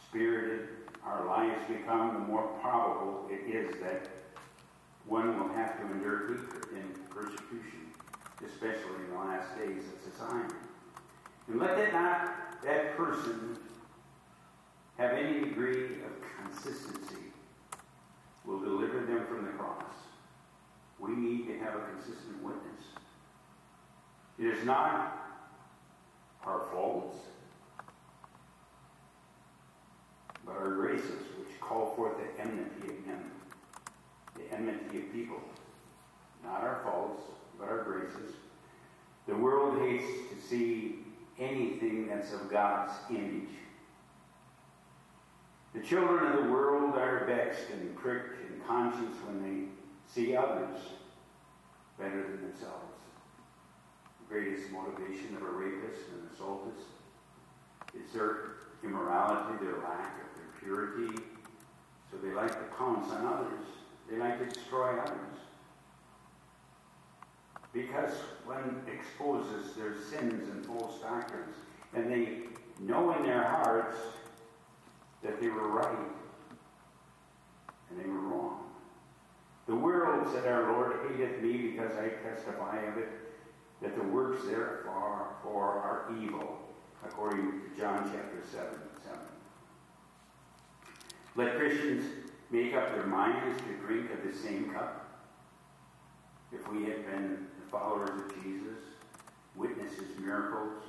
spirited 0.08 0.68
our 1.04 1.26
lives 1.26 1.60
become, 1.68 2.14
the 2.14 2.20
more 2.20 2.48
probable 2.60 3.28
it 3.30 3.50
is 3.50 3.80
that 3.80 4.08
one 5.06 5.38
will 5.38 5.54
have 5.54 5.78
to 5.78 5.86
endure 5.92 6.28
hatred 6.28 6.66
and 6.76 7.10
persecution, 7.10 7.90
especially 8.46 9.04
in 9.04 9.10
the 9.10 9.18
last 9.18 9.56
days 9.58 9.82
of 9.92 10.12
society. 10.12 10.54
And 11.48 11.60
let 11.60 11.76
that 11.76 11.92
not 11.92 12.62
that 12.62 12.96
person 12.96 13.56
have 14.98 15.12
any 15.12 15.40
degree 15.40 15.96
of 16.04 16.12
consistency 16.44 17.16
will 18.44 18.60
deliver 18.60 19.00
them 19.00 19.26
from 19.26 19.44
the 19.44 19.52
cross. 19.52 19.82
We 21.00 21.12
need 21.12 21.48
to 21.48 21.58
have 21.58 21.74
a 21.74 21.80
consistent 21.92 22.42
witness. 22.42 22.62
It 24.38 24.46
is 24.46 24.64
not 24.64 25.18
our 26.44 26.66
faults, 26.72 27.16
but 30.44 30.56
our 30.56 30.70
graces 30.70 31.22
which 31.38 31.60
call 31.60 31.94
forth 31.94 32.14
the 32.16 32.42
enmity 32.42 32.88
of 32.88 33.06
men, 33.06 33.30
the 34.34 34.54
enmity 34.54 34.98
of 34.98 35.12
people. 35.12 35.40
Not 36.44 36.62
our 36.62 36.80
faults, 36.84 37.22
but 37.58 37.68
our 37.68 37.84
graces. 37.84 38.34
The 39.28 39.36
world 39.36 39.80
hates 39.80 40.04
to 40.30 40.48
see 40.48 41.04
anything 41.38 42.08
that's 42.08 42.32
of 42.32 42.50
God's 42.50 42.92
image. 43.10 43.48
The 45.74 45.80
children 45.80 46.32
of 46.32 46.44
the 46.44 46.50
world 46.50 46.96
are 46.96 47.24
vexed 47.26 47.70
and 47.70 47.96
pricked 47.96 48.40
in 48.40 48.60
conscience 48.66 49.16
when 49.26 49.42
they 49.42 49.68
see 50.12 50.36
others 50.36 50.78
better 51.98 52.22
than 52.22 52.42
themselves. 52.42 52.98
The 54.20 54.34
greatest 54.34 54.70
motivation 54.70 55.36
of 55.36 55.42
a 55.42 55.50
rapist 55.50 56.02
and 56.12 56.28
assaultist 56.34 56.86
is 57.94 58.12
their 58.12 58.56
immorality, 58.82 59.64
their 59.64 59.78
lack 59.78 60.16
of 60.20 60.31
purity. 60.62 61.22
So 62.10 62.18
they 62.22 62.32
like 62.32 62.50
to 62.50 62.76
pounce 62.76 63.10
on 63.12 63.26
others. 63.26 63.66
They 64.10 64.16
like 64.16 64.38
to 64.38 64.46
destroy 64.46 64.98
others. 64.98 65.38
Because 67.72 68.12
one 68.44 68.82
exposes 68.86 69.74
their 69.74 69.94
sins 69.94 70.48
and 70.50 70.66
false 70.66 71.00
doctrines, 71.00 71.56
and 71.94 72.10
they 72.10 72.42
know 72.78 73.16
in 73.16 73.22
their 73.22 73.44
hearts 73.44 73.96
that 75.22 75.40
they 75.40 75.48
were 75.48 75.68
right 75.68 75.98
and 77.92 78.04
they 78.04 78.08
were 78.08 78.20
wrong. 78.20 78.64
The 79.66 79.76
world, 79.76 80.26
said 80.32 80.46
our 80.46 80.72
Lord, 80.72 80.96
hateth 81.08 81.40
me 81.40 81.70
because 81.70 81.92
I 81.96 82.08
testify 82.28 82.78
of 82.82 82.98
it, 82.98 83.08
that 83.80 83.96
the 83.96 84.02
works 84.02 84.44
therefore 84.44 85.32
are 85.44 86.12
evil, 86.20 86.58
according 87.04 87.52
to 87.52 87.80
John 87.80 88.10
chapter 88.12 88.42
7, 88.50 88.68
7. 88.72 88.91
Let 91.34 91.56
Christians 91.56 92.04
make 92.50 92.74
up 92.74 92.94
their 92.94 93.06
minds 93.06 93.58
to 93.62 93.86
drink 93.86 94.10
of 94.12 94.30
the 94.30 94.36
same 94.36 94.70
cup. 94.70 95.08
If 96.52 96.70
we 96.70 96.84
have 96.84 97.06
been 97.06 97.46
the 97.58 97.70
followers 97.70 98.10
of 98.10 98.42
Jesus, 98.42 98.78
witness 99.56 99.94
his 99.94 100.18
miracles, 100.20 100.82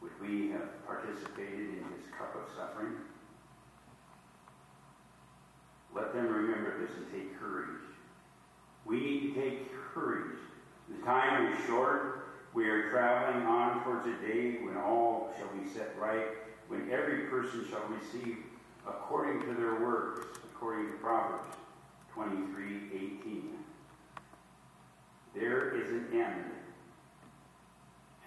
would 0.00 0.12
we 0.20 0.50
have 0.50 0.86
participated 0.86 1.70
in 1.70 1.84
his 1.96 2.06
cup 2.16 2.36
of 2.36 2.54
suffering? 2.56 2.92
Let 5.92 6.14
them 6.14 6.28
remember 6.28 6.78
this 6.78 6.96
and 6.96 7.10
take 7.12 7.38
courage. 7.40 7.80
We 8.84 9.00
need 9.00 9.34
to 9.34 9.40
take 9.40 9.72
courage. 9.92 10.38
The 10.88 11.04
time 11.04 11.52
is 11.52 11.66
short. 11.66 12.28
We 12.52 12.68
are 12.68 12.90
traveling 12.90 13.46
on 13.46 13.82
towards 13.82 14.06
a 14.06 14.12
day 14.24 14.58
when 14.62 14.76
all 14.76 15.34
shall 15.36 15.48
be 15.48 15.68
set 15.68 15.98
right, 15.98 16.26
when 16.68 16.88
every 16.92 17.22
person 17.22 17.66
shall 17.68 17.82
receive 17.88 18.36
according 18.86 19.40
to 19.42 19.54
their 19.54 19.74
works, 19.80 20.38
according 20.54 20.90
to 20.90 20.98
Proverbs 20.98 21.48
23:18. 22.14 23.58
There 25.34 25.74
is 25.74 25.90
an 25.90 26.08
end, 26.12 26.44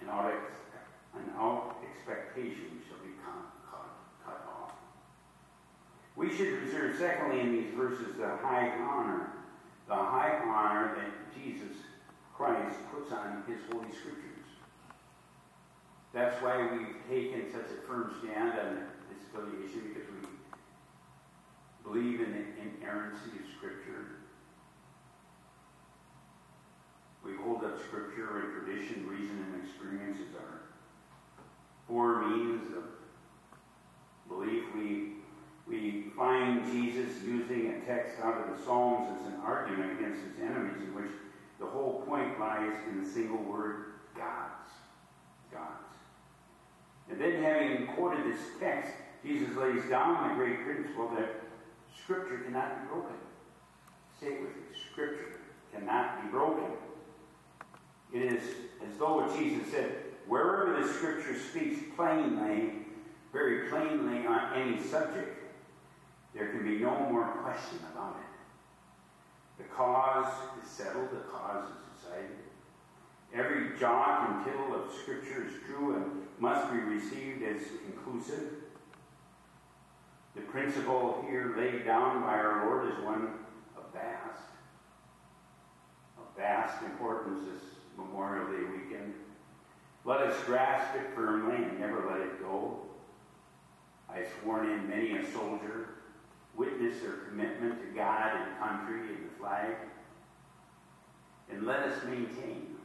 and 0.00 0.10
out, 0.10 0.26
ex- 0.26 0.60
an 1.14 1.32
out 1.38 1.76
expectation 1.82 2.82
shall 2.86 2.98
be 2.98 3.14
cut, 3.24 3.82
cut, 4.24 4.46
off. 4.46 4.72
We 6.16 6.28
should 6.36 6.62
reserve, 6.62 6.96
secondly, 6.98 7.40
in 7.40 7.52
these 7.52 7.74
verses, 7.74 8.16
the 8.16 8.28
high 8.28 8.70
honor, 8.78 9.30
the 9.86 9.94
high 9.94 10.38
honor 10.44 10.94
that 10.96 11.34
Jesus 11.34 11.76
Christ 12.36 12.76
puts 12.92 13.10
on 13.10 13.42
his 13.46 13.58
Holy 13.72 13.90
Scriptures. 13.90 14.24
That's 16.12 16.40
why 16.42 16.68
we've 16.72 16.96
taken 17.08 17.50
such 17.50 17.70
a 17.70 17.86
firm 17.86 18.14
stand 18.20 18.58
on 18.58 18.86
this 19.08 19.22
affiliation, 19.32 19.94
because 19.94 20.08
we 20.10 20.28
believe 21.90 22.20
in 22.20 22.32
the 22.32 22.84
inerrancy 22.84 23.30
of 23.38 23.46
Scripture. 23.56 24.18
We 27.24 27.32
hold 27.36 27.64
up 27.64 27.78
Scripture 27.86 28.40
and 28.40 28.66
tradition, 28.66 29.06
reason, 29.06 29.44
and 29.52 29.64
experience 29.64 30.18
as 30.28 30.36
our 30.36 30.60
four 31.86 32.26
means 32.28 32.76
of 32.76 32.84
belief. 34.28 34.64
We, 34.74 35.12
we 35.66 36.04
find 36.16 36.64
Jesus 36.70 37.22
using 37.24 37.68
a 37.68 37.86
text 37.86 38.20
out 38.22 38.38
of 38.38 38.56
the 38.56 38.64
Psalms 38.64 39.18
as 39.20 39.26
an 39.28 39.40
argument 39.44 39.98
against 39.98 40.20
his 40.22 40.42
enemies, 40.42 40.82
in 40.82 40.94
which 40.94 41.10
the 41.58 41.66
whole 41.66 42.02
point 42.06 42.38
lies 42.38 42.72
in 42.90 43.02
the 43.02 43.08
single 43.08 43.42
word 43.42 43.92
God's. 44.14 44.72
God's. 45.52 45.96
And 47.10 47.20
then, 47.20 47.42
having 47.42 47.86
quoted 47.88 48.24
this 48.26 48.40
text, 48.60 48.92
Jesus 49.24 49.56
lays 49.56 49.82
down 49.88 50.28
the 50.28 50.34
great 50.34 50.64
principle 50.64 51.10
that 51.16 51.47
Scripture 52.02 52.38
cannot 52.38 52.82
be 52.82 52.88
broken. 52.88 53.16
Say 54.20 54.26
it 54.26 54.40
with 54.40 54.56
me 54.56 54.62
Scripture 54.92 55.40
cannot 55.72 56.22
be 56.22 56.28
broken. 56.30 56.70
It 58.12 58.22
is 58.22 58.42
as 58.82 58.98
though 58.98 59.30
Jesus 59.36 59.70
said, 59.70 59.92
wherever 60.26 60.80
the 60.80 60.88
Scripture 60.88 61.36
speaks 61.38 61.80
plainly, 61.94 62.86
very 63.32 63.68
plainly 63.68 64.26
on 64.26 64.54
any 64.54 64.82
subject, 64.82 65.36
there 66.34 66.48
can 66.48 66.64
be 66.64 66.78
no 66.78 66.98
more 67.10 67.24
question 67.42 67.78
about 67.92 68.16
it. 68.20 69.62
The 69.62 69.68
cause 69.74 70.32
is 70.62 70.70
settled, 70.70 71.10
the 71.10 71.28
cause 71.30 71.64
is 71.68 72.02
decided. 72.02 72.36
Every 73.34 73.78
jot 73.78 74.30
and 74.30 74.44
tittle 74.44 74.74
of 74.74 74.92
Scripture 74.94 75.46
is 75.46 75.52
true 75.66 75.96
and 75.96 76.22
must 76.38 76.72
be 76.72 76.78
received 76.78 77.42
as 77.42 77.62
conclusive. 77.84 78.67
The 80.38 80.52
principle 80.52 81.24
here 81.28 81.52
laid 81.56 81.84
down 81.84 82.22
by 82.22 82.34
our 82.34 82.64
Lord 82.66 82.92
is 82.92 83.04
one 83.04 83.34
of 83.76 83.92
vast, 83.92 84.40
of 86.16 86.24
vast 86.36 86.80
importance 86.84 87.40
this 87.44 87.62
Memorial 87.96 88.46
Day 88.46 88.62
weekend. 88.70 89.14
Let 90.04 90.20
us 90.20 90.40
grasp 90.44 90.94
it 90.94 91.12
firmly 91.12 91.56
and 91.56 91.80
never 91.80 92.08
let 92.08 92.20
it 92.20 92.40
go. 92.40 92.78
I've 94.08 94.28
sworn 94.40 94.70
in 94.70 94.88
many 94.88 95.16
a 95.16 95.30
soldier, 95.32 95.88
witness 96.56 97.00
their 97.00 97.16
commitment 97.28 97.80
to 97.80 97.96
God 97.96 98.30
and 98.36 98.58
country 98.60 99.00
and 99.00 99.28
the 99.28 99.38
flag. 99.40 99.74
And 101.50 101.66
let 101.66 101.80
us 101.80 102.04
maintain. 102.04 102.76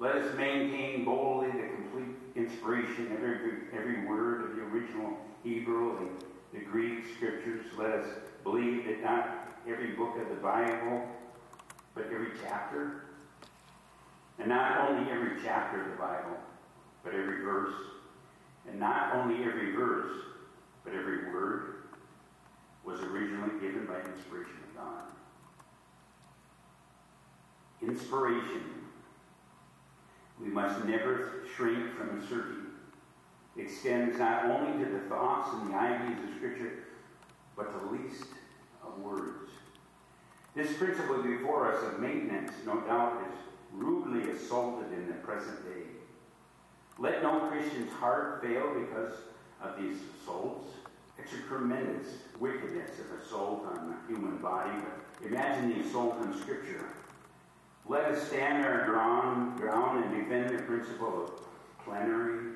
Let 0.00 0.16
us 0.16 0.36
maintain 0.36 1.04
boldly 1.04 1.52
the 1.52 1.68
complete 1.68 2.16
inspiration 2.34 3.12
of 3.12 3.18
every, 3.18 3.52
every 3.72 4.04
word 4.04 4.42
of 4.42 4.56
the 4.56 4.62
original 4.62 5.16
Hebrew 5.42 5.98
and 5.98 6.10
the 6.52 6.60
Greek 6.60 7.04
scriptures. 7.16 7.66
Let 7.76 7.90
us 7.90 8.06
believe 8.42 8.86
that 8.86 9.02
not 9.02 9.48
every 9.68 9.92
book 9.92 10.16
of 10.20 10.28
the 10.28 10.36
Bible, 10.42 11.06
but 11.94 12.06
every 12.12 12.30
chapter, 12.42 13.04
and 14.38 14.48
not 14.48 14.88
only 14.88 15.10
every 15.10 15.42
chapter 15.42 15.82
of 15.82 15.90
the 15.90 15.96
Bible, 15.96 16.36
but 17.02 17.14
every 17.14 17.42
verse, 17.42 17.74
and 18.68 18.78
not 18.78 19.14
only 19.14 19.44
every 19.44 19.72
verse, 19.72 20.12
but 20.84 20.94
every 20.94 21.32
word 21.32 21.74
was 22.84 23.00
originally 23.00 23.60
given 23.60 23.84
by 23.86 24.00
inspiration 24.00 24.56
of 24.70 24.76
God. 24.76 25.02
Inspiration. 27.82 28.62
We 30.40 30.48
must 30.48 30.84
never 30.84 31.42
shrink 31.54 31.94
from 31.96 32.20
asserting. 32.20 32.67
Extends 33.58 34.18
not 34.18 34.44
only 34.44 34.84
to 34.84 34.90
the 34.90 35.00
thoughts 35.00 35.50
and 35.52 35.70
the 35.70 35.76
ideas 35.76 36.18
of 36.22 36.36
Scripture, 36.36 36.84
but 37.56 37.72
the 37.72 37.86
least 37.88 38.26
of 38.84 38.98
words. 39.00 39.50
This 40.54 40.76
principle 40.76 41.22
before 41.22 41.72
us 41.72 41.82
of 41.82 41.98
maintenance, 41.98 42.52
no 42.64 42.80
doubt, 42.82 43.20
is 43.28 43.38
rudely 43.72 44.30
assaulted 44.30 44.92
in 44.92 45.08
the 45.08 45.14
present 45.14 45.64
day. 45.64 45.82
Let 46.98 47.22
no 47.22 47.40
Christian's 47.40 47.92
heart 47.92 48.42
fail 48.42 48.72
because 48.74 49.12
of 49.60 49.80
these 49.80 49.98
assaults. 50.20 50.66
It's 51.18 51.32
a 51.32 51.48
tremendous 51.48 52.06
wickedness 52.38 52.92
of 53.00 53.20
assault 53.20 53.66
on 53.66 53.88
the 53.90 54.14
human 54.14 54.38
body, 54.38 54.70
but 54.80 55.26
imagine 55.26 55.70
the 55.70 55.86
assault 55.86 56.14
on 56.20 56.40
Scripture. 56.40 56.86
Let 57.88 58.04
us 58.04 58.26
stand 58.28 58.64
our 58.64 58.84
ground, 58.86 59.58
ground 59.58 60.04
and 60.04 60.14
defend 60.14 60.56
the 60.56 60.62
principle 60.62 61.24
of 61.24 61.84
plenary, 61.84 62.52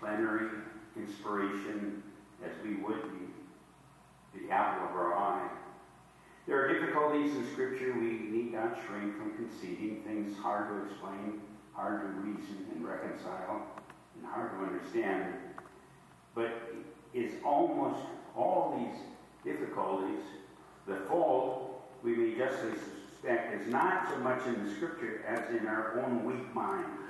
plenary 0.00 0.48
inspiration 0.96 2.02
as 2.44 2.52
we 2.64 2.76
would 2.76 3.02
be 3.02 3.26
the 4.38 4.50
apple 4.50 4.88
of 4.88 4.94
our 4.94 5.14
eye. 5.14 5.48
There 6.46 6.64
are 6.64 6.72
difficulties 6.72 7.34
in 7.34 7.46
Scripture 7.52 7.92
we 7.94 8.06
need 8.30 8.52
not 8.52 8.78
shrink 8.86 9.16
from 9.16 9.32
conceding, 9.34 10.02
things 10.04 10.38
hard 10.38 10.68
to 10.68 10.90
explain, 10.90 11.40
hard 11.72 12.02
to 12.02 12.06
reason 12.20 12.66
and 12.72 12.86
reconcile, 12.86 13.66
and 14.16 14.26
hard 14.26 14.52
to 14.52 14.66
understand. 14.66 15.34
But 16.34 16.52
is 17.14 17.32
almost 17.44 18.02
all 18.36 18.78
these 18.78 19.52
difficulties, 19.52 20.22
the 20.86 20.96
fault, 21.08 21.82
we 22.02 22.14
may 22.14 22.36
justly 22.36 22.72
suspect, 23.10 23.60
is 23.60 23.66
not 23.72 24.08
so 24.10 24.18
much 24.18 24.46
in 24.46 24.64
the 24.64 24.70
Scripture 24.74 25.24
as 25.26 25.50
in 25.58 25.66
our 25.66 25.98
own 26.00 26.24
weak 26.24 26.54
minds, 26.54 27.00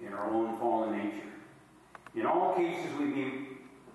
in 0.00 0.12
our 0.12 0.30
own 0.30 0.58
fallen 0.58 0.96
nature. 0.96 1.28
In 2.14 2.26
all 2.26 2.54
cases, 2.54 2.90
we 2.98 3.06
be 3.06 3.48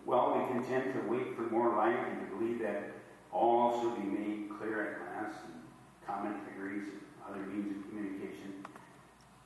well 0.05 0.33
be 0.39 0.53
content 0.53 0.93
to 0.93 1.09
wait 1.09 1.35
for 1.35 1.43
more 1.43 1.75
light 1.75 1.95
and 1.95 2.19
to 2.19 2.35
believe 2.35 2.59
that 2.59 2.91
all 3.31 3.79
shall 3.79 3.95
be 3.95 4.03
made 4.03 4.49
clear 4.57 4.95
at 4.95 5.23
last, 5.23 5.37
and 5.45 5.61
commentaries 6.05 6.83
and 6.89 7.01
other 7.29 7.45
means 7.45 7.77
of 7.77 7.89
communication. 7.89 8.65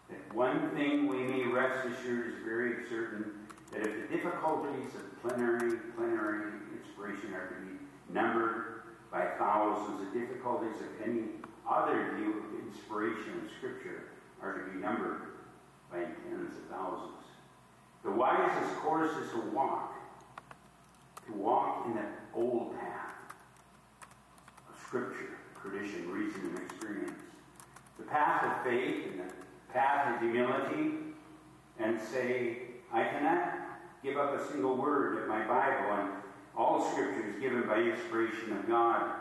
That 0.10 0.34
one 0.34 0.70
thing 0.72 1.08
we 1.08 1.18
may 1.18 1.48
rest 1.48 1.86
assured 1.86 2.28
is 2.28 2.36
very 2.46 2.88
certain 2.90 3.34
that 3.72 3.82
if 3.82 4.10
the 4.10 4.16
difficulties 4.16 4.96
of 4.96 5.22
plenary, 5.22 5.78
plenary 5.98 6.54
inspiration 6.74 7.34
are 7.34 7.48
to 7.48 7.56
be 7.56 8.14
numbered 8.14 8.84
by 9.12 9.28
thousands, 9.38 10.00
the 10.00 10.20
difficulties 10.20 10.76
of 10.80 11.08
any 11.08 11.24
other 11.70 12.16
view 12.18 12.40
of 12.40 12.68
inspiration 12.68 13.42
of 13.44 13.52
Scripture 13.58 14.04
are 14.42 14.60
to 14.60 14.72
be 14.72 14.80
numbered 14.80 15.33
by 15.94 16.00
tens 16.00 16.58
of 16.58 16.64
thousands. 16.76 17.26
The 18.04 18.12
wisest 18.12 18.76
course 18.78 19.12
is 19.12 19.30
to 19.32 19.42
walk, 19.52 19.94
to 21.28 21.34
walk 21.34 21.86
in 21.86 21.94
that 21.96 22.12
old 22.34 22.78
path 22.80 23.14
of 24.70 24.82
Scripture, 24.82 25.38
tradition, 25.62 26.12
reason, 26.12 26.42
and 26.48 26.58
experience. 26.58 27.22
The 28.00 28.06
path 28.06 28.44
of 28.44 28.64
faith 28.64 29.12
and 29.12 29.20
the 29.20 29.34
path 29.72 30.16
of 30.16 30.22
humility, 30.22 30.96
and 31.80 32.00
say, 32.02 32.58
I 32.92 33.04
cannot 33.04 33.54
give 34.04 34.18
up 34.18 34.34
a 34.34 34.52
single 34.52 34.76
word 34.76 35.22
of 35.22 35.30
my 35.30 35.46
Bible, 35.46 35.92
and 35.94 36.10
all 36.58 36.92
Scripture 36.92 37.30
is 37.30 37.40
given 37.40 37.68
by 37.68 37.78
inspiration 37.78 38.52
of 38.58 38.68
God. 38.68 39.12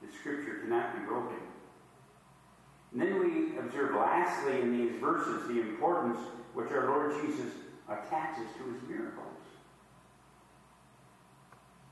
The 0.00 0.12
Scripture 0.16 0.60
cannot 0.62 0.94
be 0.98 1.06
broken. 1.06 1.43
And 2.94 3.02
then 3.02 3.18
we 3.18 3.58
observe 3.58 3.96
lastly 3.96 4.60
in 4.60 4.78
these 4.78 5.00
verses 5.00 5.48
the 5.48 5.60
importance 5.60 6.18
which 6.54 6.70
our 6.70 6.86
Lord 6.86 7.12
Jesus 7.20 7.52
attaches 7.88 8.46
to 8.56 8.72
his 8.72 8.88
miracles. 8.88 9.26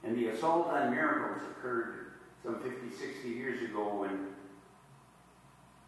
And 0.04 0.16
the 0.16 0.28
assault 0.28 0.68
on 0.68 0.92
miracles 0.92 1.42
occurred 1.50 2.12
some 2.44 2.60
50, 2.60 2.96
60 2.96 3.28
years 3.28 3.62
ago 3.68 4.00
when 4.00 4.28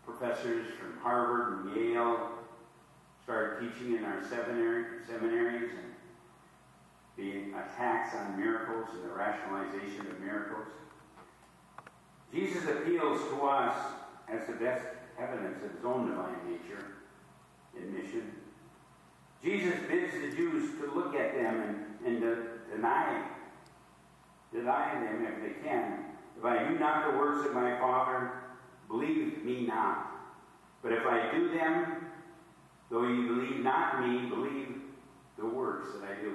professors 0.05 0.67
from 0.81 0.99
Harvard 1.01 1.67
and 1.67 1.77
Yale 1.77 2.31
started 3.23 3.73
teaching 3.73 3.97
in 3.97 4.05
our 4.05 4.23
seminary, 4.29 4.85
seminaries 5.07 5.71
and 5.71 5.95
the 7.17 7.57
attacks 7.57 8.17
on 8.17 8.37
miracles 8.37 8.89
and 8.93 9.05
the 9.05 9.15
rationalization 9.15 10.09
of 10.09 10.21
miracles. 10.21 10.67
Jesus 12.33 12.65
appeals 12.65 13.21
to 13.29 13.43
us 13.43 13.77
as 14.29 14.47
the 14.47 14.55
best 14.55 14.85
evidence 15.19 15.63
of 15.65 15.77
his 15.77 15.85
own 15.85 16.09
divine 16.09 16.37
nature 16.49 16.87
in 17.77 17.93
mission. 17.95 18.33
Jesus 19.43 19.75
bids 19.89 20.13
the 20.15 20.37
Jews 20.37 20.79
to 20.81 20.91
look 20.95 21.15
at 21.15 21.35
them 21.35 21.61
and, 21.61 22.07
and 22.07 22.21
to 22.23 22.37
deny 22.75 23.25
deny 24.53 24.95
them 24.95 25.27
if 25.27 25.43
they 25.43 25.69
can. 25.69 26.05
If 26.39 26.45
I 26.45 26.69
do 26.69 26.79
not 26.79 27.11
the 27.11 27.19
works 27.19 27.47
of 27.47 27.55
my 27.55 27.79
Father, 27.79 28.31
believe 28.89 29.45
me 29.45 29.67
not. 29.67 30.13
But 30.83 30.93
if 30.93 31.05
I 31.05 31.31
do 31.33 31.51
them, 31.51 32.07
though 32.91 33.07
you 33.07 33.27
believe 33.27 33.65
not 33.65 34.07
me, 34.07 34.29
believe 34.29 34.81
the 35.39 35.47
works 35.47 35.89
that 35.95 36.09
I 36.09 36.23
do. 36.23 36.35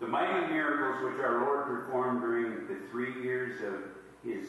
The 0.00 0.06
mighty 0.06 0.52
miracles 0.52 1.04
which 1.04 1.22
our 1.22 1.44
Lord 1.44 1.66
performed 1.66 2.20
during 2.20 2.66
the 2.68 2.88
three 2.90 3.22
years 3.22 3.60
of 3.62 3.74
his 4.24 4.46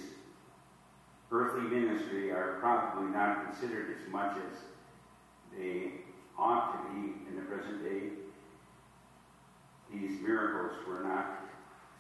earthly 1.31 1.61
ministry 1.61 2.31
are 2.31 2.57
probably 2.59 3.11
not 3.11 3.45
considered 3.45 3.95
as 3.95 4.11
much 4.11 4.37
as 4.37 4.59
they 5.55 5.91
ought 6.37 6.73
to 6.73 6.93
be 6.93 7.13
in 7.29 7.35
the 7.35 7.41
present 7.43 7.83
day. 7.83 8.09
These 9.91 10.21
miracles 10.21 10.77
were 10.87 11.03
not 11.03 11.45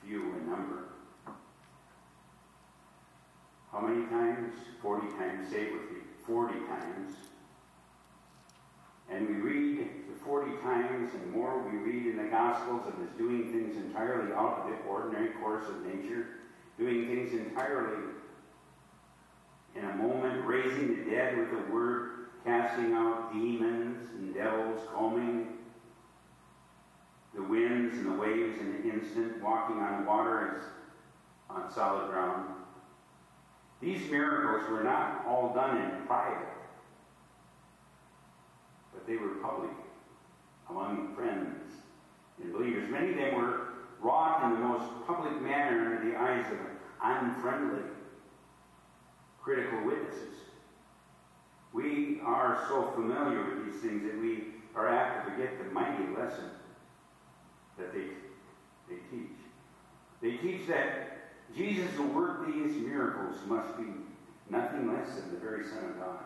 few 0.03 0.21
in 0.21 0.49
number. 0.49 0.85
How 3.71 3.81
many 3.81 4.05
times? 4.07 4.53
Forty 4.81 5.07
times. 5.17 5.51
Say 5.51 5.63
it 5.63 5.73
with 5.73 5.91
me. 5.91 5.97
Forty 6.25 6.59
times. 6.67 7.15
And 9.11 9.27
we 9.27 9.35
read 9.35 9.77
the 9.79 10.25
forty 10.25 10.55
times 10.63 11.13
and 11.13 11.31
more 11.31 11.67
we 11.69 11.77
read 11.77 12.05
in 12.07 12.17
the 12.17 12.29
Gospels 12.29 12.81
of 12.87 12.99
his 12.99 13.09
doing 13.17 13.51
things 13.51 13.75
entirely 13.75 14.31
out 14.33 14.63
of 14.63 14.69
the 14.69 14.77
ordinary 14.87 15.29
course 15.41 15.67
of 15.67 15.85
nature, 15.85 16.27
doing 16.77 17.07
things 17.07 17.33
entirely 17.33 18.03
in 19.75 19.85
a 19.85 19.95
moment, 19.95 20.45
raising 20.45 20.87
the 20.87 21.09
dead 21.09 21.37
with 21.37 21.51
a 21.53 21.71
word, 21.71 22.27
casting 22.45 22.93
out 22.93 23.31
demons 23.33 24.09
and 24.17 24.33
devils, 24.33 24.81
calming 24.93 25.57
the 27.33 27.43
winds 27.43 27.97
and 27.97 28.07
the 28.07 28.17
waves 28.17 28.59
in 28.59 28.67
an 28.67 28.91
instant, 28.91 29.41
walking 29.43 29.77
on 29.77 30.05
water 30.05 30.55
as 30.55 30.63
on 31.49 31.71
solid 31.71 32.09
ground. 32.09 32.55
These 33.81 34.09
miracles 34.11 34.69
were 34.69 34.83
not 34.83 35.25
all 35.25 35.53
done 35.53 35.77
in 35.77 36.05
private, 36.05 36.47
but 38.93 39.07
they 39.07 39.15
were 39.15 39.35
public 39.41 39.71
among 40.69 41.15
friends 41.15 41.73
and 42.41 42.51
believers. 42.51 42.89
Many 42.89 43.11
of 43.11 43.17
them 43.17 43.35
were 43.35 43.67
wrought 44.01 44.43
in 44.43 44.51
the 44.51 44.67
most 44.67 44.91
public 45.07 45.41
manner 45.41 45.95
in 45.95 46.09
the 46.09 46.19
eyes 46.19 46.45
of 46.51 46.59
unfriendly, 47.01 47.83
critical 49.41 49.83
witnesses. 49.85 50.35
We 51.73 52.19
are 52.25 52.65
so 52.67 52.91
familiar 52.95 53.43
with 53.43 53.65
these 53.65 53.81
things 53.81 54.03
that 54.03 54.19
we 54.19 54.45
are 54.75 54.87
apt 54.87 55.25
to 55.25 55.31
forget 55.31 55.57
the 55.57 55.71
mighty 55.71 56.07
lesson 56.17 56.49
that 57.77 57.93
they, 57.93 58.05
they 58.89 58.99
teach. 59.11 59.37
They 60.21 60.37
teach 60.37 60.67
that 60.67 61.31
Jesus 61.55 61.91
who 61.95 62.07
worked 62.07 62.47
these 62.47 62.75
miracles 62.75 63.35
must 63.47 63.77
be 63.77 63.85
nothing 64.49 64.93
less 64.93 65.15
than 65.15 65.31
the 65.31 65.39
very 65.39 65.63
Son 65.63 65.83
of 65.85 65.99
God. 65.99 66.19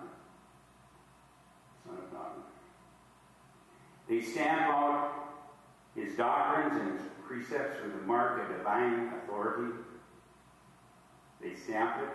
Son 1.86 1.98
of 1.98 2.12
God. 2.12 2.32
They 4.10 4.22
stamp 4.22 4.62
out 4.62 5.14
his 5.96 6.16
doctrines 6.16 6.82
and 6.82 7.00
his 7.00 7.08
precepts 7.28 7.84
with 7.84 8.00
the 8.00 8.06
mark 8.06 8.42
of 8.42 8.58
divine 8.58 9.14
authority. 9.24 9.74
They 11.42 11.56
stamp 11.56 12.02
it 12.02 12.10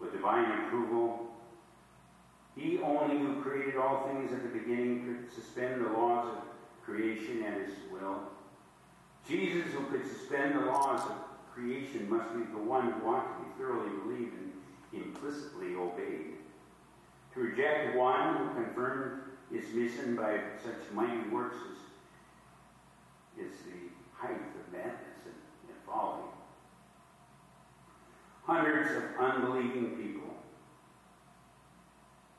with 0.00 0.12
divine 0.12 0.50
approval. 0.60 1.28
He 2.56 2.80
only 2.82 3.18
who 3.18 3.42
created 3.42 3.76
all 3.76 4.08
things 4.08 4.32
at 4.32 4.42
the 4.42 4.48
beginning 4.48 5.04
could 5.04 5.32
suspend 5.32 5.84
the 5.84 5.90
laws 5.90 6.26
of 6.28 6.84
creation 6.84 7.44
at 7.44 7.66
his 7.66 7.74
will. 7.92 8.20
Jesus, 9.28 9.72
who 9.72 9.84
could 9.86 10.06
suspend 10.06 10.54
the 10.56 10.66
laws 10.66 11.02
of 11.02 11.16
creation, 11.54 12.08
must 12.08 12.32
be 12.34 12.40
the 12.52 12.58
one 12.58 12.92
who 12.92 13.08
ought 13.08 13.38
to 13.38 13.44
be 13.44 13.50
thoroughly 13.58 13.90
believed 14.02 14.34
and 14.34 14.52
implicitly 15.04 15.74
obeyed. 15.76 16.34
To 17.34 17.40
reject 17.40 17.96
one 17.96 18.36
who 18.36 18.64
confirmed 18.64 19.22
his 19.52 19.72
mission 19.72 20.16
by 20.16 20.40
such 20.64 20.92
mighty 20.92 21.28
works 21.28 21.56
is, 23.38 23.46
is 23.46 23.52
the 23.62 24.16
height 24.16 24.32
of 24.32 24.72
madness 24.72 25.20
and, 25.24 25.34
and 25.68 25.78
folly. 25.86 26.24
Hundreds 28.50 28.90
of 28.96 29.04
unbelieving 29.16 29.96
people, 29.96 30.34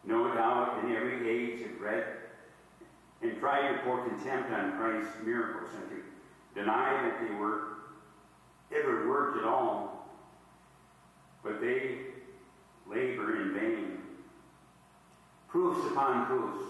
no 0.04 0.28
doubt 0.34 0.84
in 0.84 0.94
every 0.94 1.26
age, 1.26 1.62
have 1.62 1.80
read 1.80 2.06
and 3.22 3.40
tried 3.40 3.72
to 3.72 3.78
pour 3.86 4.06
contempt 4.06 4.52
on 4.52 4.78
Christ's 4.78 5.24
miracles 5.24 5.70
and 5.74 5.90
to 5.90 6.60
deny 6.60 7.02
that 7.02 7.22
they 7.22 7.34
were 7.34 7.78
ever 8.76 9.08
worked 9.08 9.38
at 9.38 9.46
all. 9.46 10.12
But 11.44 11.62
they 11.62 12.00
labor 12.86 13.38
in 13.38 13.54
vain. 13.54 13.98
Proofs 15.48 15.92
upon 15.92 16.26
proofs 16.26 16.66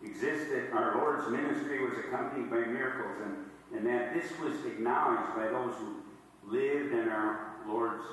exist 0.00 0.48
that 0.52 0.72
our 0.72 0.94
Lord's 0.94 1.28
ministry 1.28 1.84
was 1.84 1.98
accompanied 1.98 2.48
by 2.48 2.58
miracles 2.58 3.16
and, 3.24 3.76
and 3.76 3.84
that 3.84 4.14
this 4.14 4.30
was 4.38 4.64
acknowledged 4.64 5.34
by 5.34 5.48
those 5.48 5.74
who 5.74 5.96
lived 6.44 6.92
in 6.92 7.08
our 7.08 7.51
Lord's 7.68 8.04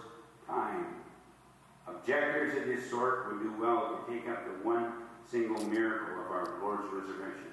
time. 0.48 0.86
Objectors 1.88 2.58
of 2.58 2.68
this 2.68 2.90
sort 2.90 3.28
would 3.28 3.42
do 3.42 3.54
well 3.60 4.00
to 4.06 4.14
take 4.14 4.30
up 4.30 4.46
the 4.46 4.68
one 4.68 4.94
single 5.30 5.64
miracle 5.66 6.26
of 6.26 6.32
our 6.32 6.60
Lord's 6.62 6.92
resurrection. 6.92 7.48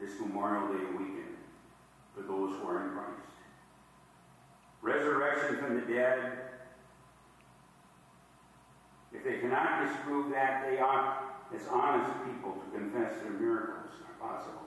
This 0.00 0.18
Memorial 0.20 0.68
Day 0.68 0.84
weekend 0.92 1.36
for 2.14 2.22
those 2.22 2.50
who 2.60 2.68
are 2.68 2.84
in 2.84 2.90
Christ. 2.90 3.10
Resurrection 4.82 5.58
from 5.58 5.74
the 5.76 5.92
dead. 5.92 6.38
If 9.12 9.24
they 9.24 9.38
cannot 9.38 9.86
disprove 9.86 10.30
that, 10.32 10.68
they 10.68 10.80
ought, 10.80 11.46
as 11.54 11.62
honest 11.70 12.12
people, 12.26 12.52
to 12.52 12.78
confess 12.78 13.22
their 13.22 13.30
miracles 13.30 13.92
are 14.08 14.28
possible. 14.28 14.60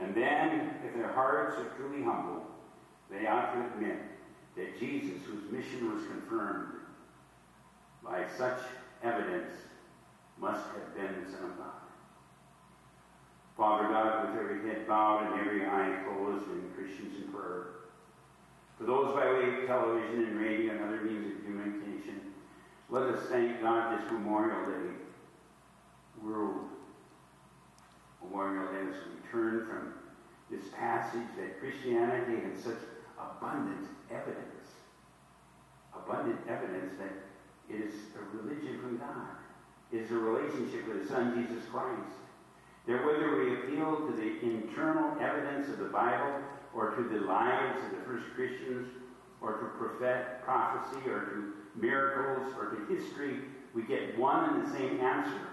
And 0.00 0.14
then, 0.14 0.74
if 0.84 0.94
their 0.94 1.12
hearts 1.12 1.58
are 1.58 1.72
truly 1.76 2.02
humble, 2.02 2.42
they 3.10 3.26
ought 3.26 3.54
to 3.54 3.60
admit 3.66 3.98
that 4.56 4.78
Jesus, 4.78 5.22
whose 5.26 5.50
mission 5.50 5.94
was 5.94 6.04
confirmed 6.06 6.72
by 8.02 8.24
such 8.36 8.60
evidence, 9.02 9.52
must 10.40 10.64
have 10.66 10.94
been 10.94 11.24
the 11.24 11.30
Son 11.30 11.50
of 11.50 11.58
God. 11.58 11.66
Father 13.56 13.88
God, 13.88 14.28
with 14.28 14.38
every 14.38 14.68
head 14.68 14.86
bowed 14.86 15.32
and 15.32 15.40
every 15.40 15.64
eye 15.64 16.02
closed, 16.04 16.46
and 16.48 16.74
Christians 16.76 17.16
in 17.22 17.32
prayer. 17.32 17.66
For 18.78 18.84
those 18.84 19.14
by 19.14 19.32
way 19.32 19.62
of 19.62 19.66
television 19.66 20.24
and 20.24 20.38
radio 20.38 20.72
and 20.72 20.84
other 20.84 21.00
means 21.00 21.34
of 21.34 21.44
communication, 21.44 22.20
let 22.90 23.04
us 23.04 23.26
thank 23.30 23.62
God 23.62 23.98
this 23.98 24.12
Memorial 24.12 24.66
Day, 24.66 24.94
World 26.22 26.68
Memorial 28.22 28.72
Day, 28.72 28.90
as 28.90 28.96
we 29.06 29.30
turn 29.30 29.66
from 29.66 29.94
this 30.50 30.68
passage 30.76 31.26
that 31.38 31.58
Christianity 31.58 32.42
has 32.42 32.62
such 32.62 32.78
abundant 33.18 33.88
evidence, 34.10 34.68
abundant 35.94 36.40
evidence 36.48 36.94
that 36.98 37.12
it 37.68 37.80
is 37.80 37.94
a 38.14 38.36
religion 38.36 38.78
from 38.80 38.98
God. 38.98 39.36
It 39.92 40.02
is 40.02 40.10
a 40.10 40.14
relationship 40.14 40.86
with 40.88 41.02
the 41.02 41.08
Son, 41.08 41.46
Jesus 41.46 41.64
Christ. 41.70 42.14
That 42.86 43.04
whether 43.04 43.36
we 43.36 43.54
appeal 43.54 44.06
to 44.06 44.12
the 44.12 44.40
internal 44.42 45.16
evidence 45.20 45.68
of 45.68 45.78
the 45.78 45.86
Bible 45.86 46.40
or 46.74 46.94
to 46.94 47.02
the 47.02 47.20
lives 47.26 47.78
of 47.84 47.98
the 47.98 48.04
first 48.04 48.26
Christians 48.34 48.88
or 49.40 49.54
to 49.54 49.66
prophet, 49.78 50.42
prophecy 50.44 51.08
or 51.08 51.20
to 51.20 51.52
miracles 51.74 52.52
or 52.58 52.70
to 52.70 52.94
history, 52.94 53.38
we 53.74 53.82
get 53.82 54.16
one 54.18 54.50
and 54.50 54.66
the 54.66 54.76
same 54.76 55.00
answer 55.00 55.46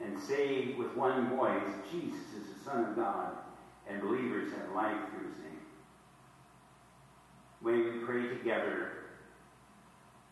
and 0.00 0.18
say 0.18 0.74
with 0.78 0.94
one 0.96 1.28
voice, 1.36 1.62
Jesus 1.90 2.20
is 2.38 2.54
the 2.54 2.64
Son 2.64 2.84
of 2.84 2.96
God, 2.96 3.32
and 3.88 4.00
believers 4.00 4.52
have 4.52 4.74
life 4.74 4.96
through 5.10 5.28
his 5.28 5.38
name. 5.38 5.59
May 7.62 7.72
we 7.72 7.90
pray 8.06 8.28
together 8.28 8.92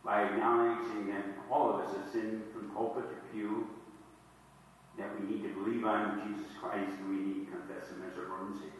by 0.04 0.22
acknowledging 0.22 1.08
that 1.08 1.24
all 1.50 1.74
of 1.74 1.80
us 1.80 1.94
have 1.94 2.10
sinned 2.10 2.42
from 2.52 2.70
pulpit 2.70 3.04
to 3.10 3.16
pew, 3.32 3.68
that 4.96 5.08
we 5.20 5.26
need 5.28 5.42
to 5.42 5.48
believe 5.50 5.84
on 5.84 6.22
Jesus 6.26 6.50
Christ 6.60 6.92
and 6.98 7.10
we 7.10 7.16
need 7.16 7.46
to 7.46 7.52
confess 7.52 7.90
him 7.90 8.02
as 8.10 8.16
our 8.18 8.28
Lord 8.28 8.50
and 8.50 8.54
Savior. 8.54 8.72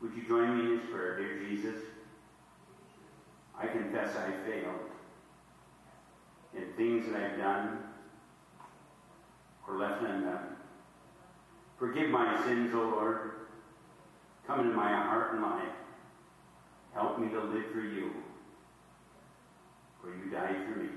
Would 0.00 0.14
you 0.14 0.26
join 0.26 0.56
me 0.56 0.64
in 0.64 0.78
this 0.78 0.86
prayer, 0.90 1.18
dear 1.18 1.38
Jesus? 1.46 1.76
I 3.58 3.66
confess 3.66 4.16
I 4.16 4.32
failed 4.48 4.80
in 6.56 6.64
things 6.76 7.12
that 7.12 7.22
I've 7.22 7.38
done 7.38 7.78
or 9.68 9.76
left 9.76 10.02
undone. 10.02 10.56
Forgive 11.78 12.08
my 12.08 12.42
sins, 12.44 12.74
O 12.74 12.78
Lord. 12.78 13.32
Come 14.46 14.60
into 14.60 14.74
my 14.74 14.88
heart 14.88 15.34
and 15.34 15.42
life. 15.42 15.68
Help 16.94 17.18
me 17.18 17.28
to 17.28 17.40
live 17.40 17.66
for 17.72 17.80
you, 17.80 18.10
for 20.00 20.08
you 20.08 20.30
died 20.30 20.56
for 20.66 20.78
me. 20.80 20.88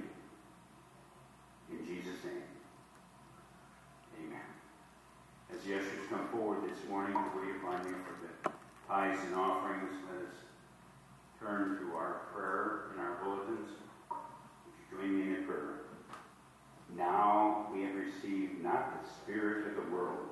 In 1.71 1.85
Jesus' 1.85 2.23
name, 2.23 2.43
amen. 4.19 4.39
As 5.53 5.63
the 5.63 5.75
ushers 5.77 6.07
come 6.09 6.27
forward, 6.29 6.63
this 6.63 6.89
morning 6.89 7.15
wait 7.15 7.55
upon 7.57 7.87
you 7.87 7.95
for 8.05 8.15
the 8.21 8.51
tithes 8.87 9.21
and 9.27 9.35
offerings. 9.35 9.91
Let 10.11 10.27
us 10.27 10.35
turn 11.39 11.79
to 11.79 11.95
our 11.95 12.21
prayer 12.33 12.91
and 12.91 12.99
our 12.99 13.17
bulletins. 13.23 13.69
Would 14.09 14.73
you 14.77 14.97
join 14.97 15.17
me 15.17 15.35
in 15.35 15.43
a 15.43 15.47
prayer? 15.47 15.79
Now 16.95 17.67
we 17.73 17.83
have 17.83 17.95
received 17.95 18.63
not 18.63 19.03
the 19.03 19.09
spirit 19.09 19.67
of 19.67 19.75
the 19.75 19.91
world, 19.95 20.29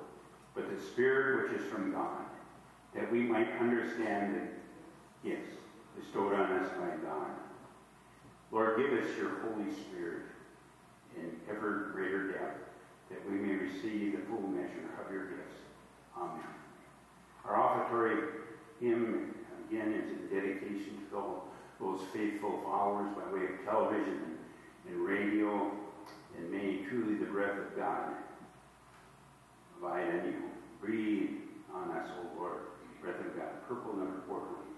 but 0.54 0.68
the 0.68 0.82
spirit 0.84 1.50
which 1.50 1.60
is 1.60 1.66
from 1.66 1.92
God, 1.92 2.24
that 2.94 3.10
we 3.10 3.20
might 3.20 3.58
understand 3.58 4.34
the 4.34 4.61
gifts 5.24 5.56
bestowed 5.98 6.34
on 6.34 6.52
us 6.52 6.68
by 6.78 6.96
God. 7.06 7.30
Lord, 8.50 8.76
give 8.78 8.92
us 8.92 9.16
your 9.16 9.40
Holy 9.40 9.72
Spirit 9.72 10.22
in 11.16 11.30
ever 11.50 11.90
greater 11.92 12.32
depth, 12.32 12.68
that 13.10 13.30
we 13.30 13.36
may 13.36 13.54
receive 13.54 14.12
the 14.12 14.26
full 14.26 14.48
measure 14.48 14.88
of 15.04 15.12
your 15.12 15.26
gifts. 15.26 15.60
Amen. 16.16 16.44
Our 17.44 17.56
offertory 17.56 18.16
hymn, 18.80 19.34
again, 19.68 19.92
is 19.92 20.10
in 20.10 20.28
dedication 20.28 21.06
to 21.10 21.16
all 21.16 21.48
those 21.80 22.00
faithful 22.12 22.60
followers 22.64 23.08
by 23.16 23.32
way 23.32 23.44
of 23.44 23.64
television 23.64 24.38
and, 24.88 25.00
radio, 25.00 25.70
and 26.36 26.50
may 26.50 26.84
truly 26.88 27.14
the 27.14 27.26
breath 27.26 27.58
of 27.58 27.76
God 27.76 28.10
abide 29.78 30.08
on 30.08 30.26
you. 30.26 30.42
Breathe 30.80 31.30
on 31.74 31.90
us, 31.96 32.08
O 32.18 32.40
Lord, 32.40 32.58
breath 33.00 33.20
of 33.20 33.36
God. 33.36 33.66
Purple 33.68 33.94
number 33.94 34.20
420, 34.26 34.71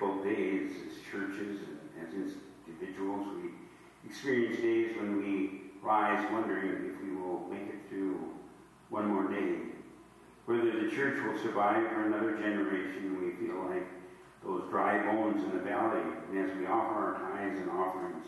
difficult 0.00 0.24
days 0.24 0.70
as 0.86 1.12
churches 1.12 1.60
and 1.98 2.24
as 2.24 2.32
individuals. 2.66 3.26
We 3.42 3.50
experience 4.08 4.60
days 4.60 4.96
when 4.96 5.18
we 5.18 5.72
rise 5.82 6.26
wondering 6.32 6.90
if 6.90 7.02
we 7.02 7.16
will 7.16 7.46
make 7.50 7.68
it 7.68 7.88
through 7.88 8.18
one 8.88 9.08
more 9.08 9.30
day. 9.30 9.56
Whether 10.46 10.80
the 10.80 10.90
church 10.90 11.22
will 11.24 11.38
survive 11.38 11.86
for 11.90 12.06
another 12.06 12.36
generation, 12.36 13.18
we 13.20 13.46
feel 13.46 13.62
like 13.66 13.86
those 14.42 14.68
dry 14.70 15.04
bones 15.04 15.42
in 15.44 15.52
the 15.52 15.62
valley. 15.62 16.00
And 16.30 16.38
as 16.38 16.56
we 16.56 16.66
offer 16.66 16.94
our 16.94 17.32
tithes 17.32 17.60
and 17.60 17.70
offerings, 17.70 18.26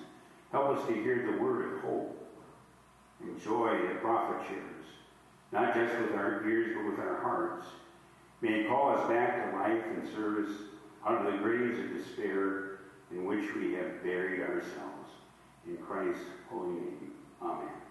help 0.51 0.77
us 0.77 0.86
to 0.86 0.93
hear 0.93 1.27
the 1.31 1.43
word 1.43 1.73
of 1.73 1.81
hope 1.81 2.19
and 3.23 3.40
joy 3.40 3.78
that 3.86 4.03
prophet 4.03 4.47
shares, 4.47 4.85
not 5.53 5.74
just 5.74 5.99
with 6.01 6.15
our 6.15 6.47
ears, 6.47 6.77
but 6.77 6.90
with 6.90 7.01
our 7.01 7.23
hearts. 7.23 7.66
May 8.43 8.61
it 8.61 8.69
call 8.69 8.90
us 8.90 9.09
back 9.09 9.53
to 9.53 9.59
life 9.59 9.85
and 9.94 10.07
service 10.07 10.51
out 11.06 11.26
of 11.26 11.32
the 11.32 11.38
graves 11.38 11.78
of 11.78 11.92
despair 11.92 12.78
in 13.10 13.24
which 13.24 13.54
we 13.54 13.74
have 13.74 14.02
buried 14.02 14.40
ourselves. 14.40 15.10
In 15.66 15.76
Christ's 15.76 16.24
holy 16.50 16.70
name. 16.70 17.12
Amen. 17.40 17.81